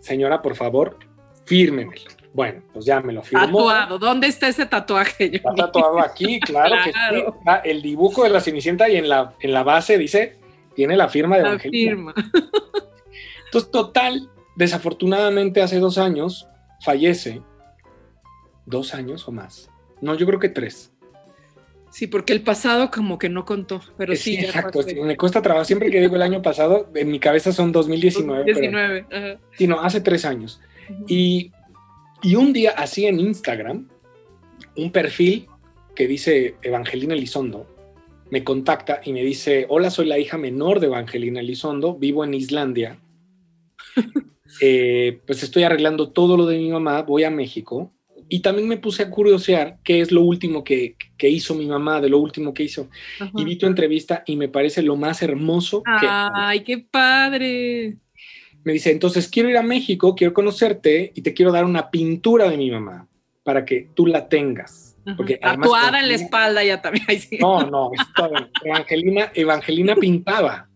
señora, 0.00 0.40
por 0.42 0.56
favor, 0.56 0.98
fírmemelo. 1.44 2.13
Bueno, 2.34 2.62
pues 2.72 2.84
ya 2.84 3.00
me 3.00 3.12
lo 3.12 3.22
firmó. 3.22 3.46
Tatuado. 3.46 3.98
¿Dónde 4.00 4.26
está 4.26 4.48
ese 4.48 4.66
tatuaje? 4.66 5.36
Está 5.36 5.54
tatuado 5.54 6.00
aquí, 6.00 6.40
claro, 6.40 6.74
que 6.84 6.92
sí. 6.92 7.52
el 7.62 7.80
dibujo 7.80 8.24
de 8.24 8.30
la 8.30 8.40
Cenicienta 8.40 8.88
y 8.88 8.96
en 8.96 9.08
la, 9.08 9.34
en 9.38 9.52
la 9.52 9.62
base 9.62 9.96
dice, 9.96 10.36
tiene 10.74 10.96
la 10.96 11.08
firma 11.08 11.36
de 11.36 11.42
la 11.42 11.48
Evangelina. 11.50 11.92
Firma. 11.92 12.14
Entonces, 13.44 13.70
total, 13.70 14.28
desafortunadamente 14.56 15.62
hace 15.62 15.78
dos 15.78 15.96
años 15.96 16.48
fallece, 16.80 17.40
dos 18.66 18.94
años 18.94 19.28
o 19.28 19.32
más, 19.32 19.70
no, 20.00 20.16
yo 20.16 20.26
creo 20.26 20.40
que 20.40 20.48
tres. 20.48 20.92
Sí, 21.90 22.08
porque 22.08 22.32
el 22.32 22.42
pasado 22.42 22.90
como 22.90 23.16
que 23.16 23.28
no 23.28 23.44
contó, 23.44 23.80
pero 23.96 24.12
eh, 24.12 24.16
sí. 24.16 24.34
exacto, 24.34 24.80
me 25.04 25.16
cuesta 25.16 25.40
trabajo. 25.40 25.64
Siempre 25.64 25.88
que 25.92 26.00
digo 26.00 26.16
el 26.16 26.22
año 26.22 26.42
pasado, 26.42 26.90
en 26.96 27.08
mi 27.12 27.20
cabeza 27.20 27.52
son 27.52 27.70
2019. 27.70 28.52
2019. 28.52 29.38
Sí, 29.52 29.68
no, 29.68 29.80
hace 29.80 30.00
tres 30.00 30.24
años. 30.24 30.60
y, 31.06 31.52
y, 32.24 32.34
un 32.34 32.52
día 32.52 32.72
así 32.76 33.06
en 33.06 33.20
Instagram, 33.20 33.88
un 34.76 34.90
perfil 34.90 35.46
que 35.94 36.08
dice 36.08 36.56
Evangelina 36.62 37.14
Elizondo 37.14 37.68
me 38.30 38.42
contacta 38.42 39.00
y 39.04 39.12
me 39.12 39.22
dice, 39.22 39.66
hola, 39.68 39.90
soy 39.90 40.06
la 40.06 40.18
hija 40.18 40.38
menor 40.38 40.80
de 40.80 40.86
Evangelina 40.86 41.40
Elizondo, 41.40 41.94
vivo 41.94 42.24
en 42.24 42.34
Islandia. 42.34 42.98
Eh, 44.60 45.20
pues 45.26 45.42
estoy 45.42 45.64
arreglando 45.64 46.12
todo 46.12 46.36
lo 46.36 46.46
de 46.46 46.58
mi 46.58 46.70
mamá, 46.70 47.02
voy 47.02 47.24
a 47.24 47.30
México 47.30 47.92
y 48.28 48.40
también 48.40 48.68
me 48.68 48.76
puse 48.76 49.02
a 49.02 49.10
curiosear 49.10 49.78
qué 49.82 50.00
es 50.00 50.12
lo 50.12 50.22
último 50.22 50.62
que, 50.64 50.96
hizo 51.20 51.54
mi 51.54 51.66
mamá, 51.66 52.00
de 52.00 52.08
lo 52.08 52.18
último 52.18 52.54
que 52.54 52.64
hizo. 52.64 52.88
Y 53.36 53.44
vi 53.44 53.56
tu 53.56 53.66
entrevista 53.66 54.22
y 54.26 54.36
me 54.36 54.48
parece 54.48 54.82
lo 54.82 54.96
más 54.96 55.22
hermoso. 55.22 55.82
¡Ay, 55.86 56.62
qué 56.62 56.78
padre! 56.78 57.96
Me 58.64 58.72
dice, 58.72 58.90
entonces 58.90 59.28
quiero 59.28 59.50
ir 59.50 59.58
a 59.58 59.62
México, 59.62 60.14
quiero 60.14 60.32
conocerte 60.32 61.12
y 61.14 61.20
te 61.20 61.34
quiero 61.34 61.52
dar 61.52 61.64
una 61.64 61.90
pintura 61.90 62.48
de 62.48 62.56
mi 62.56 62.70
mamá 62.70 63.06
para 63.42 63.64
que 63.64 63.90
tú 63.94 64.06
la 64.06 64.28
tengas. 64.28 64.96
Porque 65.16 65.36
Tatuada 65.36 66.00
en 66.00 66.08
la 66.08 66.14
espalda 66.14 66.64
ya 66.64 66.80
también. 66.80 67.04
No, 67.40 67.62
no, 67.70 67.90
Evangelina, 68.64 69.30
Evangelina 69.34 69.94
pintaba. 70.00 70.68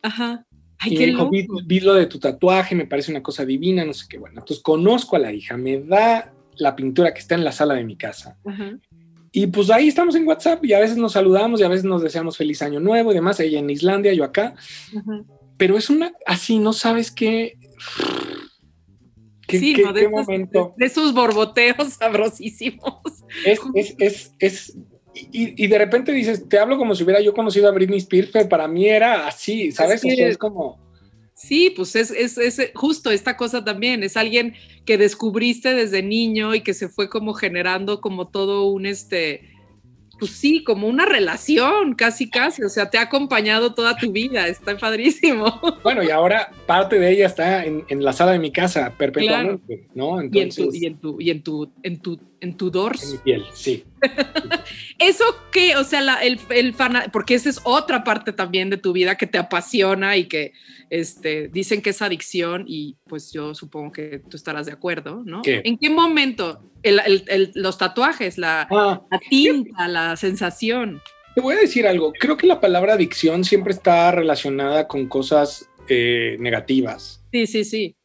Ajá. 0.00 0.46
y 0.86 0.96
me 0.96 1.06
dijo, 1.06 1.28
vi, 1.28 1.80
lo 1.80 1.94
de 1.94 2.06
tu 2.06 2.18
tatuaje, 2.18 2.74
me 2.74 2.86
parece 2.86 3.10
una 3.10 3.22
cosa 3.22 3.44
divina, 3.44 3.84
no 3.84 3.92
sé 3.92 4.06
qué. 4.08 4.16
Bueno, 4.16 4.40
entonces 4.40 4.62
conozco 4.62 5.16
a 5.16 5.18
la 5.18 5.32
hija, 5.32 5.56
me 5.56 5.80
da 5.80 6.32
la 6.56 6.74
pintura 6.74 7.12
que 7.12 7.20
está 7.20 7.34
en 7.34 7.44
la 7.44 7.52
sala 7.52 7.74
de 7.74 7.84
mi 7.84 7.96
casa. 7.96 8.38
Y 9.32 9.46
pues 9.48 9.70
ahí 9.70 9.88
estamos 9.88 10.14
en 10.14 10.26
WhatsApp 10.26 10.64
y 10.64 10.72
a 10.72 10.80
veces 10.80 10.96
nos 10.96 11.12
saludamos 11.12 11.60
y 11.60 11.64
a 11.64 11.68
veces 11.68 11.84
nos 11.84 12.02
deseamos 12.02 12.36
feliz 12.36 12.62
año 12.62 12.80
nuevo 12.80 13.10
y 13.12 13.14
demás, 13.14 13.38
ella 13.40 13.58
en 13.58 13.68
Islandia, 13.68 14.14
yo 14.14 14.24
acá. 14.24 14.54
Pero 15.58 15.76
es 15.76 15.90
una, 15.90 16.12
así, 16.24 16.58
no 16.58 16.72
sabes 16.72 17.10
qué... 17.10 17.58
¿Qué, 19.46 19.60
qué, 19.60 19.92
de, 19.94 20.08
momento? 20.08 20.74
De, 20.76 20.86
esos 20.86 21.14
borboteos 21.14 21.94
sabrosísimos. 21.98 23.00
Es, 23.46 23.60
es, 23.74 23.94
es, 23.98 24.32
es 24.38 24.76
y, 25.14 25.64
y, 25.64 25.66
de 25.66 25.78
repente 25.78 26.12
dices, 26.12 26.48
te 26.48 26.58
hablo 26.58 26.76
como 26.76 26.94
si 26.94 27.02
hubiera 27.02 27.20
yo 27.20 27.32
conocido 27.32 27.68
a 27.68 27.72
Britney 27.72 27.98
Spears, 27.98 28.28
pero 28.30 28.48
para 28.48 28.68
mí 28.68 28.86
era 28.86 29.26
así, 29.26 29.72
¿sabes? 29.72 30.04
es 30.04 30.36
como 30.36 30.78
Sí, 31.38 31.72
pues 31.74 31.94
es, 31.94 32.10
es, 32.10 32.36
es, 32.36 32.72
justo 32.74 33.12
esta 33.12 33.36
cosa 33.36 33.64
también, 33.64 34.02
es 34.02 34.16
alguien 34.16 34.54
que 34.84 34.98
descubriste 34.98 35.72
desde 35.72 36.02
niño 36.02 36.52
y 36.52 36.62
que 36.62 36.74
se 36.74 36.88
fue 36.88 37.08
como 37.08 37.32
generando 37.32 38.00
como 38.00 38.26
todo 38.26 38.66
un, 38.66 38.86
este, 38.86 39.48
pues 40.18 40.32
sí, 40.32 40.64
como 40.64 40.86
una 40.86 41.06
relación, 41.06 41.94
casi, 41.94 42.28
casi, 42.28 42.62
o 42.62 42.68
sea, 42.68 42.90
te 42.90 42.98
ha 42.98 43.02
acompañado 43.02 43.74
toda 43.74 43.96
tu 43.96 44.12
vida, 44.12 44.48
está 44.48 44.76
padrísimo. 44.76 45.60
Bueno, 45.82 46.02
y 46.02 46.10
ahora 46.10 46.50
parte 46.66 46.98
de 46.98 47.10
ella 47.10 47.26
está 47.26 47.64
en, 47.64 47.84
la 47.88 48.12
sala 48.12 48.32
de 48.32 48.38
mi 48.38 48.50
casa 48.50 48.92
perpetuamente, 48.98 49.86
¿no? 49.94 50.20
Entonces, 50.20 50.74
y 50.74 50.86
en 50.86 50.98
tu, 50.98 51.20
y 51.20 51.30
en 51.30 51.42
tu, 51.42 51.70
en 51.82 52.00
tu, 52.00 52.18
en 52.18 52.18
tu, 52.18 52.20
dorso. 52.40 53.04
En 53.04 53.12
mi 53.12 53.18
piel, 53.18 53.44
sí. 53.52 53.84
Eso 54.98 55.24
que, 55.52 55.76
o 55.76 55.84
sea, 55.84 56.00
el, 56.22 56.38
el 56.50 56.74
fan, 56.74 57.10
porque 57.12 57.34
esa 57.34 57.48
es 57.48 57.60
otra 57.64 58.04
parte 58.04 58.32
también 58.32 58.70
de 58.70 58.76
tu 58.76 58.92
vida 58.92 59.16
que 59.16 59.26
te 59.26 59.38
apasiona 59.38 60.16
y 60.16 60.26
que 60.26 60.52
este, 60.90 61.48
dicen 61.48 61.82
que 61.82 61.90
es 61.90 62.02
adicción 62.02 62.64
y 62.66 62.96
pues 63.06 63.32
yo 63.32 63.54
supongo 63.54 63.92
que 63.92 64.22
tú 64.28 64.36
estarás 64.36 64.66
de 64.66 64.72
acuerdo, 64.72 65.22
¿no? 65.24 65.42
¿En 65.44 65.78
qué 65.78 65.90
momento 65.90 66.62
los 67.54 67.78
tatuajes, 67.78 68.38
la, 68.38 68.66
ah, 68.70 69.02
tinta, 69.28 69.88
la 69.88 70.16
sensación? 70.16 71.00
Te 71.34 71.40
voy 71.40 71.54
a 71.54 71.58
decir 71.58 71.86
algo, 71.86 72.12
creo 72.18 72.36
que 72.36 72.46
la 72.46 72.60
palabra 72.60 72.94
adicción 72.94 73.44
siempre 73.44 73.72
está 73.72 74.10
relacionada 74.10 74.88
con 74.88 75.06
cosas 75.06 75.68
eh, 75.88 76.36
negativas. 76.40 77.22
Sí, 77.32 77.46
sí, 77.46 77.64
sí. 77.64 77.97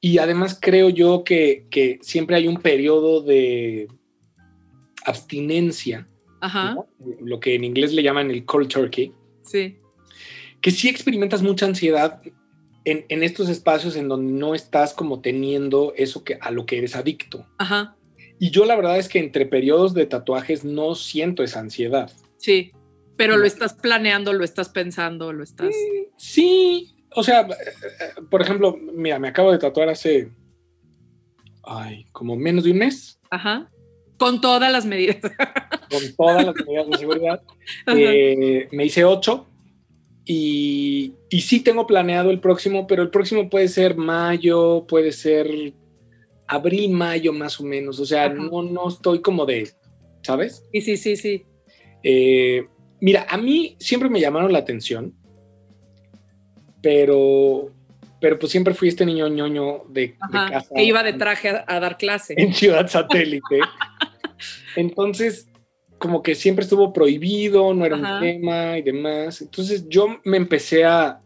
Y 0.00 0.18
además 0.18 0.58
creo 0.60 0.88
yo 0.88 1.24
que, 1.24 1.98
siempre 2.02 2.36
hay 2.36 2.48
un 2.48 2.56
periodo 2.56 3.20
de 3.22 3.88
abstinencia, 5.04 6.08
lo 7.20 7.40
que 7.40 7.54
en 7.54 7.64
inglés 7.64 7.92
le 7.92 8.02
llaman 8.02 8.30
el 8.30 8.44
cold 8.44 8.68
turkey. 8.68 9.12
Sí 9.42 9.76
que 10.60 10.70
sí 10.70 10.88
experimentas 10.88 11.42
mucha 11.42 11.66
ansiedad 11.66 12.20
en, 12.84 13.22
estos 13.22 13.48
espacios 13.48 13.94
en 13.94 14.08
donde 14.08 14.32
no 14.32 14.54
estás 14.54 14.94
como 14.94 15.20
teniendo 15.20 15.92
eso 15.96 16.24
que, 16.24 16.38
a 16.40 16.50
lo 16.50 16.66
que 16.66 16.78
eres 16.78 16.96
adicto. 16.96 17.46
Ajá. 17.58 17.96
Y 18.38 18.50
yo 18.50 18.64
la 18.64 18.74
verdad 18.74 18.98
es 18.98 19.08
que 19.08 19.18
entre 19.18 19.46
periodos 19.46 19.94
de 19.94 20.06
tatuajes 20.06 20.64
no 20.64 20.94
siento 20.94 21.42
esa 21.42 21.60
ansiedad. 21.60 22.10
Sí, 22.38 22.72
pero 23.16 23.36
lo 23.36 23.44
estás 23.44 23.74
planeando, 23.74 24.32
lo 24.32 24.44
estás 24.44 24.70
pensando, 24.70 25.32
lo 25.32 25.44
estás... 25.44 25.74
Sí, 26.16 26.96
o 27.14 27.22
sea, 27.22 27.42
eh, 27.42 28.20
por 28.30 28.42
ejemplo, 28.42 28.76
mira, 28.94 29.18
me 29.18 29.28
acabo 29.28 29.52
de 29.52 29.58
tatuar 29.58 29.88
hace, 29.88 30.30
ay, 31.64 32.06
como 32.12 32.36
menos 32.36 32.64
de 32.64 32.72
un 32.72 32.78
mes. 32.78 33.18
Ajá. 33.30 33.70
Con 34.18 34.40
todas 34.40 34.70
las 34.70 34.84
medidas. 34.84 35.16
Con 35.90 36.16
todas 36.16 36.44
las 36.44 36.54
medidas 36.54 36.90
de 36.90 36.98
seguridad. 36.98 37.42
Eh, 37.86 38.68
me 38.72 38.84
hice 38.84 39.04
ocho 39.04 39.46
y, 40.24 41.14
y, 41.28 41.40
sí 41.40 41.60
tengo 41.60 41.86
planeado 41.86 42.30
el 42.30 42.40
próximo, 42.40 42.86
pero 42.86 43.02
el 43.02 43.10
próximo 43.10 43.48
puede 43.48 43.68
ser 43.68 43.96
mayo, 43.96 44.86
puede 44.86 45.12
ser 45.12 45.74
abril, 46.46 46.90
mayo 46.90 47.32
más 47.32 47.60
o 47.60 47.64
menos. 47.64 47.98
O 48.00 48.06
sea, 48.06 48.28
no, 48.28 48.62
no 48.62 48.88
estoy 48.88 49.20
como 49.20 49.46
de, 49.46 49.70
¿sabes? 50.22 50.64
Sí, 50.72 50.80
sí, 50.80 50.96
sí, 50.96 51.16
sí. 51.16 51.44
Eh, 52.02 52.66
mira, 53.00 53.26
a 53.28 53.36
mí 53.36 53.76
siempre 53.78 54.08
me 54.08 54.20
llamaron 54.20 54.52
la 54.52 54.58
atención, 54.58 55.14
pero, 56.82 57.70
pero 58.20 58.38
pues 58.38 58.52
siempre 58.52 58.74
fui 58.74 58.88
este 58.88 59.06
niño 59.06 59.28
ñoño 59.28 59.84
de, 59.88 60.16
casa. 60.32 60.74
Que 60.74 60.84
iba 60.84 61.02
de 61.02 61.12
traje 61.14 61.50
a, 61.50 61.64
a 61.66 61.80
dar 61.80 61.98
clase. 61.98 62.34
En 62.36 62.52
Ciudad 62.54 62.88
Satélite. 62.88 63.60
Entonces, 64.76 65.50
como 66.00 66.22
que 66.22 66.34
siempre 66.34 66.64
estuvo 66.64 66.94
prohibido, 66.94 67.74
no 67.74 67.84
era 67.84 67.96
un 67.96 68.20
tema 68.20 68.78
y 68.78 68.82
demás. 68.82 69.42
Entonces 69.42 69.86
yo 69.88 70.18
me 70.24 70.38
empecé 70.38 70.84
a, 70.84 71.20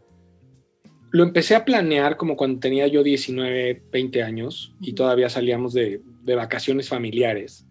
lo 1.11 1.23
empecé 1.23 1.55
a 1.55 1.63
planear 1.63 2.17
como 2.17 2.35
cuando 2.35 2.59
tenía 2.59 2.85
yo 2.87 3.01
19, 3.01 3.83
20 3.89 4.21
años 4.21 4.75
y 4.81 4.91
todavía 4.91 5.29
salíamos 5.29 5.73
de, 5.73 6.01
vacaciones 6.25 6.89
familiares. 6.89 7.65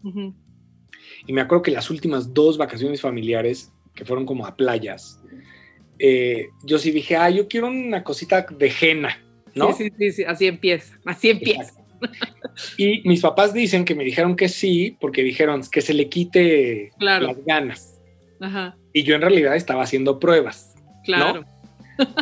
Y 1.27 1.33
me 1.35 1.43
acuerdo 1.43 1.63
que 1.63 1.73
las 1.73 1.91
últimas 1.91 2.33
dos 2.33 2.57
vacaciones 2.57 3.03
familiares, 3.03 3.71
que 3.95 4.07
fueron 4.07 4.25
como 4.25 4.47
a 4.47 4.57
playas, 4.57 5.21
eh, 5.99 6.49
yo 6.65 6.79
sí 6.79 6.91
dije, 6.91 7.17
ah, 7.17 7.31
yo 7.31 7.49
quiero 7.49 7.69
una 7.69 8.03
cosita 8.05 8.47
de 8.51 8.73
henna, 8.81 9.19
¿no? 9.55 9.73
Sí, 9.73 9.91
sí, 9.99 10.13
sí, 10.13 10.25
así 10.25 10.47
empieza, 10.47 10.99
así 11.05 11.31
empieza. 11.31 11.73
Y 12.77 13.07
mis 13.09 13.21
papás 13.23 13.55
dicen 13.55 13.85
que 13.85 13.95
me 13.95 14.05
dijeron 14.05 14.37
que 14.37 14.49
sí, 14.49 14.97
porque 15.01 15.23
dijeron 15.23 15.63
que 15.71 15.81
se 15.81 15.95
le 15.95 16.09
quite 16.09 16.91
las 16.99 17.45
ganas. 17.45 18.01
Ajá. 18.41 18.77
Y 18.93 19.03
yo 19.03 19.15
en 19.15 19.23
realidad 19.23 19.57
estaba 19.57 19.83
haciendo 19.83 20.19
pruebas. 20.19 20.75
Claro. 21.05 21.45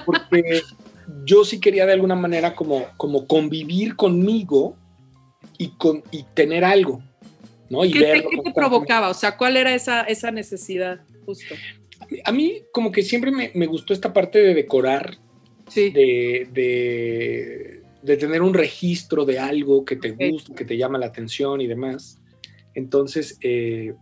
Porque 0.05 0.63
yo 1.25 1.45
sí 1.45 1.61
quería 1.61 1.87
de 1.87 1.95
alguna 1.95 2.15
manera 2.15 2.55
como, 2.55 2.87
como 2.97 3.27
convivir 3.27 3.97
conmigo 3.97 4.77
y, 5.59 5.69
con, 5.71 6.03
y 6.11 6.25
tener 6.35 6.65
algo. 6.65 7.03
¿no? 7.69 7.85
Y 7.85 7.93
¿Qué, 7.93 8.01
te, 8.01 8.29
¿qué 8.29 8.43
te 8.45 8.53
provocaba? 8.53 9.09
O 9.09 9.15
sea, 9.15 9.37
¿cuál 9.37 9.57
era 9.57 9.75
esa, 9.75 10.03
esa 10.03 10.31
necesidad 10.31 11.01
justo? 11.25 11.55
A 12.25 12.33
mí 12.33 12.63
como 12.73 12.93
que 12.93 13.03
siempre 13.03 13.31
me, 13.31 13.51
me 13.55 13.67
gustó 13.67 13.93
esta 13.93 14.13
parte 14.13 14.41
de 14.41 14.55
decorar, 14.55 15.19
sí. 15.69 15.91
de, 15.91 16.49
de, 16.53 17.83
de, 18.03 18.17
tener 18.17 18.43
un 18.43 18.55
registro 18.55 19.25
de 19.25 19.39
algo 19.39 19.85
que 19.85 19.97
te 19.97 20.11
gusta, 20.11 20.55
que 20.55 20.65
te 20.65 20.77
llama 20.77 20.99
la 20.99 21.07
atención 21.07 21.61
y 21.61 21.67
demás. 21.67 22.19
Entonces, 22.75 23.39
eh, 23.43 23.95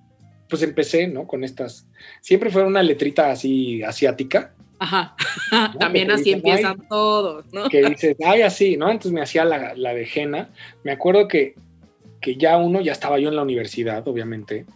pues 0.48 0.62
empecé, 0.62 1.08
¿no? 1.08 1.26
Con 1.26 1.44
estas, 1.44 1.86
siempre 2.20 2.50
fue 2.50 2.64
una 2.64 2.82
letrita 2.82 3.30
así 3.30 3.82
asiática. 3.82 4.54
Ajá, 4.78 5.14
también 5.78 6.10
así 6.10 6.32
empiezan 6.32 6.86
todos, 6.88 7.44
¿no? 7.52 7.68
Que 7.68 7.82
dices, 7.82 8.16
ay, 8.24 8.42
así, 8.42 8.76
¿no? 8.76 8.90
Entonces 8.90 9.12
me 9.12 9.22
hacía 9.22 9.44
la, 9.44 9.74
la 9.74 9.94
de 9.94 10.06
Jena. 10.06 10.50
Me 10.84 10.92
acuerdo 10.92 11.28
que 11.28 11.54
que 12.20 12.36
ya 12.36 12.56
uno, 12.56 12.80
ya 12.80 12.92
estaba 12.92 13.18
yo 13.18 13.28
en 13.28 13.36
la 13.36 13.42
universidad, 13.42 14.06
obviamente, 14.06 14.66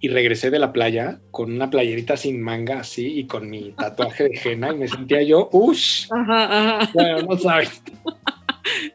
y 0.00 0.08
regresé 0.08 0.50
de 0.50 0.58
la 0.58 0.72
playa 0.72 1.20
con 1.30 1.52
una 1.52 1.70
playerita 1.70 2.16
sin 2.16 2.40
manga 2.40 2.80
así 2.80 3.18
y 3.18 3.26
con 3.26 3.48
mi 3.50 3.72
tatuaje 3.72 4.24
de 4.24 4.40
henna 4.42 4.72
y 4.72 4.76
me 4.76 4.88
sentía 4.88 5.22
yo, 5.22 5.48
ush, 5.52 6.06
ajá, 6.10 6.90
bueno, 6.92 7.22
no 7.22 7.38
sabes. 7.38 7.82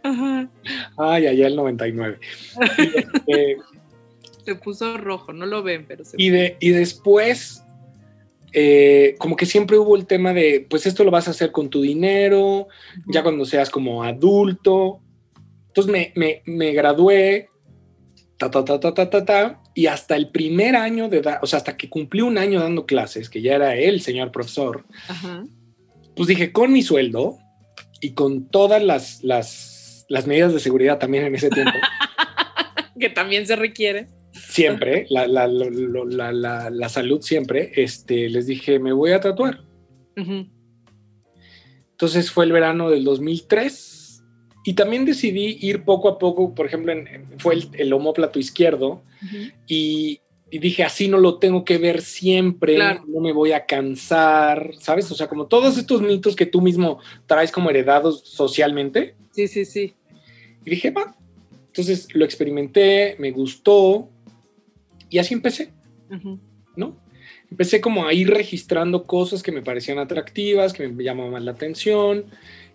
Ajá. 0.03 0.49
Ay, 0.97 1.27
allá 1.27 1.47
el 1.47 1.55
99. 1.55 2.19
Este, 2.57 3.57
se 4.45 4.55
puso 4.55 4.97
rojo, 4.97 5.33
no 5.33 5.45
lo 5.45 5.63
ven, 5.63 5.85
pero 5.87 6.03
se 6.03 6.15
y, 6.19 6.29
de, 6.29 6.57
y 6.59 6.69
después, 6.69 7.63
eh, 8.53 9.15
como 9.19 9.35
que 9.35 9.45
siempre 9.45 9.77
hubo 9.77 9.95
el 9.95 10.05
tema 10.05 10.33
de, 10.33 10.65
pues 10.69 10.85
esto 10.85 11.03
lo 11.03 11.11
vas 11.11 11.27
a 11.27 11.31
hacer 11.31 11.51
con 11.51 11.69
tu 11.69 11.81
dinero, 11.81 12.67
ya 13.07 13.23
cuando 13.23 13.45
seas 13.45 13.69
como 13.69 14.03
adulto, 14.03 14.99
entonces 15.67 16.13
me, 16.15 16.41
me, 16.45 16.73
gradué, 16.73 17.49
ta, 18.37 18.49
ta, 18.49 18.65
ta, 18.65 18.79
ta, 18.79 18.93
ta, 18.93 19.09
ta, 19.09 19.25
ta, 19.25 19.60
y 19.73 19.87
hasta 19.87 20.15
el 20.15 20.29
primer 20.29 20.75
año 20.75 21.09
de 21.09 21.17
edad, 21.17 21.39
o 21.41 21.47
sea, 21.47 21.57
hasta 21.57 21.77
que 21.77 21.89
cumplí 21.89 22.21
un 22.21 22.37
año 22.37 22.59
dando 22.59 22.85
clases, 22.85 23.29
que 23.29 23.41
ya 23.41 23.55
era 23.55 23.75
el 23.75 24.01
señor 24.01 24.31
profesor, 24.31 24.85
pues 26.15 26.27
dije, 26.27 26.51
con 26.51 26.73
mi 26.73 26.81
sueldo 26.81 27.37
y 28.01 28.11
con 28.13 28.49
todas 28.49 28.83
las, 28.83 29.23
las, 29.23 30.05
las 30.09 30.27
medidas 30.27 30.53
de 30.53 30.59
seguridad 30.59 30.99
también 30.99 31.25
en 31.25 31.35
ese 31.35 31.49
tiempo. 31.49 31.77
que 32.99 33.09
también 33.09 33.47
se 33.47 33.55
requiere. 33.55 34.07
Siempre, 34.33 35.07
la, 35.09 35.27
la, 35.27 35.47
la, 35.47 36.69
la, 36.69 36.89
salud 36.89 37.21
siempre, 37.21 37.71
este, 37.75 38.29
les 38.29 38.47
dije, 38.47 38.79
me 38.79 38.93
voy 38.93 39.11
a 39.11 39.19
tatuar. 39.19 39.61
Entonces 41.91 42.31
fue 42.31 42.45
el 42.45 42.51
verano 42.51 42.89
del 42.89 43.03
2003 43.03 44.00
y 44.63 44.73
también 44.73 45.05
decidí 45.05 45.57
ir 45.61 45.83
poco 45.83 46.07
a 46.09 46.19
poco, 46.19 46.53
por 46.53 46.67
ejemplo, 46.67 46.93
fue 47.37 47.55
el, 47.55 47.69
el 47.73 47.93
homóplato 47.93 48.39
izquierdo 48.39 49.01
y, 49.67 50.21
dije, 50.51 50.83
así 50.83 51.07
no 51.07 51.17
lo 51.17 51.39
tengo 51.39 51.63
que 51.63 51.77
ver 51.77 52.01
siempre, 52.01 52.77
no 53.07 53.21
me 53.21 53.31
voy 53.31 53.53
a 53.53 53.65
cansar, 53.65 54.71
¿sabes? 54.79 55.09
O 55.11 55.15
sea, 55.15 55.27
como 55.27 55.47
todos 55.47 55.77
estos 55.77 56.01
mitos 56.01 56.35
que 56.35 56.45
tú 56.45 56.61
mismo 56.61 56.99
traes 57.25 57.51
como 57.51 57.69
heredados 57.69 58.21
socialmente. 58.25 59.15
Sí, 59.31 59.47
sí, 59.47 59.65
sí. 59.65 59.95
Y 60.65 60.69
dije, 60.69 60.91
va. 60.91 61.15
Entonces 61.67 62.09
lo 62.13 62.25
experimenté, 62.25 63.15
me 63.17 63.31
gustó 63.31 64.09
y 65.09 65.19
así 65.19 65.33
empecé, 65.33 65.71
¿no? 66.75 66.97
Empecé 67.49 67.81
como 67.81 68.05
a 68.05 68.13
ir 68.13 68.29
registrando 68.29 69.05
cosas 69.05 69.41
que 69.41 69.51
me 69.51 69.61
parecían 69.61 69.97
atractivas, 69.97 70.73
que 70.73 70.87
me 70.87 71.03
llamaban 71.03 71.45
la 71.45 71.51
atención 71.51 72.25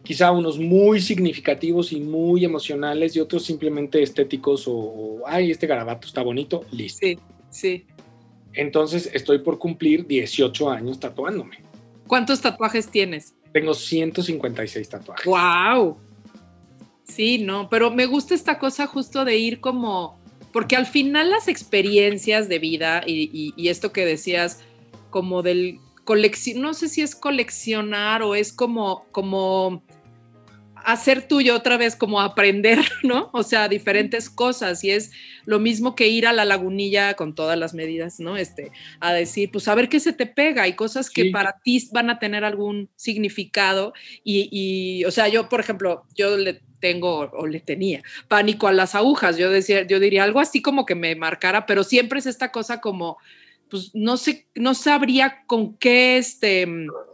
quizá 0.07 0.30
unos 0.30 0.57
muy 0.57 1.00
significativos 1.00 1.90
y 1.90 2.00
muy 2.00 2.44
emocionales 2.44 3.16
y 3.16 3.20
otros 3.20 3.44
simplemente 3.44 4.00
estéticos 4.00 4.64
o, 4.68 5.22
ay, 5.26 5.50
este 5.50 5.66
garabato 5.66 6.07
está 6.07 6.22
bonito, 6.22 6.64
listo. 6.70 7.00
Sí, 7.04 7.18
sí. 7.50 7.86
Entonces 8.52 9.11
estoy 9.12 9.40
por 9.40 9.59
cumplir 9.59 10.07
18 10.07 10.70
años 10.70 11.00
tatuándome. 11.00 11.59
¿Cuántos 12.07 12.40
tatuajes 12.40 12.88
tienes? 12.88 13.34
Tengo 13.52 13.74
156 13.74 14.88
tatuajes. 14.88 15.26
¡Wow! 15.26 15.96
Sí, 17.02 17.38
no, 17.38 17.68
pero 17.68 17.90
me 17.90 18.07
gusta 18.07 18.34
esta 18.34 18.61
cosa 18.61 18.86
justo 18.86 19.24
de 19.24 19.36
ir 19.36 19.61
como, 19.61 20.20
porque 20.52 20.76
al 20.76 20.86
final 20.86 21.30
las 21.30 21.48
experiencias 21.48 22.48
de 22.48 22.61
vida 22.61 23.02
y, 23.04 23.52
y 23.57 23.68
esto 23.68 23.92
que 23.92 24.04
decías, 24.04 24.61
como 25.11 25.42
del 25.42 25.80
colección, 26.07 26.62
no 26.62 26.72
sé 26.72 26.88
si 26.88 27.02
es 27.02 27.14
coleccionar 27.14 28.22
o 28.22 28.34
es 28.34 28.52
como, 28.52 29.04
como 29.12 29.82
hacer 30.87 31.26
tuyo 31.26 31.57
otra 31.57 31.76
vez, 31.76 31.97
como 31.97 32.20
aprender, 32.20 32.78
¿no? 33.03 33.28
O 33.32 33.43
sea, 33.43 33.68
diferentes 33.68 34.30
cosas 34.30 34.84
y 34.84 34.93
es 34.93 35.11
lo 35.45 35.59
mismo 35.59 35.97
que 35.97 36.07
ir 36.07 36.28
a 36.28 36.32
la 36.32 36.45
lagunilla 36.45 37.14
con 37.14 37.34
todas 37.34 37.59
las 37.59 37.74
medidas, 37.74 38.20
¿no? 38.20 38.37
Este, 38.37 38.70
a 39.01 39.12
decir, 39.12 39.51
pues 39.51 39.66
a 39.66 39.74
ver 39.74 39.89
qué 39.89 39.99
se 39.99 40.12
te 40.12 40.26
pega, 40.26 40.62
hay 40.62 40.74
cosas 40.74 41.11
que 41.11 41.30
para 41.32 41.59
ti 41.59 41.89
van 41.93 42.09
a 42.09 42.20
tener 42.20 42.45
algún 42.45 42.89
significado 42.95 43.95
y, 44.22 44.49
y, 44.53 45.05
o 45.05 45.11
sea, 45.11 45.26
yo, 45.26 45.49
por 45.49 45.59
ejemplo, 45.59 46.05
yo 46.14 46.37
le 46.37 46.62
tengo 46.78 47.30
o 47.32 47.47
le 47.49 47.59
tenía 47.59 48.03
pánico 48.28 48.68
a 48.68 48.72
las 48.72 48.95
agujas, 48.95 49.37
yo 49.37 49.51
decía, 49.51 49.84
yo 49.89 49.99
diría 49.99 50.22
algo 50.22 50.39
así 50.39 50.62
como 50.62 50.87
que 50.87 50.95
me 50.95 51.16
marcara, 51.16 51.66
pero 51.66 51.82
siempre 51.82 52.20
es 52.20 52.26
esta 52.26 52.53
cosa 52.53 52.80
como 52.80 53.18
pues 53.71 53.91
no 53.95 54.17
sé, 54.17 54.47
no 54.55 54.75
sabría 54.75 55.45
con 55.47 55.75
qué 55.77 56.19
este, 56.19 56.67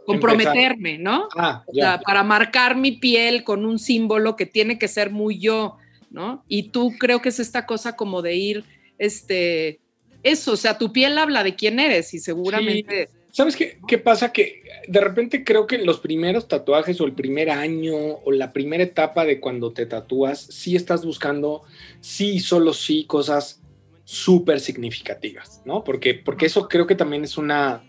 comprometerme, 0.05 0.97
¿no? 0.97 1.27
Ah, 1.35 1.63
o 1.65 1.73
sea, 1.73 1.99
para 1.99 2.23
marcar 2.23 2.75
mi 2.75 2.93
piel 2.93 3.43
con 3.43 3.65
un 3.65 3.79
símbolo 3.79 4.35
que 4.35 4.45
tiene 4.45 4.77
que 4.77 4.87
ser 4.87 5.09
muy 5.09 5.39
yo, 5.39 5.77
¿no? 6.11 6.43
Y 6.47 6.69
tú 6.69 6.93
creo 6.99 7.21
que 7.21 7.29
es 7.29 7.39
esta 7.39 7.65
cosa 7.65 7.95
como 7.95 8.21
de 8.21 8.35
ir, 8.35 8.63
este, 8.97 9.79
eso, 10.21 10.53
o 10.53 10.57
sea, 10.57 10.77
tu 10.77 10.93
piel 10.93 11.17
habla 11.17 11.43
de 11.43 11.55
quién 11.55 11.79
eres 11.79 12.13
y 12.13 12.19
seguramente... 12.19 13.09
¿Sabes 13.31 13.55
qué, 13.55 13.79
qué 13.87 13.97
pasa? 13.97 14.31
Que 14.31 14.61
de 14.87 15.01
repente 15.01 15.43
creo 15.43 15.65
que 15.65 15.79
los 15.79 15.99
primeros 15.99 16.47
tatuajes 16.47 17.01
o 17.01 17.05
el 17.05 17.13
primer 17.13 17.49
año 17.49 17.95
o 17.95 18.31
la 18.31 18.53
primera 18.53 18.83
etapa 18.83 19.25
de 19.25 19.39
cuando 19.39 19.73
te 19.73 19.87
tatúas, 19.87 20.39
sí 20.39 20.75
estás 20.75 21.03
buscando, 21.03 21.63
sí, 21.99 22.39
solo 22.39 22.73
sí, 22.73 23.05
cosas 23.05 23.62
súper 24.03 24.59
significativas, 24.59 25.61
¿no? 25.65 25.83
Porque, 25.83 26.13
porque 26.13 26.45
eso 26.45 26.67
creo 26.67 26.87
que 26.87 26.95
también 26.95 27.23
es 27.23 27.37
una... 27.37 27.83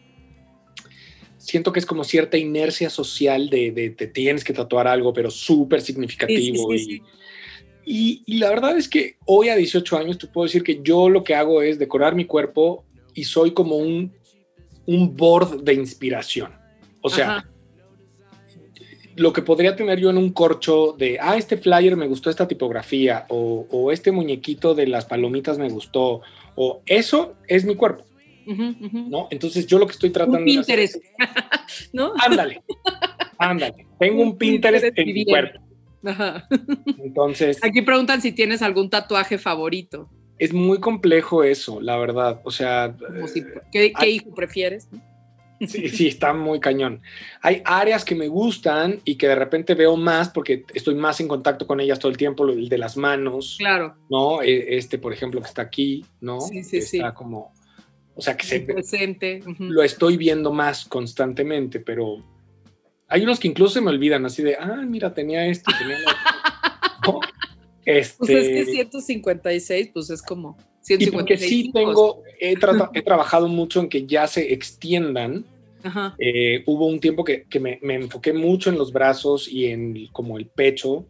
Siento 1.39 1.73
que 1.73 1.81
es 1.81 1.87
como 1.87 2.05
cierta 2.05 2.39
inercia 2.39 2.89
social 2.89 3.51
de, 3.51 3.71
de 3.71 3.91
te 3.91 4.07
tienes 4.07 4.45
que 4.45 4.55
tatuar 4.55 4.89
algo, 4.89 5.13
pero 5.13 5.31
súper 5.31 5.83
significativo. 5.83 6.73
y, 6.75 7.03
y, 8.25 8.39
la 8.39 8.49
verdad 8.49 8.79
es 8.79 8.89
que 8.89 9.17
hoy 9.27 9.51
a 9.51 9.57
18 9.57 9.99
años 9.99 10.17
te 10.17 10.27
puedo 10.27 10.47
decir 10.47 10.63
que 10.63 10.81
yo 10.83 11.11
lo 11.11 11.23
que 11.23 11.35
hago 11.35 11.61
es 11.61 11.79
decorar 11.79 12.15
mi 12.15 12.25
cuerpo 12.25 12.87
y 13.13 13.25
soy 13.25 13.53
como 13.53 13.77
un, 13.77 14.15
un 14.87 15.15
board 15.15 15.63
de 15.63 15.75
inspiración. 15.75 16.53
O 17.03 17.11
sea, 17.11 17.47
lo 19.17 19.33
que 19.33 19.43
podría 19.43 19.77
tener 19.77 19.99
yo 19.99 20.11
en 20.11 20.19
un 20.19 20.33
corcho 20.33 20.95
de, 20.99 21.19
ah, 21.21 21.37
este 21.37 21.57
flyer 21.57 21.97
me 21.97 22.07
gustó 22.07 22.31
esta 22.31 22.49
tipografía, 22.49 23.27
o, 23.29 23.91
este 23.93 24.13
muñequito 24.13 24.75
de 24.75 24.87
las 24.87 25.05
palomitas 25.05 25.59
me 25.59 25.69
gustó, 25.69 26.23
o 26.55 26.83
eso 26.87 27.35
es 27.49 27.65
mi 27.65 27.75
cuerpo. 27.75 28.05
¿No? 28.47 29.29
Entonces 29.31 29.67
yo 29.67 29.79
lo 29.79 29.87
que 29.87 29.93
estoy 29.93 30.11
tratando 30.11 30.39
un 30.39 30.45
Pinterest. 30.45 30.97
¿no? 31.93 32.13
Ándale, 32.19 32.63
ándale. 33.39 33.87
Tengo 33.99 34.23
un, 34.23 34.37
Pinterest, 34.37 34.87
en 34.97 35.07
mi 35.07 35.25
cuerpo. 35.25 35.61
Entonces. 37.03 37.59
Aquí 37.63 37.83
preguntan 37.83 38.21
si 38.21 38.33
tienes 38.33 38.61
algún 38.61 38.91
tatuaje 38.91 39.39
favorito. 39.39 40.11
Es 40.39 40.53
muy 40.53 40.79
complejo 40.79 41.43
eso, 41.43 41.81
la 41.81 41.97
verdad. 41.97 42.41
O 42.45 42.51
sea. 42.51 42.95
¿Qué, 43.73 43.93
qué 43.99 44.11
hijo 44.11 44.35
prefieres? 44.35 44.89
Sí, 45.61 45.89
sí, 45.89 46.09
está 46.09 46.35
muy 46.35 46.61
cañón. 46.61 47.01
Hay 47.41 47.63
áreas 47.65 48.05
que 48.05 48.15
me 48.15 48.29
gustan 48.29 49.01
y 49.05 49.17
que 49.17 49.29
de 49.29 49.35
repente 49.35 49.75
veo 49.75 49.97
más 49.97 50.29
porque 50.29 50.65
estoy 50.75 50.95
más 50.95 51.21
en 51.21 51.29
contacto 51.29 51.67
con 51.67 51.81
ellas 51.81 51.99
todo 51.99 52.11
el 52.11 52.19
tiempo, 52.19 52.47
el 52.49 52.69
de 52.69 52.79
las 52.79 52.97
manos. 52.97 53.57
Claro. 53.59 53.97
¿No? 54.11 54.43
E, 54.43 54.77
este, 54.77 54.99
por 54.99 55.13
ejemplo, 55.13 55.41
que 55.41 55.47
está 55.47 55.63
aquí, 55.63 56.05
¿no? 56.21 56.41
Sí, 56.41 56.63
sí, 56.65 56.79
está 56.79 57.15
como. 57.15 57.55
O 58.15 58.21
sea, 58.21 58.37
que 58.37 58.47
se. 58.47 58.61
Presente. 58.61 59.43
Lo 59.59 59.83
estoy 59.83 60.17
viendo 60.17 60.53
más 60.53 60.85
constantemente, 60.85 61.81
pero 61.81 62.23
hay 63.09 63.23
unos 63.23 63.39
que 63.39 63.49
incluso 63.49 63.75
se 63.75 63.81
me 63.81 63.91
olvidan, 63.91 64.27
así 64.27 64.43
de, 64.43 64.57
ah, 64.57 64.83
mira, 64.87 65.15
tenía 65.15 65.47
esto, 65.47 65.71
tenía 65.79 65.99
Este... 67.85 68.17
Pues 68.19 68.31
es 68.31 68.49
que 68.49 68.65
156, 68.65 69.91
pues 69.93 70.09
es 70.11 70.23
como 70.23 70.57
Y 70.89 71.11
porque 71.11 71.37
sí 71.37 71.71
tengo, 71.73 72.23
he, 72.41 72.53
he 72.93 73.03
trabajado 73.03 73.49
mucho 73.49 73.81
en 73.81 73.89
que 73.89 74.07
ya 74.07 74.27
se 74.27 74.53
extiendan. 74.53 75.45
Eh, 76.19 76.63
hubo 76.67 76.87
un 76.87 76.99
tiempo 76.99 77.25
que, 77.25 77.45
que 77.45 77.61
me, 77.61 77.79
me, 77.83 77.97
enfoqué 77.97 78.33
mucho 78.33 78.71
en 78.71 78.79
los 78.79 78.91
brazos 78.91 79.47
y 79.49 79.67
en 79.67 80.07
como 80.13 80.39
el 80.39 80.47
pecho. 80.47 81.07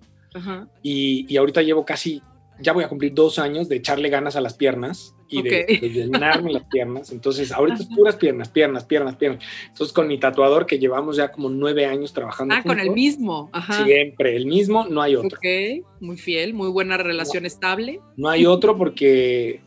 Y, 0.82 1.26
y, 1.32 1.36
ahorita 1.36 1.62
llevo 1.62 1.84
casi, 1.84 2.20
ya 2.60 2.72
voy 2.72 2.82
a 2.82 2.88
cumplir 2.88 3.14
dos 3.14 3.38
años 3.38 3.68
de 3.68 3.76
echarle 3.76 4.08
ganas 4.08 4.34
a 4.34 4.40
las 4.40 4.54
piernas 4.54 5.14
y 5.28 5.42
de, 5.42 5.90
llenarme 5.92 6.52
las 6.52 6.64
piernas. 6.64 7.12
Entonces, 7.12 7.52
ahorita 7.52 7.82
es 7.82 7.86
puras 7.86 8.16
piernas, 8.16 8.48
piernas, 8.48 8.84
piernas, 8.84 9.16
piernas. 9.16 9.44
Entonces, 9.68 9.92
con 9.92 10.06
mi 10.06 10.18
tatuador, 10.18 10.66
que 10.66 10.78
llevamos 10.78 11.16
ya 11.16 11.32
como 11.32 11.48
nueve 11.48 11.86
años 11.86 12.12
trabajando. 12.12 12.54
Ah, 12.54 12.62
con 12.62 12.78
el 12.78 12.90
mismo. 12.90 13.50
Siempre, 13.84 14.36
el 14.36 14.46
mismo, 14.46 14.86
no 14.86 15.02
hay 15.02 15.16
otro. 15.16 15.38
Ok, 15.38 15.84
muy 16.00 16.16
fiel, 16.16 16.54
muy 16.54 16.68
buena 16.68 16.96
relación 16.96 17.46
estable. 17.46 18.00
No 18.16 18.28
hay 18.28 18.46
otro 18.46 18.76
porque, 18.76 19.60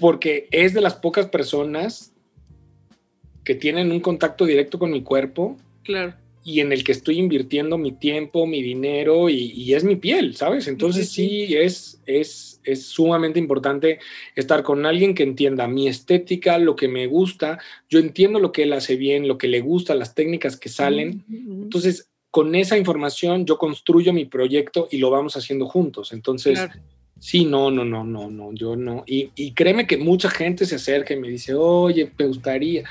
porque 0.00 0.48
es 0.50 0.74
de 0.74 0.80
las 0.80 0.94
pocas 0.94 1.26
personas 1.26 2.12
que 3.44 3.54
tienen 3.54 3.90
un 3.90 4.00
contacto 4.00 4.44
directo 4.44 4.78
con 4.78 4.90
mi 4.90 5.02
cuerpo. 5.02 5.56
Claro 5.82 6.14
y 6.48 6.60
en 6.60 6.72
el 6.72 6.82
que 6.82 6.92
estoy 6.92 7.18
invirtiendo 7.18 7.76
mi 7.76 7.92
tiempo, 7.92 8.46
mi 8.46 8.62
dinero 8.62 9.28
y, 9.28 9.74
es 9.74 9.84
mi 9.84 9.96
piel, 9.96 10.34
¿sabes? 10.34 10.66
Entonces 10.66 11.10
sí, 11.10 11.54
es, 11.54 12.00
es, 12.06 12.58
es, 12.64 12.86
sumamente 12.86 13.38
importante 13.38 13.98
estar 14.34 14.62
con 14.62 14.86
alguien 14.86 15.14
que 15.14 15.24
entienda 15.24 15.68
mi 15.68 15.88
estética, 15.88 16.56
lo 16.56 16.74
que 16.74 16.88
me 16.88 17.06
gusta, 17.06 17.58
yo 17.90 17.98
entiendo 17.98 18.38
lo 18.38 18.50
que 18.50 18.62
él 18.62 18.72
hace 18.72 18.96
bien, 18.96 19.28
lo 19.28 19.36
que 19.36 19.46
le 19.46 19.60
gusta, 19.60 19.94
las 19.94 20.14
técnicas 20.14 20.56
que 20.56 20.70
salen. 20.70 21.22
Entonces, 21.28 22.08
con 22.30 22.54
esa 22.54 22.78
información 22.78 23.44
yo 23.44 23.58
construyo 23.58 24.14
mi 24.14 24.24
proyecto 24.24 24.88
y 24.90 24.96
lo 24.96 25.10
vamos 25.10 25.36
haciendo 25.36 25.66
juntos. 25.66 26.12
Entonces... 26.12 26.60
Sí, 27.18 27.44
no, 27.44 27.70
no, 27.70 27.84
no, 27.84 28.04
no, 28.04 28.30
no, 28.30 28.52
yo 28.52 28.76
no. 28.76 29.04
Y, 29.06 29.30
y 29.34 29.52
créeme 29.52 29.86
que 29.86 29.96
mucha 29.96 30.30
gente 30.30 30.66
se 30.66 30.76
acerca 30.76 31.14
y 31.14 31.18
me 31.18 31.28
dice, 31.28 31.54
oye, 31.54 32.12
me 32.16 32.26
gustaría 32.26 32.84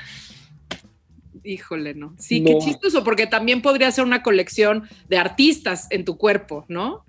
Híjole, 1.48 1.94
no. 1.94 2.14
Sí, 2.18 2.44
qué 2.44 2.58
chistoso, 2.58 3.02
porque 3.02 3.26
también 3.26 3.62
podría 3.62 3.90
ser 3.90 4.04
una 4.04 4.22
colección 4.22 4.86
de 5.08 5.16
artistas 5.16 5.86
en 5.88 6.04
tu 6.04 6.18
cuerpo, 6.18 6.66
¿no? 6.68 7.06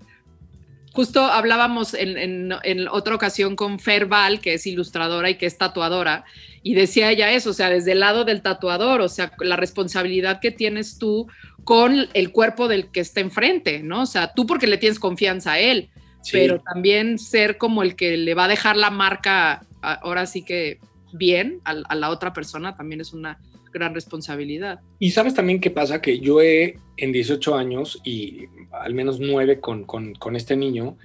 Justo 0.93 1.21
hablábamos 1.25 1.93
en, 1.93 2.53
otra 2.89 3.15
ocasión 3.15 3.57
con 3.57 3.79
Ferval, 3.79 4.39
que 4.39 4.53
es 4.53 4.65
ilustradora 4.65 5.29
y 5.29 5.35
que 5.35 5.45
es 5.45 5.57
tatuadora, 5.57 6.23
y 6.63 6.73
decía 6.73 7.11
ella 7.11 7.31
eso, 7.31 7.49
o 7.49 7.53
sea, 7.53 7.69
desde 7.69 7.91
el 7.91 7.99
lado 7.99 8.23
del 8.23 8.41
tatuador, 8.41 9.01
o 9.01 9.09
sea, 9.09 9.33
la 9.39 9.57
responsabilidad 9.57 10.39
que 10.39 10.51
tienes 10.51 10.97
tú 10.97 11.27
con 11.65 12.07
el 12.13 12.31
cuerpo 12.31 12.69
del 12.69 12.91
que 12.91 13.01
está 13.01 13.19
enfrente, 13.19 13.83
¿no? 13.83 14.03
O 14.03 14.05
sea, 14.05 14.33
tú 14.33 14.45
porque 14.45 14.67
le 14.67 14.77
tienes 14.77 14.99
confianza 14.99 15.53
a 15.53 15.59
él, 15.59 15.89
pero 16.31 16.59
también 16.59 17.19
ser 17.19 17.57
como 17.57 17.83
el 17.83 17.95
que 17.95 18.17
le 18.17 18.33
va 18.33 18.45
a 18.45 18.47
dejar 18.47 18.77
la 18.77 18.89
marca, 18.89 19.65
ahora 19.81 20.25
sí 20.25 20.43
que 20.43 20.79
bien, 21.13 21.59
a 21.63 21.95
la 21.95 22.09
otra 22.09 22.33
persona 22.33 22.75
también 22.75 23.01
es 23.01 23.13
una 23.13 23.39
gran 23.71 23.93
responsabilidad. 23.93 24.79
Y 24.99 25.11
sabes 25.11 25.33
también 25.33 25.59
qué 25.59 25.69
pasa, 25.69 26.01
que 26.01 26.19
yo 26.19 26.41
he, 26.41 26.77
en 26.97 27.11
18 27.11 27.55
años 27.55 27.99
y 28.03 28.47
al 28.71 28.93
menos 28.93 29.19
9 29.19 29.59
con, 29.59 29.83
con, 29.83 30.35
este 30.35 30.55
niño, 30.55 30.97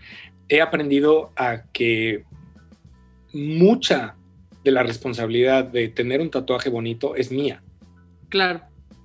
he 0.49 0.61
aprendido 0.61 1.33
a 1.37 1.63
que 1.73 2.25
mucha 3.33 4.17
de 4.63 4.71
la 4.71 4.83
responsabilidad 4.83 5.65
de 5.65 5.89
tener 5.89 6.21
un 6.21 6.31
tatuaje 6.31 6.71
bonito 6.71 7.17
es 7.17 7.31
mía. 7.31 7.63
Claro. 8.29 8.63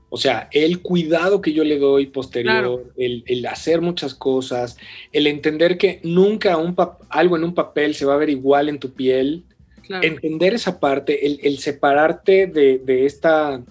O 0.10 0.18
sea, 0.18 0.50
el 0.52 0.82
cuidado 0.82 1.42
que 1.42 1.54
yo 1.54 1.64
le 1.64 1.78
doy 1.78 2.08
posterior, 2.08 2.92
el, 2.98 3.24
el, 3.28 3.46
hacer 3.46 3.82
muchas 3.82 4.14
cosas, 4.16 4.78
el 5.12 5.28
entender 5.28 5.78
que 5.78 6.00
nunca 6.04 6.58
un 6.58 6.76
algo 7.10 7.38
en 7.38 7.44
un 7.44 7.54
papel 7.54 7.94
se 7.94 8.06
va 8.06 8.16
a 8.16 8.18
ver 8.18 8.30
igual 8.30 8.70
en 8.70 8.80
tu 8.80 8.92
piel 8.92 9.44
Entender 9.90 10.54
esa 10.54 10.80
parte, 10.80 11.26
el, 11.26 11.58
separarte 11.58 12.46
de, 12.46 13.06
esta, 13.06 13.64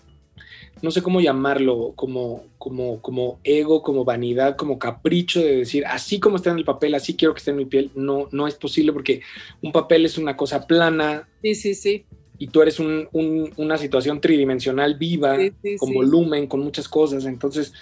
no 0.83 0.91
sé 0.91 1.01
cómo 1.01 1.21
llamarlo, 1.21 1.93
como, 1.95 2.45
como, 2.59 3.01
como 3.01 3.39
ego, 3.45 3.83
como 3.83 4.05
vanidad, 4.05 4.57
como 4.57 4.81
capricho 4.81 5.41
de 5.41 5.59
decir, 5.59 5.87
así 5.87 6.19
como 6.19 6.37
está 6.37 6.51
en 6.51 6.59
el 6.59 6.65
papel, 6.65 6.97
así 6.97 7.15
quiero 7.15 7.35
que 7.35 7.39
esté 7.39 7.53
en 7.53 7.59
mi 7.59 7.67
piel, 7.67 7.93
no, 7.95 8.29
no 8.33 8.49
es 8.49 8.57
posible 8.57 8.93
porque 8.93 9.21
un 9.63 9.71
papel 9.71 10.05
es 10.07 10.19
una 10.19 10.37
cosa 10.37 10.67
plana. 10.67 11.29
Sí, 11.43 11.55
sí, 11.55 11.75
sí. 11.75 12.05
Y 12.39 12.47
tú 12.49 12.63
eres 12.63 12.79
una 12.81 13.79
situación 13.79 14.21
tridimensional 14.21 14.95
viva, 14.97 15.37
con 15.79 15.93
volumen, 15.93 16.47
con 16.47 16.61
muchas 16.61 16.89
cosas. 16.89 17.25
Entonces, 17.25 17.73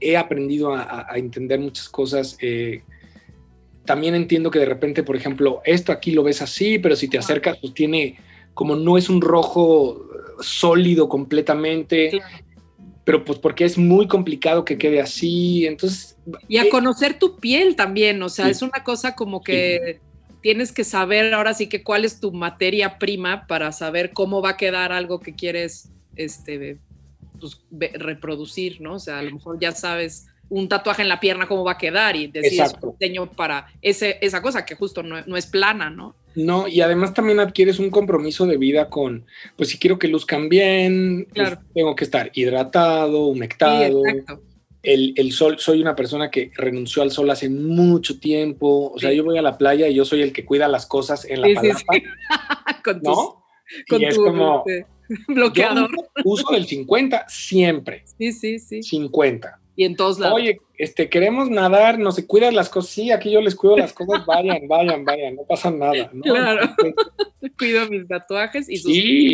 he 0.00 0.16
aprendido 0.16 0.74
a, 0.74 1.06
entender 1.16 1.60
muchas 1.60 1.88
cosas. 1.88 2.36
Eh, 2.40 2.82
también 3.84 4.14
entiendo 4.14 4.50
que 4.50 4.58
de 4.58 4.66
repente, 4.66 5.02
por 5.02 5.16
ejemplo, 5.16 5.60
esto 5.64 5.92
aquí 5.92 6.12
lo 6.12 6.22
ves 6.22 6.42
así, 6.42 6.78
pero 6.78 6.96
si 6.96 7.08
te 7.08 7.18
acercas, 7.18 7.58
pues 7.58 7.74
tiene 7.74 8.18
como 8.54 8.76
no 8.76 8.98
es 8.98 9.08
un 9.08 9.20
rojo 9.20 10.06
sólido 10.40 11.08
completamente, 11.08 12.20
pero 13.04 13.24
pues 13.24 13.38
porque 13.38 13.64
es 13.64 13.78
muy 13.78 14.06
complicado 14.06 14.64
que 14.64 14.78
quede 14.78 15.00
así, 15.00 15.66
entonces... 15.66 16.16
Y 16.48 16.58
a 16.58 16.64
eh, 16.64 16.68
conocer 16.68 17.18
tu 17.18 17.36
piel 17.36 17.76
también, 17.76 18.22
o 18.22 18.28
sea, 18.28 18.48
es 18.48 18.62
una 18.62 18.84
cosa 18.84 19.14
como 19.14 19.42
que 19.42 20.00
tienes 20.40 20.72
que 20.72 20.84
saber 20.84 21.34
ahora 21.34 21.54
sí 21.54 21.68
que 21.68 21.82
cuál 21.82 22.04
es 22.04 22.20
tu 22.20 22.32
materia 22.32 22.98
prima 22.98 23.46
para 23.46 23.72
saber 23.72 24.12
cómo 24.12 24.42
va 24.42 24.50
a 24.50 24.56
quedar 24.56 24.92
algo 24.92 25.20
que 25.20 25.34
quieres 25.34 25.90
este, 26.16 26.78
pues, 27.38 27.60
reproducir, 27.94 28.80
¿no? 28.80 28.94
O 28.94 28.98
sea, 28.98 29.18
a 29.18 29.22
lo 29.22 29.32
mejor 29.32 29.58
ya 29.60 29.72
sabes 29.72 30.26
un 30.48 30.68
tatuaje 30.68 31.02
en 31.02 31.08
la 31.08 31.20
pierna, 31.20 31.46
cómo 31.46 31.64
va 31.64 31.72
a 31.72 31.78
quedar 31.78 32.16
y 32.16 32.26
decir 32.26 32.62
un 32.82 32.92
diseño 32.98 33.30
para 33.30 33.68
ese, 33.80 34.18
esa 34.20 34.42
cosa 34.42 34.66
que 34.66 34.74
justo 34.74 35.02
no, 35.02 35.36
es 35.36 35.46
plana, 35.46 35.90
¿no? 35.90 36.16
No, 36.34 36.68
y 36.68 36.80
además 36.80 37.14
también 37.14 37.40
adquieres 37.40 37.78
un 37.78 37.90
compromiso 37.90 38.46
de 38.46 38.56
vida 38.56 38.88
con, 38.88 39.26
pues 39.56 39.68
si 39.70 39.78
quiero 39.78 39.98
que 39.98 40.08
luzcan 40.08 40.48
bien, 40.48 41.28
pues, 41.34 41.56
tengo 41.72 41.94
que 41.94 42.04
estar 42.04 42.30
hidratado, 42.34 43.26
humectado. 43.26 44.02
El, 44.82 45.12
el, 45.16 45.32
sol, 45.32 45.58
soy 45.58 45.80
una 45.80 45.94
persona 45.94 46.30
que 46.30 46.50
renunció 46.54 47.02
al 47.02 47.10
sol 47.10 47.30
hace 47.30 47.48
mucho 47.48 48.18
tiempo, 48.18 48.92
o 48.92 48.98
sea, 48.98 49.12
yo 49.12 49.24
voy 49.24 49.38
a 49.38 49.42
la 49.42 49.58
playa 49.58 49.88
y 49.88 49.94
yo 49.94 50.04
soy 50.04 50.22
el 50.22 50.32
que 50.32 50.44
cuida 50.44 50.68
las 50.68 50.86
cosas 50.86 51.24
en 51.24 51.42
la 51.42 51.48
palapa, 51.54 51.84
con 52.84 53.00
¿no? 53.02 53.44
y 53.88 54.04
es 54.04 54.16
como... 54.16 54.64
Este, 54.66 54.86
bloqueador. 55.28 55.90
uso 56.24 56.52
del 56.52 56.66
50 56.66 57.26
siempre. 57.28 58.04
Sí, 58.16 58.32
sí, 58.32 58.58
sí. 58.60 58.82
50 58.82 59.59
y 59.80 59.84
en 59.86 59.96
todos 59.96 60.18
lados. 60.18 60.36
Oye, 60.36 60.60
este, 60.76 61.08
queremos 61.08 61.48
nadar, 61.48 61.98
no 61.98 62.12
se 62.12 62.26
cuidan 62.26 62.54
las 62.54 62.68
cosas. 62.68 62.90
Sí, 62.90 63.10
aquí 63.10 63.30
yo 63.30 63.40
les 63.40 63.54
cuido 63.54 63.78
las 63.78 63.94
cosas, 63.94 64.26
vayan, 64.26 64.68
vayan, 64.68 65.06
vayan, 65.06 65.36
no 65.36 65.42
pasa 65.48 65.70
nada. 65.70 66.10
Claro. 66.22 66.68
Cuido 67.58 67.88
mis 67.88 68.06
tatuajes 68.06 68.68
y 68.68 68.76
sus 68.76 68.92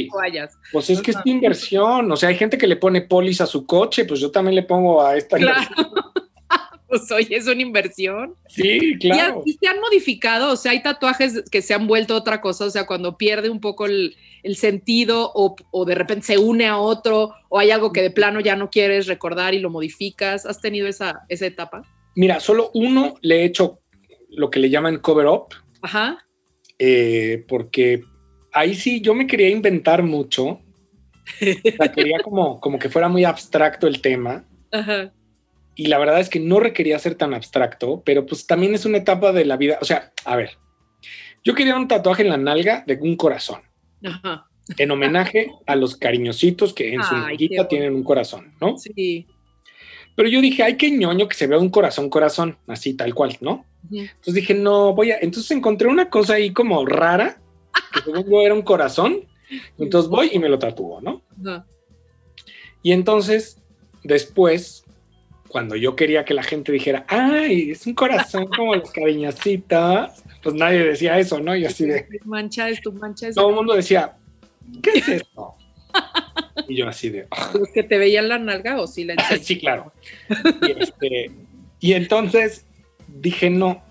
toallas. 0.08 0.56
Pues 0.70 0.88
es 0.90 1.02
que 1.02 1.10
es 1.10 1.16
inversión. 1.24 2.12
O 2.12 2.16
sea, 2.16 2.28
hay 2.28 2.36
gente 2.36 2.58
que 2.58 2.68
le 2.68 2.76
pone 2.76 3.00
polis 3.00 3.40
a 3.40 3.46
su 3.46 3.66
coche, 3.66 4.04
pues 4.04 4.20
yo 4.20 4.30
también 4.30 4.54
le 4.54 4.62
pongo 4.62 5.04
a 5.04 5.16
esta. 5.16 5.36
Claro. 5.36 5.66
Pues 6.88 7.10
oye, 7.10 7.36
es 7.36 7.46
una 7.46 7.62
inversión. 7.62 8.34
Sí, 8.48 8.96
claro. 8.98 9.42
¿Y, 9.44 9.54
se 9.54 9.66
han 9.66 9.80
modificado? 9.80 10.52
O 10.52 10.56
sea, 10.56 10.72
hay 10.72 10.82
tatuajes 10.82 11.42
que 11.50 11.62
se 11.62 11.74
han 11.74 11.86
vuelto 11.86 12.14
otra 12.14 12.40
cosa. 12.40 12.64
O 12.64 12.70
sea, 12.70 12.86
cuando 12.86 13.16
pierde 13.16 13.50
un 13.50 13.60
poco 13.60 13.86
el, 13.86 14.16
el 14.42 14.56
sentido 14.56 15.32
o, 15.34 15.84
de 15.84 15.94
repente 15.94 16.26
se 16.26 16.38
une 16.38 16.66
a 16.66 16.78
otro 16.78 17.34
o 17.48 17.58
hay 17.58 17.70
algo 17.72 17.92
que 17.92 18.02
de 18.02 18.10
plano 18.10 18.40
ya 18.40 18.54
no 18.54 18.70
quieres 18.70 19.06
recordar 19.06 19.54
y 19.54 19.58
lo 19.58 19.70
modificas? 19.70 20.46
¿Has 20.46 20.60
tenido 20.60 20.86
esa, 20.86 21.24
esa 21.28 21.46
etapa? 21.46 21.82
Mira, 22.14 22.38
solo 22.38 22.70
uno 22.72 23.16
le 23.22 23.40
he 23.40 23.44
hecho 23.44 23.80
lo 24.30 24.50
que 24.50 24.60
le 24.60 24.70
llaman 24.70 24.98
cover 24.98 25.26
up. 25.26 25.46
Ajá. 25.82 26.24
Eh, 26.78 27.44
porque 27.48 28.04
ahí 28.52 28.74
sí 28.74 29.00
yo 29.00 29.14
me 29.14 29.26
quería 29.26 29.48
inventar 29.48 30.02
mucho. 30.02 30.60
quería 31.40 32.20
como, 32.22 32.60
como 32.60 32.78
que 32.78 32.88
fuera 32.88 33.08
muy 33.08 33.24
abstracto 33.24 33.88
el 33.88 34.00
tema. 34.00 34.44
Ajá. 34.70 35.12
Y 35.76 35.86
la 35.86 35.98
verdad 35.98 36.18
es 36.18 36.28
que 36.28 36.40
no 36.40 36.58
requería 36.58 36.98
ser 36.98 37.14
tan 37.14 37.34
abstracto, 37.34 38.02
pero 38.04 38.26
pues 38.26 38.46
también 38.46 38.74
es 38.74 38.84
una 38.84 38.98
etapa 38.98 39.32
de 39.32 39.44
la 39.44 39.56
vida. 39.56 39.78
O 39.80 39.84
sea, 39.84 40.10
a 40.24 40.34
ver, 40.34 40.58
yo 41.44 41.54
quería 41.54 41.76
un 41.76 41.86
tatuaje 41.86 42.22
en 42.22 42.30
la 42.30 42.38
nalga 42.38 42.82
de 42.86 42.98
un 43.00 43.16
corazón 43.16 43.60
en 44.78 44.90
homenaje 44.90 45.52
a 45.66 45.76
los 45.76 45.96
cariñositos 45.96 46.72
que 46.72 46.94
en 46.94 47.02
su 47.02 47.14
nalguita 47.14 47.68
tienen 47.68 47.94
un 47.94 48.02
corazón, 48.02 48.54
¿no? 48.60 48.76
Sí. 48.78 49.26
Pero 50.16 50.28
yo 50.28 50.40
dije, 50.40 50.62
ay, 50.62 50.76
qué 50.76 50.90
ñoño 50.90 51.28
que 51.28 51.36
se 51.36 51.46
vea 51.46 51.58
un 51.58 51.68
corazón, 51.68 52.08
corazón, 52.08 52.56
así 52.66 52.94
tal 52.94 53.14
cual, 53.14 53.36
¿no? 53.40 53.66
Entonces 53.90 54.34
dije, 54.34 54.54
no, 54.54 54.94
voy 54.94 55.12
a. 55.12 55.18
Entonces 55.18 55.50
encontré 55.50 55.88
una 55.88 56.10
cosa 56.10 56.34
ahí 56.34 56.52
como 56.52 56.84
rara, 56.86 57.38
que 57.92 58.00
según 58.00 58.24
yo 58.28 58.40
era 58.40 58.54
un 58.54 58.62
corazón. 58.62 59.28
Entonces 59.78 60.10
voy 60.10 60.30
y 60.32 60.38
me 60.38 60.48
lo 60.48 60.58
tatúo, 60.58 61.00
¿no? 61.00 61.22
Y 62.82 62.92
entonces, 62.92 63.62
después, 64.02 64.85
cuando 65.48 65.76
yo 65.76 65.96
quería 65.96 66.24
que 66.24 66.34
la 66.34 66.42
gente 66.42 66.72
dijera, 66.72 67.04
ay, 67.08 67.70
es 67.70 67.86
un 67.86 67.94
corazón 67.94 68.46
como 68.48 68.74
los 68.74 68.90
cariñositos, 68.90 70.10
pues 70.42 70.54
nadie 70.54 70.84
decía 70.84 71.18
eso, 71.18 71.40
¿no? 71.40 71.56
Y 71.56 71.64
así 71.64 71.86
de... 71.86 72.06
Mancha 72.24 72.68
es 72.68 72.80
tu 72.80 72.92
mancha 72.92 73.28
es... 73.28 73.34
Todo 73.34 73.50
el 73.50 73.54
mundo 73.54 73.74
decía, 73.74 74.16
¿qué 74.82 74.90
es 74.98 75.08
esto? 75.08 75.54
y 76.68 76.76
yo 76.76 76.88
así 76.88 77.10
de... 77.10 77.26
¿Los 77.54 77.68
que 77.70 77.82
te 77.82 77.98
veían 77.98 78.28
la 78.28 78.38
nalga 78.38 78.80
o 78.80 78.86
sí 78.86 79.04
la 79.04 79.14
Sí, 79.42 79.58
claro. 79.58 79.92
Y, 80.62 80.82
este, 80.82 81.30
y 81.80 81.92
entonces 81.92 82.66
dije, 83.08 83.50
no, 83.50 83.82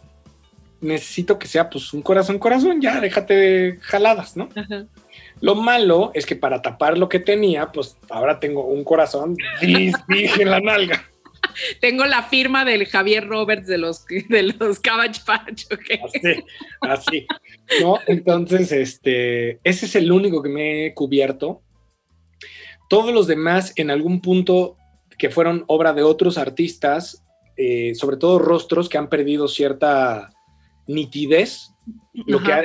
necesito 0.81 1.39
que 1.39 1.47
sea 1.47 1.69
pues 1.69 1.93
un 1.93 2.01
corazón, 2.01 2.39
corazón, 2.39 2.81
ya 2.81 2.99
déjate 2.99 3.33
de 3.33 3.79
jaladas, 3.81 4.37
¿no? 4.37 4.49
Lo 5.41 5.55
malo 5.55 6.11
es 6.13 6.25
que 6.25 6.35
para 6.35 6.61
tapar 6.61 6.97
lo 6.97 7.09
que 7.09 7.19
tenía, 7.19 7.71
pues 7.71 7.97
ahora 8.09 8.39
tengo 8.39 8.65
un 8.65 8.83
corazón 8.83 9.35
dije 9.61 10.41
en 10.41 10.51
la 10.51 10.59
nalga. 10.59 11.03
Tengo 11.79 12.05
la 12.05 12.23
firma 12.23 12.65
del 12.65 12.85
Javier 12.85 13.27
Roberts 13.27 13.67
de 13.67 13.77
los, 13.77 14.05
de 14.05 14.43
los 14.43 14.79
Cabbage 14.79 15.21
Patch. 15.25 15.65
Así, 16.03 16.43
así. 16.81 17.27
¿no? 17.81 17.99
Entonces, 18.07 18.71
este, 18.71 19.59
ese 19.63 19.85
es 19.85 19.95
el 19.95 20.11
único 20.11 20.41
que 20.41 20.49
me 20.49 20.85
he 20.85 20.93
cubierto. 20.93 21.61
Todos 22.89 23.13
los 23.13 23.27
demás, 23.27 23.73
en 23.77 23.89
algún 23.91 24.21
punto 24.21 24.77
que 25.17 25.29
fueron 25.29 25.63
obra 25.67 25.93
de 25.93 26.03
otros 26.03 26.37
artistas, 26.37 27.23
eh, 27.57 27.95
sobre 27.95 28.17
todo 28.17 28.39
rostros 28.39 28.89
que 28.89 28.97
han 28.97 29.09
perdido 29.09 29.47
cierta 29.47 30.31
nitidez, 30.87 31.71
lo 32.13 32.41
que, 32.41 32.51
ha, 32.51 32.63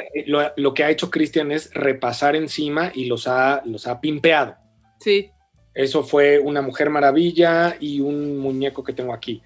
lo, 0.57 0.75
que, 0.75 0.85
ha, 0.85 0.91
hecho 0.91 1.11
Cristian 1.11 1.53
es 1.53 1.73
repasar 1.75 2.37
encima 2.37 2.91
y 2.95 3.05
los 3.05 3.27
ha, 3.27 3.63
los 3.65 3.87
ha 3.87 4.01
pimpeado. 4.01 4.57
Sí. 4.99 5.31
Eso 5.75 6.03
fue 6.03 6.39
una 6.39 6.63
Mujer 6.63 6.91
Maravilla 6.91 7.77
y 7.79 8.01
un 8.01 8.39
muñeco 8.39 8.83
que 8.83 8.93
tengo 8.93 9.13
aquí. 9.13 9.43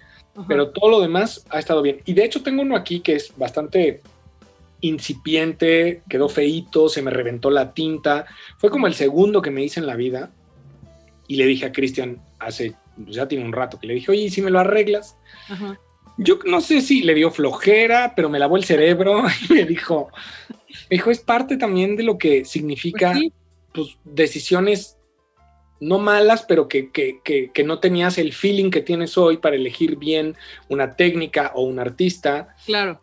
Pero 0.47 0.69
todo 0.69 0.89
lo 0.89 0.99
demás 0.99 1.45
ha 1.49 1.59
estado 1.59 1.81
bien. 1.81 2.01
Y 2.05 2.13
de 2.13 2.25
hecho 2.25 2.43
tengo 2.43 2.61
uno 2.61 2.75
aquí 2.75 2.99
que 2.99 3.15
es 3.15 3.31
bastante 3.37 4.01
incipiente, 4.81 6.01
quedó 6.09 6.27
feito, 6.27 6.89
se 6.89 7.01
me 7.01 7.11
reventó 7.11 7.49
la 7.49 7.73
tinta. 7.73 8.25
Fue 8.57 8.69
como 8.69 8.87
el 8.87 8.95
segundo 8.95 9.41
que 9.41 9.51
me 9.51 9.63
hice 9.63 9.79
en 9.79 9.87
la 9.87 9.95
vida. 9.95 10.31
Y 11.27 11.37
le 11.37 11.45
dije 11.45 11.65
a 11.65 11.71
Cristian 11.71 12.21
hace, 12.39 12.75
pues 13.01 13.15
ya 13.15 13.27
tiene 13.27 13.45
un 13.45 13.53
rato, 13.53 13.79
que 13.79 13.87
le 13.87 13.95
dije, 13.95 14.11
oye, 14.11 14.29
si 14.29 14.41
me 14.41 14.51
lo 14.51 14.59
arreglas? 14.59 15.17
Yo 16.17 16.39
no 16.45 16.61
sé 16.61 16.81
si 16.81 17.01
le 17.01 17.13
dio 17.13 17.31
flojera, 17.31 18.13
pero 18.15 18.29
me 18.29 18.39
lavó 18.39 18.57
el 18.57 18.65
cerebro 18.65 19.23
y 19.49 19.53
me 19.53 19.65
dijo, 19.65 20.09
me 20.89 20.97
dijo, 20.97 21.11
es 21.11 21.19
parte 21.19 21.57
también 21.57 21.95
de 21.95 22.03
lo 22.03 22.17
que 22.17 22.45
significa 22.45 23.13
pues, 23.13 23.31
pues 23.73 23.97
decisiones 24.03 24.97
no 25.79 25.99
malas, 25.99 26.45
pero 26.47 26.67
que, 26.67 26.89
que, 26.91 27.63
no 27.63 27.79
tenías 27.79 28.17
el 28.17 28.33
feeling 28.33 28.71
que 28.71 28.81
tienes 28.81 29.17
hoy 29.17 29.37
para 29.37 29.55
elegir 29.55 29.97
bien 29.97 30.35
una 30.69 30.95
técnica 30.95 31.51
o 31.55 31.63
un 31.63 31.79
artista. 31.79 32.55
Claro. 32.65 33.01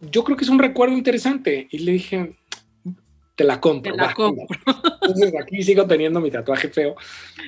Yo 0.00 0.24
creo 0.24 0.36
que 0.36 0.44
es 0.44 0.50
un 0.50 0.58
recuerdo 0.58 0.96
interesante. 0.96 1.68
Y 1.70 1.78
le 1.78 1.92
dije, 1.92 2.36
te 3.36 3.44
la 3.44 3.60
compro. 3.60 3.92
Te 3.94 3.98
la 3.98 4.12
compro. 4.12 4.46
Entonces 5.02 5.32
aquí 5.40 5.62
sigo 5.62 5.86
teniendo 5.86 6.20
mi 6.20 6.30
tatuaje 6.30 6.68
feo. 6.68 6.96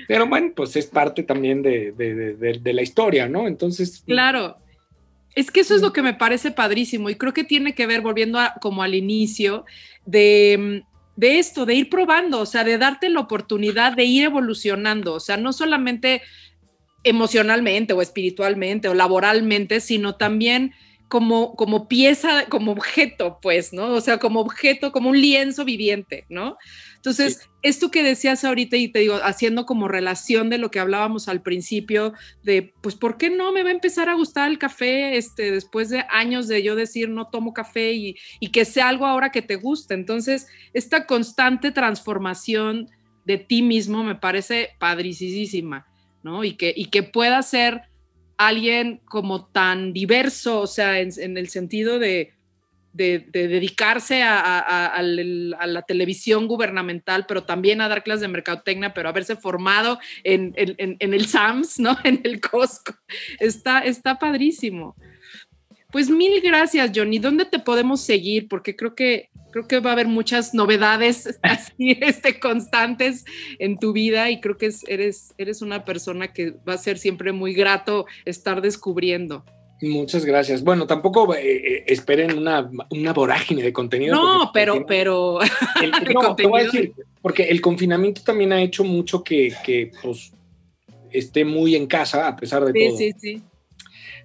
Pero 0.07 0.27
bueno, 0.27 0.53
pues 0.55 0.77
es 0.77 0.87
parte 0.87 1.25
también 1.25 1.63
de, 1.63 1.93
de 1.93 2.73
la 2.73 2.83
historia, 2.83 3.29
¿no? 3.29 3.49
Entonces. 3.49 4.03
Claro. 4.07 4.59
Es 5.35 5.51
que 5.51 5.61
eso 5.61 5.75
es 5.75 5.83
lo 5.83 5.93
que 5.93 6.03
me 6.03 6.15
parece 6.15 6.53
padrísimo 6.53 7.11
y 7.11 7.17
creo 7.17 7.33
que 7.33 7.43
tiene 7.43 7.75
que 7.75 7.89
ver, 7.89 8.03
volviendo 8.03 8.39
a, 8.39 8.55
como 8.61 8.85
al 8.85 8.95
inicio, 8.95 9.65
de 10.07 10.85
de 11.17 11.39
esto, 11.39 11.67
de 11.67 11.75
ir 11.75 11.89
probando, 11.89 12.41
o 12.41 12.47
sea, 12.47 12.65
de 12.65 12.79
darte 12.79 13.09
la 13.09 13.21
oportunidad 13.21 13.93
de 13.93 14.05
ir 14.05 14.25
evolucionando, 14.25 15.15
o 15.15 15.21
sea, 15.21 15.37
no 15.37 15.53
solamente 15.53 16.23
emocionalmente 17.05 17.93
o 17.93 18.03
espiritualmente 18.03 18.89
o 18.89 18.95
laboralmente, 18.95 19.81
sino 19.81 20.17
también 20.17 20.73
como, 21.09 21.55
como 21.55 21.87
pieza, 21.87 22.47
como 22.49 22.73
objeto, 22.73 23.39
pues, 23.41 23.73
¿no? 23.73 23.93
O 23.93 24.01
sea, 24.01 24.19
como 24.19 24.41
objeto, 24.41 24.91
como 24.91 25.11
un 25.11 25.21
lienzo 25.21 25.65
viviente, 25.65 26.25
¿no? 26.29 26.57
Entonces, 27.05 27.51
esto 27.61 27.91
que 27.91 28.03
decías 28.03 28.45
ahorita 28.45 28.79
y 28.79 28.89
te 28.89 29.01
digo, 29.01 29.17
haciendo 29.23 29.67
como 29.67 29.89
relación 29.89 30.49
de 30.49 30.57
lo 30.57 30.71
que 30.71 30.81
hablábamos 30.81 31.29
al 31.29 31.43
principio, 31.43 32.15
de, 32.43 32.73
pues, 32.81 32.95
¿por 32.95 33.19
qué 33.19 33.29
no 33.29 33.53
me 33.53 33.63
va 33.63 33.69
a 33.69 33.73
empezar 33.73 34.09
a 34.09 34.15
gustar 34.15 34.51
el 34.51 34.59
café 34.59 35.19
este, 35.19 35.51
después 35.51 35.91
de 35.91 36.07
años 36.09 36.49
de 36.49 36.63
yo 36.63 36.75
decir 36.75 37.11
no 37.11 37.29
tomo 37.29 37.53
café 37.53 37.93
y, 37.93 38.17
y 38.41 38.53
que 38.53 38.65
sea 38.65 38.89
algo 38.89 39.05
ahora 39.05 39.29
que 39.29 39.43
te 39.43 39.57
guste? 39.57 39.93
Entonces, 39.93 40.47
esta 40.73 41.05
constante 41.05 41.73
transformación 41.73 42.89
de 43.27 43.37
ti 43.37 43.61
mismo 43.61 44.03
me 44.03 44.15
parece 44.15 44.71
padricísima, 44.79 45.87
¿no? 46.23 46.43
Y 46.43 46.55
que, 46.55 46.73
y 46.75 46.87
que 46.87 47.03
pueda 47.03 47.43
ser 47.43 47.83
alguien 48.39 49.03
como 49.05 49.45
tan 49.45 49.93
diverso, 49.93 50.63
o 50.63 50.67
sea, 50.67 50.99
en 51.01 51.37
el 51.37 51.51
sentido 51.51 51.99
de 51.99 52.33
de, 52.95 53.27
dedicarse 53.33 54.23
a, 54.23 55.03
la 55.03 55.83
televisión 55.83 56.47
gubernamental, 56.47 57.27
pero 57.27 57.43
también 57.43 57.81
a 57.81 57.89
dar 57.89 58.05
clases 58.05 58.23
de 58.23 58.29
mercadotecnia, 58.29 58.95
pero 58.95 59.09
haberse 59.09 59.37
formado 59.37 59.99
en, 60.23 60.55
el 60.57 61.27
SAMS, 61.27 61.81
¿no? 61.81 61.97
En 62.05 62.21
el 62.25 62.41
Costco. 62.41 62.95
Está, 63.41 63.81
está 63.81 64.19
padrísimo. 64.19 64.95
Pues 65.91 66.11
mil 66.11 66.41
gracias, 66.41 66.91
Johnny. 66.95 67.19
¿Dónde 67.19 67.45
te 67.45 67.59
podemos 67.59 68.01
seguir? 68.01 68.49
Porque 68.49 68.77
creo 68.77 68.95
que, 68.95 69.31
creo 69.53 69.67
que 69.69 69.81
va 69.81 69.91
a 69.91 69.93
haber 69.93 70.09
muchas 70.09 70.53
novedades 70.55 71.39
así, 71.43 71.99
este, 72.01 72.39
constantes 72.39 73.25
en 73.59 73.79
tu 73.79 73.93
vida 73.93 74.31
y 74.31 74.41
creo 74.41 74.57
que 74.57 74.71
eres, 74.87 75.35
eres 75.39 75.63
una 75.63 75.85
persona 75.85 76.33
que 76.33 76.53
va 76.69 76.75
a 76.75 76.79
ser 76.79 76.99
siempre 76.99 77.33
muy 77.33 77.55
grato 77.55 78.07
estar 78.25 78.61
descubriendo. 78.61 79.45
Muchas 79.83 80.25
gracias. 80.25 80.63
Bueno, 80.63 80.87
tampoco 80.87 81.35
eh, 81.35 81.41
eh, 81.43 81.85
esperen 81.87 82.39
una, 82.39 83.13
vorágine 83.13 83.63
de 83.63 83.73
contenido. 83.73 84.15
No, 84.15 84.51
pero, 84.53 84.87
pero. 84.87 85.41
no, 86.15 86.37
te 86.37 86.47
voy 86.47 86.61
a 86.61 86.65
decir, 86.65 86.93
porque 87.21 87.45
el 87.45 87.61
confinamiento 87.61 88.23
también 88.23 88.53
ha 88.53 88.63
hecho 88.63 88.85
mucho 88.85 89.23
que, 89.23 89.53
que 89.65 89.93
pues, 90.03 90.33
esté 91.11 91.45
muy 91.45 91.75
en 91.75 91.87
casa, 91.87 92.29
a 92.29 92.37
pesar 92.37 92.65
de 92.65 92.73
todo. 92.73 92.97
Sí, 92.97 93.13
sí, 93.13 93.19
sí. 93.19 93.43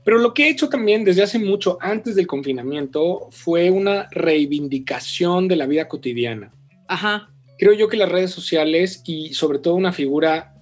Pero 0.04 0.20
lo 0.20 0.34
que 0.34 0.45
he 0.45 0.50
hecho 0.50 0.70
también 0.70 1.04
desde 1.04 1.24
hace 1.24 1.39
mucho, 1.39 1.78
antes 1.82 2.16
del 2.16 2.28
confinamiento, 2.28 3.28
fue 3.32 3.70
una 3.70 4.08
reivindicación 4.12 5.47
de 5.47 5.56
la 5.56 5.66
vida 5.66 5.88
cotidiana. 5.88 6.54
Ajá. 6.88 7.30
Creo 7.58 7.74
yo 7.74 7.89
que 7.89 7.97
las 7.97 8.10
redes 8.10 8.32
sociales 8.32 9.02
y 9.06 9.34
sobre 9.34 9.60
todo 9.60 9.76
una 9.76 9.91
figura 9.91 10.54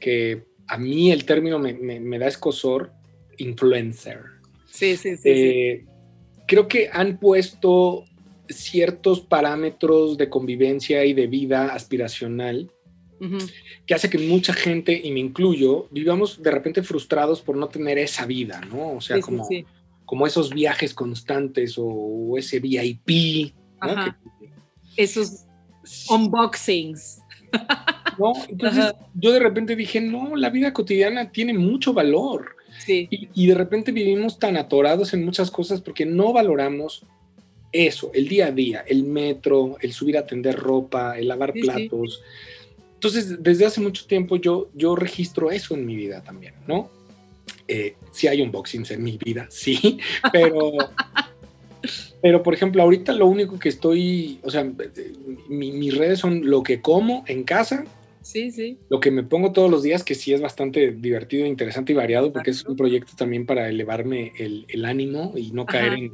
que 0.00 0.44
a 0.66 0.76
mí 0.76 1.12
el 1.12 1.24
término 1.24 1.60
me, 1.60 1.74
me 1.74 2.18
da 2.18 2.26
escosor, 2.26 2.92
influencer. 3.38 4.20
Sí, 4.66 4.96
sí, 4.96 5.16
sí, 5.16 5.28
eh, 5.28 5.84
Creo 6.46 6.68
que 6.68 6.88
han 6.92 7.18
puesto 7.18 8.04
ciertos 8.48 9.20
parámetros 9.20 10.16
de 10.16 10.28
convivencia 10.28 11.04
y 11.04 11.12
de 11.12 11.26
vida 11.26 11.74
aspiracional 11.74 12.70
que 13.86 13.94
hace 13.94 14.10
que 14.10 14.18
mucha 14.18 14.52
gente, 14.52 15.00
y 15.02 15.10
me 15.10 15.20
incluyo, 15.20 15.88
vivamos 15.90 16.42
de 16.42 16.50
repente 16.50 16.82
frustrados 16.82 17.40
por 17.40 17.56
no 17.56 17.68
tener 17.68 17.98
esa 17.98 18.26
vida, 18.26 18.60
¿no? 18.70 18.92
O 18.92 19.00
sea, 19.00 19.20
como, 19.20 19.48
como 20.04 20.26
esos 20.26 20.50
viajes 20.50 20.92
constantes 20.92 21.76
o, 21.78 22.34
ese 22.36 22.60
VIP, 22.60 23.54
¿no? 23.80 24.16
esos 24.96 25.46
unboxings. 26.10 27.20
¿no? 28.18 28.32
Entonces 28.48 28.92
yo 29.14 29.32
de 29.32 29.40
repente 29.40 29.76
dije, 29.76 30.00
no, 30.00 30.36
la 30.36 30.50
vida 30.50 30.72
cotidiana 30.72 31.30
tiene 31.30 31.54
mucho 31.54 31.92
valor. 31.92 32.55
Y, 32.86 33.46
de 33.46 33.54
repente 33.54 33.92
vivimos 33.92 34.38
tan 34.38 34.56
atorados 34.56 35.14
en 35.14 35.24
muchas 35.24 35.50
cosas 35.50 35.80
porque 35.80 36.06
no 36.06 36.32
valoramos 36.32 37.04
eso, 37.72 38.10
el 38.14 38.28
día 38.28 38.46
a 38.46 38.52
día, 38.52 38.84
el 38.86 39.04
metro, 39.04 39.76
el 39.80 39.92
subir 39.92 40.16
a 40.16 40.26
tender 40.26 40.56
ropa, 40.56 41.18
el 41.18 41.28
lavar 41.28 41.52
platos. 41.52 42.22
Entonces, 42.94 43.42
desde 43.42 43.66
hace 43.66 43.80
mucho 43.80 44.06
tiempo 44.06 44.36
yo, 44.36 44.70
yo 44.74 44.96
registro 44.96 45.50
eso 45.50 45.74
en 45.74 45.84
mi 45.84 45.96
vida 45.96 46.22
también, 46.22 46.54
¿no? 46.66 46.90
Eh, 47.68 47.96
sí 48.12 48.28
hay 48.28 48.40
unboxings 48.40 48.90
en 48.92 49.02
mi 49.02 49.18
vida, 49.18 49.46
sí, 49.50 49.98
pero, 50.32 50.72
pero 52.22 52.42
por 52.42 52.54
ejemplo, 52.54 52.82
ahorita 52.82 53.12
lo 53.12 53.26
único 53.26 53.58
que 53.58 53.68
estoy, 53.68 54.38
o 54.42 54.50
sea, 54.50 54.70
mis 55.48 55.96
redes 55.96 56.20
son 56.20 56.48
lo 56.48 56.62
que 56.62 56.80
como 56.80 57.24
en 57.26 57.42
casa 57.42 57.84
Sí, 58.26 58.50
sí. 58.50 58.80
Lo 58.88 58.98
que 58.98 59.12
me 59.12 59.22
pongo 59.22 59.52
todos 59.52 59.70
los 59.70 59.84
días, 59.84 60.02
que 60.02 60.16
sí 60.16 60.32
es 60.32 60.40
bastante 60.40 60.90
divertido, 60.90 61.46
interesante 61.46 61.92
y 61.92 61.94
variado, 61.94 62.32
porque 62.32 62.50
es 62.50 62.64
un 62.64 62.74
proyecto 62.74 63.12
también 63.16 63.46
para 63.46 63.68
elevarme 63.68 64.32
el, 64.36 64.84
ánimo 64.84 65.34
y 65.36 65.52
no 65.52 65.64
caer 65.64 65.92
en, 65.92 66.10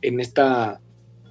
en, 0.00 0.20
esta, 0.20 0.80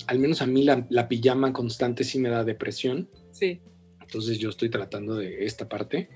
al 0.05 0.19
menos 0.19 0.43
a 0.43 0.45
mí 0.45 0.65
la, 0.65 0.85
la, 0.91 1.07
pijama 1.09 1.51
constante 1.51 2.03
sí 2.03 2.19
me 2.19 2.29
da 2.29 2.43
depresión. 2.43 3.09
Sí. 3.31 3.59
Entonces 4.01 4.37
yo 4.37 4.49
estoy 4.49 4.69
tratando 4.69 5.15
de 5.15 5.45
esta 5.45 5.67
parte. 5.67 6.09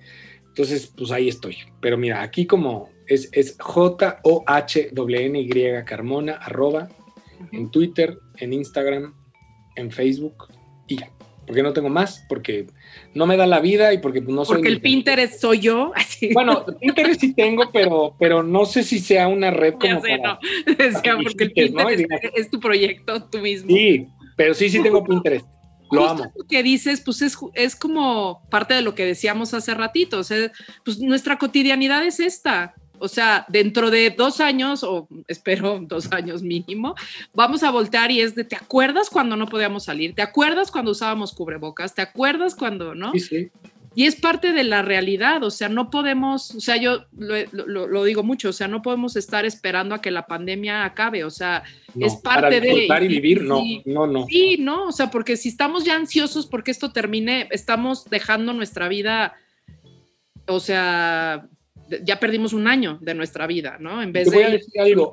Entonces, 0.46 0.94
pues 0.96 1.10
ahí 1.10 1.28
estoy. 1.28 1.58
Pero 1.82 1.98
mira, 1.98 2.22
aquí 2.22 2.46
como 2.46 2.92
es, 3.08 3.30
es 3.32 3.58
J-O-H-N-Y 3.60 5.54
Carmona, 5.86 6.34
arroba, 6.34 6.88
en 7.52 7.72
Twitter, 7.72 8.20
en 8.38 8.54
Instagram, 8.54 9.16
en 9.76 9.90
Facebook 9.90 10.50
y 10.88 11.00
ya 11.00 11.17
porque 11.48 11.64
no 11.64 11.72
tengo 11.72 11.88
más, 11.88 12.26
porque 12.28 12.68
no 13.14 13.26
me 13.26 13.38
da 13.38 13.48
la 13.48 13.62
vida 13.62 13.94
y 13.94 14.00
porque 14.00 14.20
no 14.20 14.44
soy... 14.44 14.58
Porque 14.58 14.68
el 14.68 14.82
Pinterest 14.82 15.40
soy 15.40 15.60
yo. 15.62 15.94
Bueno, 16.34 16.66
Pinterest 16.80 17.22
sí 17.22 17.34
tengo, 17.34 17.72
pero, 17.72 18.16
pero 18.20 18.44
no 18.44 18.66
sé 18.66 18.84
si 18.84 19.00
sea 19.00 19.30
una 19.30 19.50
red 19.50 19.76
como 19.76 20.02
sé, 20.02 20.18
no. 20.18 20.38
porque 21.24 21.52
el 21.56 21.74
Pinterest 21.74 22.38
es 22.38 22.50
tu 22.52 22.60
proyecto 22.60 23.24
tú 23.24 23.40
mismo. 23.40 23.70
Sí, 23.70 24.08
pero 24.36 24.54
sí, 24.54 24.70
sí 24.70 24.84
tengo 24.84 25.04
Pinterest. 25.04 25.48
Lo 25.90 26.06
amo. 26.06 26.26
Lo 26.36 26.46
que 26.46 26.64
dices, 26.64 27.00
pues 27.00 27.22
es, 27.22 27.38
es 27.54 27.78
como 27.78 28.46
parte 28.50 28.74
de 28.74 28.82
lo 28.82 28.94
que 28.94 29.06
decíamos 29.06 29.54
hace 29.54 29.74
ratito. 29.74 30.20
O 30.20 30.24
sea, 30.24 30.52
pues 30.84 31.00
nuestra 31.00 31.38
cotidianidad 31.38 32.06
es 32.06 32.20
esta. 32.20 32.76
O 33.00 33.08
sea, 33.08 33.46
dentro 33.50 33.92
de 33.92 34.10
dos 34.10 34.40
años, 34.40 34.84
o 34.84 35.08
espero 35.28 35.80
dos 35.82 36.12
años 36.12 36.42
mínimo, 36.42 36.96
vamos 37.34 37.64
a 37.64 37.72
voltear 37.72 38.12
y 38.12 38.22
es 38.22 38.36
de, 38.36 38.44
¿te 38.44 38.56
acuerdas 38.56 39.10
cuando 39.10 39.36
no 39.36 39.48
podíamos 39.48 39.86
salir? 39.86 40.16
¿Te 40.16 40.22
acuerdas 40.22 40.72
cuando 40.72 40.92
usábamos 40.92 41.34
cubrebocas? 41.34 41.94
¿Te 41.94 42.02
acuerdas 42.02 42.56
cuando, 42.56 42.96
no? 42.96 43.12
Sí, 43.14 43.20
sí. 43.20 43.52
Y 43.98 44.06
es 44.06 44.16
parte 44.16 44.54
de 44.54 44.64
la 44.64 44.84
realidad, 44.84 45.44
o 45.44 45.50
sea, 45.50 45.70
no 45.70 45.90
podemos, 45.90 46.54
o 46.54 46.60
sea, 46.60 46.78
yo 46.78 47.06
lo, 47.18 47.34
lo, 47.66 48.04
digo 48.04 48.22
mucho, 48.22 48.50
o 48.50 48.54
sea, 48.54 48.68
no 48.68 48.84
podemos 48.84 49.16
estar 49.16 49.44
esperando 49.44 49.96
a 49.96 50.02
que 50.02 50.12
la 50.12 50.28
pandemia 50.28 50.86
acabe, 50.86 51.24
o 51.24 51.32
sea, 51.32 51.64
es 52.00 52.16
parte 52.18 52.62
de... 52.62 52.86
y 52.86 53.08
vivir, 53.08 53.42
no, 53.42 53.64
no, 53.86 54.06
no. 54.06 54.28
Sí, 54.28 54.58
no, 54.60 54.90
o 54.90 54.92
sea, 54.92 55.10
porque 55.10 55.36
si 55.36 55.50
estamos 55.50 55.84
ya 55.84 55.96
ansiosos 55.96 56.46
porque 56.46 56.70
esto 56.70 56.92
termine, 56.92 57.48
estamos 57.50 58.08
dejando 58.08 58.54
nuestra 58.54 58.88
vida, 58.88 59.34
o 60.46 60.60
sea, 60.60 61.48
ya 62.04 62.20
perdimos 62.20 62.54
un 62.54 62.68
año 62.68 62.98
de 63.02 63.14
nuestra 63.14 63.48
vida, 63.48 63.78
¿no? 63.80 64.02
En 64.02 64.12
vez 64.12 64.30
Te 64.30 64.36
voy 64.36 64.44
de... 64.44 64.50
A 64.50 64.52
decir 64.52 64.82
algo. 64.82 65.12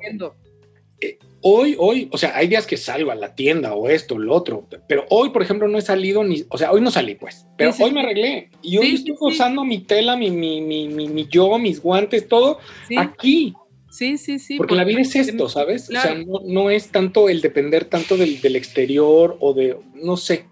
Eh, 1.01 1.19
hoy, 1.41 1.75
hoy, 1.77 2.07
o 2.11 2.17
sea, 2.17 2.35
hay 2.35 2.47
días 2.47 2.65
que 2.65 2.77
salgo 2.77 3.11
a 3.11 3.15
la 3.15 3.35
tienda 3.35 3.73
o 3.73 3.89
esto, 3.89 4.17
lo 4.17 4.33
otro, 4.33 4.67
pero 4.87 5.05
hoy, 5.09 5.29
por 5.29 5.41
ejemplo, 5.41 5.67
no 5.67 5.77
he 5.77 5.81
salido 5.81 6.23
ni, 6.23 6.45
o 6.49 6.57
sea, 6.57 6.71
hoy 6.71 6.79
no 6.79 6.89
salí, 6.89 7.15
pues, 7.15 7.45
pero 7.57 7.71
hoy 7.79 7.91
me 7.91 7.99
arreglé 7.99 8.49
y 8.61 8.77
hoy 8.77 8.95
estoy 8.95 9.15
usando 9.19 9.65
mi 9.65 9.79
tela, 9.79 10.15
mi, 10.15 10.31
mi, 10.31 10.61
mi, 10.61 10.87
mi, 10.87 11.27
yo, 11.27 11.59
mis 11.59 11.81
guantes, 11.81 12.27
todo 12.27 12.59
aquí. 12.97 13.53
Sí, 13.91 14.17
sí, 14.17 14.39
sí. 14.39 14.57
Porque, 14.57 14.75
la 14.75 14.83
vida 14.83 15.01
es 15.01 15.15
esto, 15.15 15.47
¿sabes? 15.47 15.89
O 15.89 15.91
sea, 15.91 16.15
no, 16.15 16.41
no, 16.45 16.69
es 16.69 16.89
tanto 16.89 17.29
el 17.29 17.41
depender 17.41 17.85
tanto 17.85 18.17
del, 18.17 18.41
del, 18.41 18.55
exterior 18.55 19.37
o 19.39 19.53
de, 19.53 19.77
no 19.93 20.17
sé. 20.17 20.45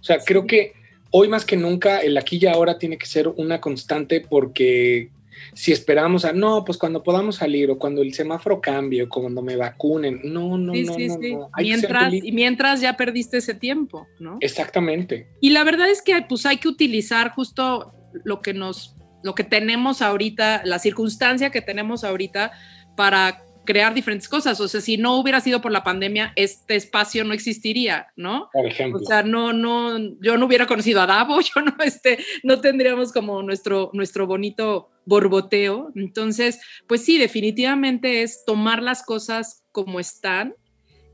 O 0.00 0.04
sea, 0.04 0.18
creo 0.18 0.46
que 0.46 0.72
hoy 1.10 1.28
más 1.28 1.44
que 1.44 1.56
nunca 1.56 2.00
el 2.00 2.16
aquí 2.16 2.38
y 2.40 2.46
ahora 2.46 2.78
tiene 2.78 2.96
que 2.96 3.06
ser 3.06 3.28
una 3.28 3.60
constante 3.60 4.20
porque 4.20 5.10
si 5.56 5.72
esperamos 5.72 6.26
a, 6.26 6.34
no, 6.34 6.66
pues 6.66 6.76
cuando 6.76 7.02
podamos 7.02 7.36
salir 7.36 7.70
o 7.70 7.78
cuando 7.78 8.02
el 8.02 8.12
semáforo 8.12 8.60
cambie 8.60 9.04
o 9.04 9.08
cuando 9.08 9.40
me 9.40 9.56
vacunen, 9.56 10.20
no, 10.22 10.58
no, 10.58 10.74
no, 10.74 10.98
no, 10.98 11.50
Mientras, 11.56 12.12
y 12.12 12.30
mientras 12.32 12.82
ya 12.82 12.94
perdiste 12.94 13.38
ese 13.38 13.54
tiempo, 13.54 14.06
¿no? 14.20 14.36
Exactamente. 14.40 15.28
Y 15.40 15.50
la 15.50 15.64
verdad 15.64 15.88
es 15.88 16.02
que 16.02 16.14
pues 16.28 16.44
hay 16.44 16.58
que 16.58 16.68
utilizar 16.68 17.30
justo 17.30 17.94
lo 18.22 18.42
que 18.42 18.52
nos, 18.52 18.96
lo 19.22 19.34
que 19.34 19.44
tenemos 19.44 20.02
ahorita, 20.02 20.60
la 20.66 20.78
circunstancia 20.78 21.48
que 21.48 21.62
tenemos 21.62 22.04
ahorita 22.04 22.52
para 22.94 23.45
crear 23.66 23.92
diferentes 23.92 24.28
cosas. 24.28 24.58
O 24.60 24.68
sea, 24.68 24.80
si 24.80 24.96
no 24.96 25.18
hubiera 25.18 25.40
sido 25.40 25.60
por 25.60 25.72
la 25.72 25.84
pandemia, 25.84 26.32
este 26.36 26.76
espacio 26.76 27.24
no 27.24 27.34
existiría, 27.34 28.06
¿no? 28.16 28.48
Por 28.52 28.66
ejemplo. 28.66 29.00
O 29.02 29.04
sea, 29.04 29.22
no, 29.22 29.52
no, 29.52 29.98
yo 30.22 30.38
no 30.38 30.46
hubiera 30.46 30.66
conocido 30.66 31.02
a 31.02 31.06
Davo, 31.06 31.40
yo 31.54 31.60
no, 31.60 31.76
este, 31.84 32.18
no 32.42 32.60
tendríamos 32.60 33.12
como 33.12 33.42
nuestro, 33.42 33.90
nuestro 33.92 34.26
bonito 34.26 34.88
borboteo. 35.04 35.92
Entonces, 35.94 36.60
pues 36.86 37.04
sí, 37.04 37.18
definitivamente 37.18 38.22
es 38.22 38.44
tomar 38.46 38.82
las 38.82 39.02
cosas 39.02 39.64
como 39.72 40.00
están 40.00 40.54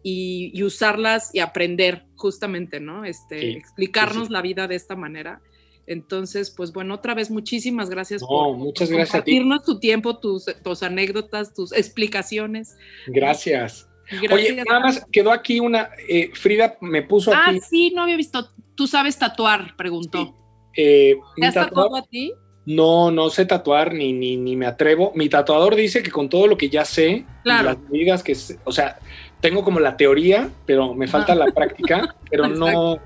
y, 0.03 0.62
usarlas 0.62 1.34
y 1.34 1.40
aprender 1.40 2.07
justamente, 2.16 2.80
¿no? 2.80 3.05
Este, 3.05 3.53
explicarnos 3.57 4.30
la 4.30 4.42
vida 4.42 4.68
de 4.68 4.76
esta 4.76 4.96
manera. 4.96 5.40
Entonces, 5.87 6.51
pues 6.51 6.72
bueno, 6.72 6.95
otra 6.95 7.14
vez 7.14 7.30
muchísimas 7.30 7.91
gracias 7.91 8.22
por, 8.22 8.57
muchas 8.57 8.89
gracias 8.89 9.11
compartirnos 9.11 9.64
tu 9.64 9.80
tiempo, 9.80 10.18
tus, 10.18 10.47
tus, 10.62 10.83
anécdotas, 10.83 11.55
tus 11.55 11.72
explicaciones. 11.72 12.76
Gracias. 13.09 13.89
Oye, 14.30 14.62
nada 14.66 14.80
más 14.80 15.07
quedó 15.11 15.33
aquí 15.33 15.61
una, 15.61 15.91
eh, 16.09 16.30
Frida 16.35 16.76
me 16.80 17.03
puso 17.03 17.33
ah, 17.33 17.47
aquí. 17.47 17.59
Ah, 17.61 17.66
sí, 17.68 17.93
no 17.95 18.03
había 18.03 18.16
visto. 18.16 18.51
¿Tú 18.74 18.87
sabes 18.87 19.18
tatuar? 19.18 19.76
Preguntó. 19.76 20.35
Eh, 20.76 21.16
¿Te 21.37 21.47
has 21.47 21.55
tatuado 21.55 21.97
a 21.97 22.03
ti? 22.03 22.33
No, 22.64 23.11
no 23.11 23.28
sé 23.28 23.45
tatuar 23.45 23.93
ni, 23.93 24.12
ni, 24.12 24.37
ni, 24.37 24.55
me 24.55 24.66
atrevo. 24.66 25.12
Mi 25.14 25.28
tatuador 25.28 25.74
dice 25.74 26.03
que 26.03 26.11
con 26.11 26.28
todo 26.28 26.47
lo 26.47 26.57
que 26.57 26.68
ya 26.68 26.85
sé, 26.85 27.26
las 27.45 27.78
medidas 27.91 28.22
que, 28.22 28.37
o 28.64 28.72
sea, 28.72 28.99
tengo 29.41 29.64
como 29.64 29.80
la 29.80 29.97
teoría, 29.97 30.49
pero 30.64 30.95
me 30.95 31.09
falta 31.09 31.35
la 31.35 31.47
práctica, 31.47 32.14
pero 32.30 32.47
no, 32.49 32.99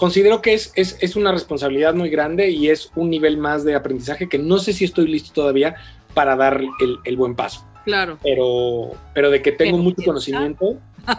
considero 0.00 0.40
que 0.40 0.54
es, 0.54 0.72
es, 0.76 0.96
es, 1.02 1.14
una 1.14 1.30
responsabilidad 1.30 1.92
muy 1.92 2.08
grande 2.08 2.48
y 2.48 2.70
es 2.70 2.90
un 2.96 3.10
nivel 3.10 3.36
más 3.36 3.64
de 3.64 3.74
aprendizaje 3.74 4.30
que 4.30 4.38
no 4.38 4.58
sé 4.58 4.72
si 4.72 4.86
estoy 4.86 5.06
listo 5.06 5.30
todavía 5.34 5.74
para 6.14 6.36
dar 6.36 6.58
el, 6.80 6.96
el 7.04 7.16
buen 7.18 7.34
paso. 7.36 7.66
Claro. 7.84 8.18
Pero, 8.22 8.92
pero 9.12 9.30
de 9.30 9.42
que 9.42 9.52
tengo 9.52 9.76
mucho 9.76 10.02
conocimiento, 10.02 10.78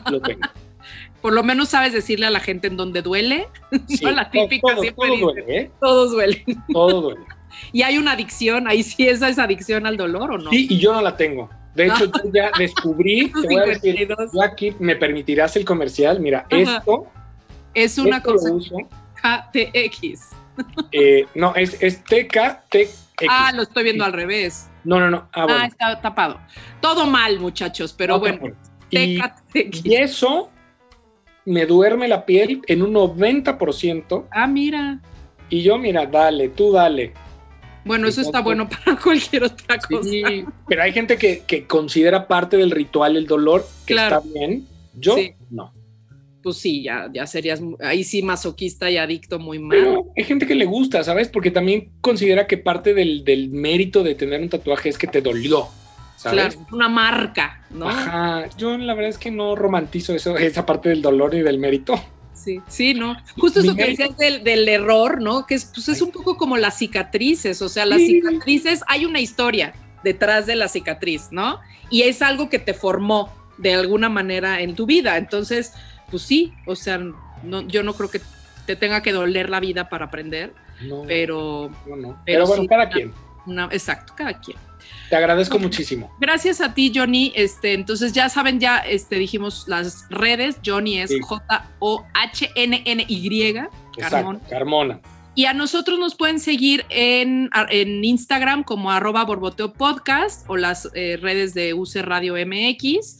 lo 0.09 0.19
tengo. 0.19 0.41
Por 1.21 1.34
lo 1.34 1.43
menos 1.43 1.69
sabes 1.69 1.93
decirle 1.93 2.25
a 2.25 2.32
la 2.32 2.39
gente 2.39 2.67
en 2.67 2.75
dónde 2.75 3.03
duele. 3.03 3.47
Sí, 3.88 4.03
la 4.03 4.32
típica 4.32 4.73
todo, 4.73 4.82
siempre 4.82 5.09
todo 5.09 5.19
duele, 5.19 5.57
¿eh? 5.57 5.71
Todos 5.79 6.11
duelen. 6.11 6.43
Todo 6.73 7.01
duele. 7.01 7.21
y 7.71 7.84
hay 7.84 7.99
una 7.99 8.13
adicción, 8.13 8.67
ahí 8.67 8.82
sí 8.82 9.07
esa 9.07 9.29
es 9.29 9.38
adicción 9.38 9.86
al 9.86 9.95
dolor 9.95 10.32
o 10.32 10.38
no. 10.39 10.49
Sí, 10.49 10.65
y 10.71 10.79
yo 10.79 10.91
no 10.91 11.03
la 11.03 11.15
tengo. 11.15 11.51
De 11.75 11.86
hecho, 11.86 12.05
yo 12.05 12.32
ya 12.34 12.51
descubrí, 12.57 13.32
te 13.32 13.47
voy 13.47 13.57
a 13.57 13.65
decir, 13.65 14.07
yo 14.07 14.41
aquí 14.41 14.73
me 14.79 14.95
permitirás 14.95 15.55
el 15.55 15.65
comercial. 15.65 16.19
Mira, 16.19 16.47
esto 16.49 17.07
es 17.74 17.97
una 17.97 18.22
cosa. 18.22 18.49
KTX. 19.22 20.30
Eh, 20.91 21.26
no, 21.34 21.55
es, 21.55 21.82
es 21.82 22.03
TKTX. 22.03 23.07
Ah, 23.28 23.51
lo 23.55 23.63
estoy 23.63 23.84
viendo 23.84 24.03
al 24.03 24.13
revés. 24.13 24.69
No, 24.84 24.99
no, 24.99 25.09
no. 25.09 25.30
Ah, 25.34 25.47
ah 25.49 25.65
está 25.65 25.99
tapado. 25.99 26.39
Todo 26.82 27.07
mal, 27.07 27.39
muchachos, 27.39 27.95
pero 27.97 28.19
bueno. 28.19 28.49
TKTX. 28.91 29.86
Y 29.86 29.95
eso 29.95 30.51
me 31.45 31.65
duerme 31.65 32.07
la 32.07 32.26
piel 32.26 32.61
en 32.67 32.84
un 32.84 32.93
90%. 32.93 34.26
Ah, 34.30 34.45
mira. 34.45 34.99
Y 35.49 35.63
yo, 35.63 35.78
mira, 35.78 36.05
dale, 36.05 36.49
tú 36.49 36.74
dale. 36.74 37.13
Bueno, 37.84 38.07
eso 38.07 38.22
está 38.22 38.41
bueno 38.41 38.69
para 38.69 38.95
cualquier 39.03 39.45
otra 39.45 39.80
cosa. 39.80 40.03
Sí, 40.03 40.45
pero 40.67 40.84
hay 40.84 40.93
gente 40.93 41.17
que, 41.17 41.43
que, 41.47 41.65
considera 41.65 42.28
parte 42.28 42.57
del 42.57 42.72
ritual 42.72 43.17
el 43.17 43.26
dolor, 43.26 43.65
que 43.86 43.95
está 43.95 44.19
bien. 44.19 44.67
Yo. 44.93 45.15
Pues 46.42 46.58
sí, 46.58 46.84
ya, 46.84 47.10
ya 47.14 47.28
serías 47.28 47.62
ahí 47.82 48.04
sí 48.04 48.22
masoquista 48.24 48.89
y 48.89 48.98
adicto 48.98 49.38
muy 49.38 49.60
mal. 49.60 49.78
Pero 49.78 50.12
hay 50.18 50.24
gente 50.24 50.48
que 50.48 50.56
le 50.56 50.66
gusta, 50.66 51.04
¿sabes? 51.04 51.28
Porque 51.28 51.52
también 51.52 51.89
considera 52.02 52.48
que 52.48 52.58
parte 52.58 52.94
del, 52.94 53.24
del 53.24 53.50
mérito 53.50 54.04
de 54.04 54.16
tener 54.16 54.42
un 54.42 54.50
tatuaje 54.50 54.89
es 54.89 54.98
que 54.98 55.08
te 55.08 55.22
dolió. 55.22 55.68
¿sabes? 56.18 56.56
Claro, 56.56 56.68
una 56.72 56.89
marca, 56.89 57.66
¿no? 57.72 57.89
Ajá, 57.89 58.48
yo 58.58 58.78
la 58.78 58.94
verdad 58.94 59.10
es 59.10 59.18
que 59.18 59.32
no 59.32 59.56
romantizo 59.56 60.14
eso, 60.14 60.38
esa 60.38 60.66
parte 60.66 60.89
del 60.89 61.02
dolor 61.02 61.34
y 61.34 61.42
del 61.42 61.58
mérito. 61.58 62.00
Sí, 62.34 62.60
sí, 62.68 62.94
¿no? 62.94 63.16
Justo 63.38 63.60
eso 63.60 63.76
que 63.76 63.86
decías 63.86 64.18
del, 64.18 64.44
del, 64.44 64.68
error, 64.68 65.22
¿no? 65.22 65.46
Que 65.46 65.56
es, 65.56 65.66
pues 65.66 65.89
es 65.89 66.02
un 66.02 66.12
poco 66.12 66.38
como 66.38 66.58
las 66.58 66.78
cicatrices, 66.78 67.62
o 67.62 67.70
sea, 67.70 67.86
las 67.86 68.00
cicatrices, 68.00 68.84
hay 68.88 69.06
una 69.06 69.20
historia 69.20 69.74
detrás 70.04 70.48
de 70.48 70.56
la 70.56 70.68
cicatriz, 70.68 71.28
¿no? 71.32 71.60
Y 71.92 72.04
es 72.04 72.22
algo 72.22 72.50
que 72.50 72.58
te 72.58 72.74
formó 72.74 73.32
de 73.58 73.74
alguna 73.74 74.10
manera 74.10 74.62
en 74.62 74.76
tu 74.76 74.86
vida. 74.86 75.18
Entonces, 75.18 75.74
pues 76.12 76.24
sí, 76.24 76.53
o 76.68 76.76
sea, 76.76 76.99
no, 77.43 77.62
yo 77.62 77.82
no 77.82 77.93
creo 77.93 78.12
que 78.12 78.22
te 78.66 78.76
tenga 78.76 79.01
que 79.01 79.12
doler 79.12 79.49
la 79.49 79.59
vida 79.59 79.89
para 79.89 80.05
aprender, 80.05 80.53
pero, 81.07 81.72
pero, 82.26 82.45
bueno, 82.45 82.68
cada 82.68 82.89
quien. 82.89 83.12
exacto, 83.72 84.14
cada 84.16 84.39
quien. 84.39 84.57
Te 85.09 85.16
agradezco 85.16 85.57
muchísimo. 85.59 86.12
Gracias 86.20 86.62
a 86.62 86.74
ti, 86.74 86.91
Johnny. 86.93 87.34
Este, 87.36 87.74
entonces 87.74 88.14
ya 88.14 88.30
saben, 88.30 88.59
ya 88.62 88.78
este, 88.78 89.18
dijimos 89.18 89.66
las 89.68 90.05
redes. 90.09 90.57
Johnny 90.66 90.99
es 90.99 91.12
J-O-H-N-N-Y. 91.22 92.72
Carmona. 93.97 94.39
Carmona. 94.49 95.01
Y 95.34 95.45
a 95.45 95.53
nosotros 95.53 95.97
nos 95.97 96.16
pueden 96.16 96.41
seguir 96.41 96.86
en, 96.89 97.49
en 97.70 98.03
Instagram 98.03 98.64
como 98.64 98.91
arroba 98.91 99.24
borboteo 99.24 99.72
podcast 99.72 100.43
o 100.49 100.57
las 100.57 100.89
eh, 100.93 101.18
redes 101.22 101.53
de 101.53 101.74
UC 101.74 101.95
Radio 102.01 102.36
MX. 102.36 103.20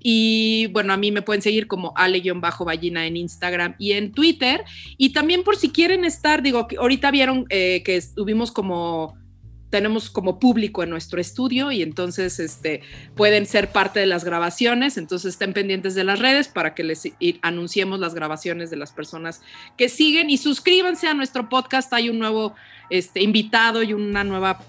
Y 0.00 0.68
bueno, 0.72 0.92
a 0.92 0.96
mí 0.96 1.10
me 1.10 1.22
pueden 1.22 1.42
seguir 1.42 1.66
como 1.66 1.92
ale-ballina 1.96 3.06
en 3.06 3.16
Instagram 3.16 3.74
y 3.78 3.92
en 3.92 4.12
Twitter. 4.12 4.64
Y 4.96 5.12
también 5.12 5.42
por 5.42 5.56
si 5.56 5.70
quieren 5.70 6.04
estar, 6.04 6.42
digo, 6.42 6.68
ahorita 6.78 7.10
vieron 7.10 7.46
eh, 7.48 7.82
que 7.84 7.96
estuvimos 7.96 8.52
como 8.52 9.16
tenemos 9.70 10.08
como 10.10 10.38
público 10.38 10.82
en 10.82 10.90
nuestro 10.90 11.20
estudio 11.20 11.70
y 11.70 11.82
entonces 11.82 12.40
este, 12.40 12.82
pueden 13.14 13.46
ser 13.46 13.70
parte 13.70 14.00
de 14.00 14.06
las 14.06 14.24
grabaciones, 14.24 14.96
entonces 14.96 15.34
estén 15.34 15.52
pendientes 15.52 15.94
de 15.94 16.04
las 16.04 16.18
redes 16.18 16.48
para 16.48 16.74
que 16.74 16.84
les 16.84 17.12
anunciemos 17.42 18.00
las 18.00 18.14
grabaciones 18.14 18.70
de 18.70 18.76
las 18.76 18.92
personas 18.92 19.42
que 19.76 19.88
siguen. 19.88 20.30
Y 20.30 20.38
suscríbanse 20.38 21.06
a 21.06 21.14
nuestro 21.14 21.48
podcast, 21.48 21.92
hay 21.92 22.08
un 22.08 22.18
nuevo 22.18 22.54
este, 22.90 23.22
invitado 23.22 23.82
y 23.82 23.92
una 23.92 24.24
nueva, 24.24 24.62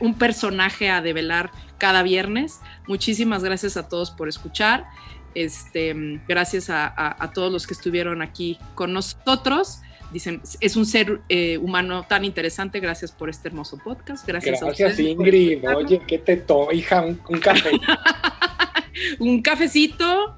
un 0.00 0.14
personaje 0.14 0.90
a 0.90 1.00
develar 1.00 1.50
cada 1.82 2.04
viernes. 2.04 2.60
Muchísimas 2.86 3.42
gracias 3.42 3.76
a 3.76 3.88
todos 3.88 4.12
por 4.12 4.28
escuchar, 4.28 4.86
este, 5.34 5.92
gracias 6.28 6.70
a 6.70 7.32
todos 7.34 7.50
los 7.50 7.66
que 7.66 7.74
estuvieron 7.74 8.22
aquí 8.22 8.56
con 8.76 8.92
nosotros 8.92 9.80
dicen, 10.12 10.40
es 10.60 10.76
un 10.76 10.86
ser 10.86 11.20
eh, 11.28 11.58
humano 11.58 12.04
tan 12.08 12.24
interesante, 12.24 12.80
gracias 12.80 13.10
por 13.10 13.30
este 13.30 13.48
hermoso 13.48 13.78
podcast. 13.78 14.26
Gracias, 14.26 14.60
gracias 14.60 14.98
Ingrid. 14.98 15.66
Oye, 15.74 16.00
¿qué 16.06 16.18
te 16.18 16.36
to, 16.36 16.70
hija? 16.72 17.04
Un, 17.04 17.40
café. 17.40 17.70
un 19.18 19.42
cafecito. 19.42 20.36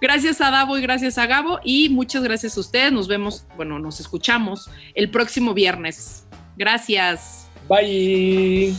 Gracias 0.00 0.40
a 0.40 0.50
Davo 0.50 0.76
y 0.76 0.82
gracias 0.82 1.16
a 1.18 1.26
Gabo. 1.26 1.58
Y 1.64 1.88
muchas 1.88 2.22
gracias 2.22 2.56
a 2.56 2.60
ustedes. 2.60 2.92
Nos 2.92 3.08
vemos, 3.08 3.46
bueno, 3.56 3.78
nos 3.78 4.00
escuchamos 4.00 4.70
el 4.94 5.10
próximo 5.10 5.54
viernes. 5.54 6.26
Gracias. 6.56 7.48
Bye. 7.68 8.74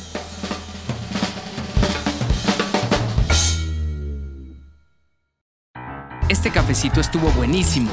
Este 6.28 6.50
cafecito 6.50 7.00
estuvo 7.00 7.30
buenísimo. 7.32 7.92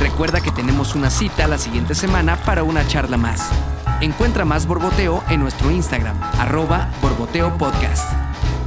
Recuerda 0.00 0.40
que 0.40 0.50
tenemos 0.50 0.96
una 0.96 1.08
cita 1.08 1.46
la 1.46 1.56
siguiente 1.56 1.94
semana 1.94 2.36
para 2.36 2.64
una 2.64 2.84
charla 2.84 3.16
más. 3.16 3.48
Encuentra 4.00 4.44
más 4.44 4.66
Borboteo 4.66 5.22
en 5.28 5.38
nuestro 5.38 5.70
Instagram, 5.70 6.20
arroba 6.40 6.90
Borboteo 7.00 7.56
Podcast. 7.56 8.12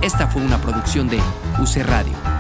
Esta 0.02 0.28
fue 0.28 0.42
una 0.42 0.62
producción 0.62 1.10
de 1.10 1.20
UC 1.60 1.86
Radio. 1.86 2.37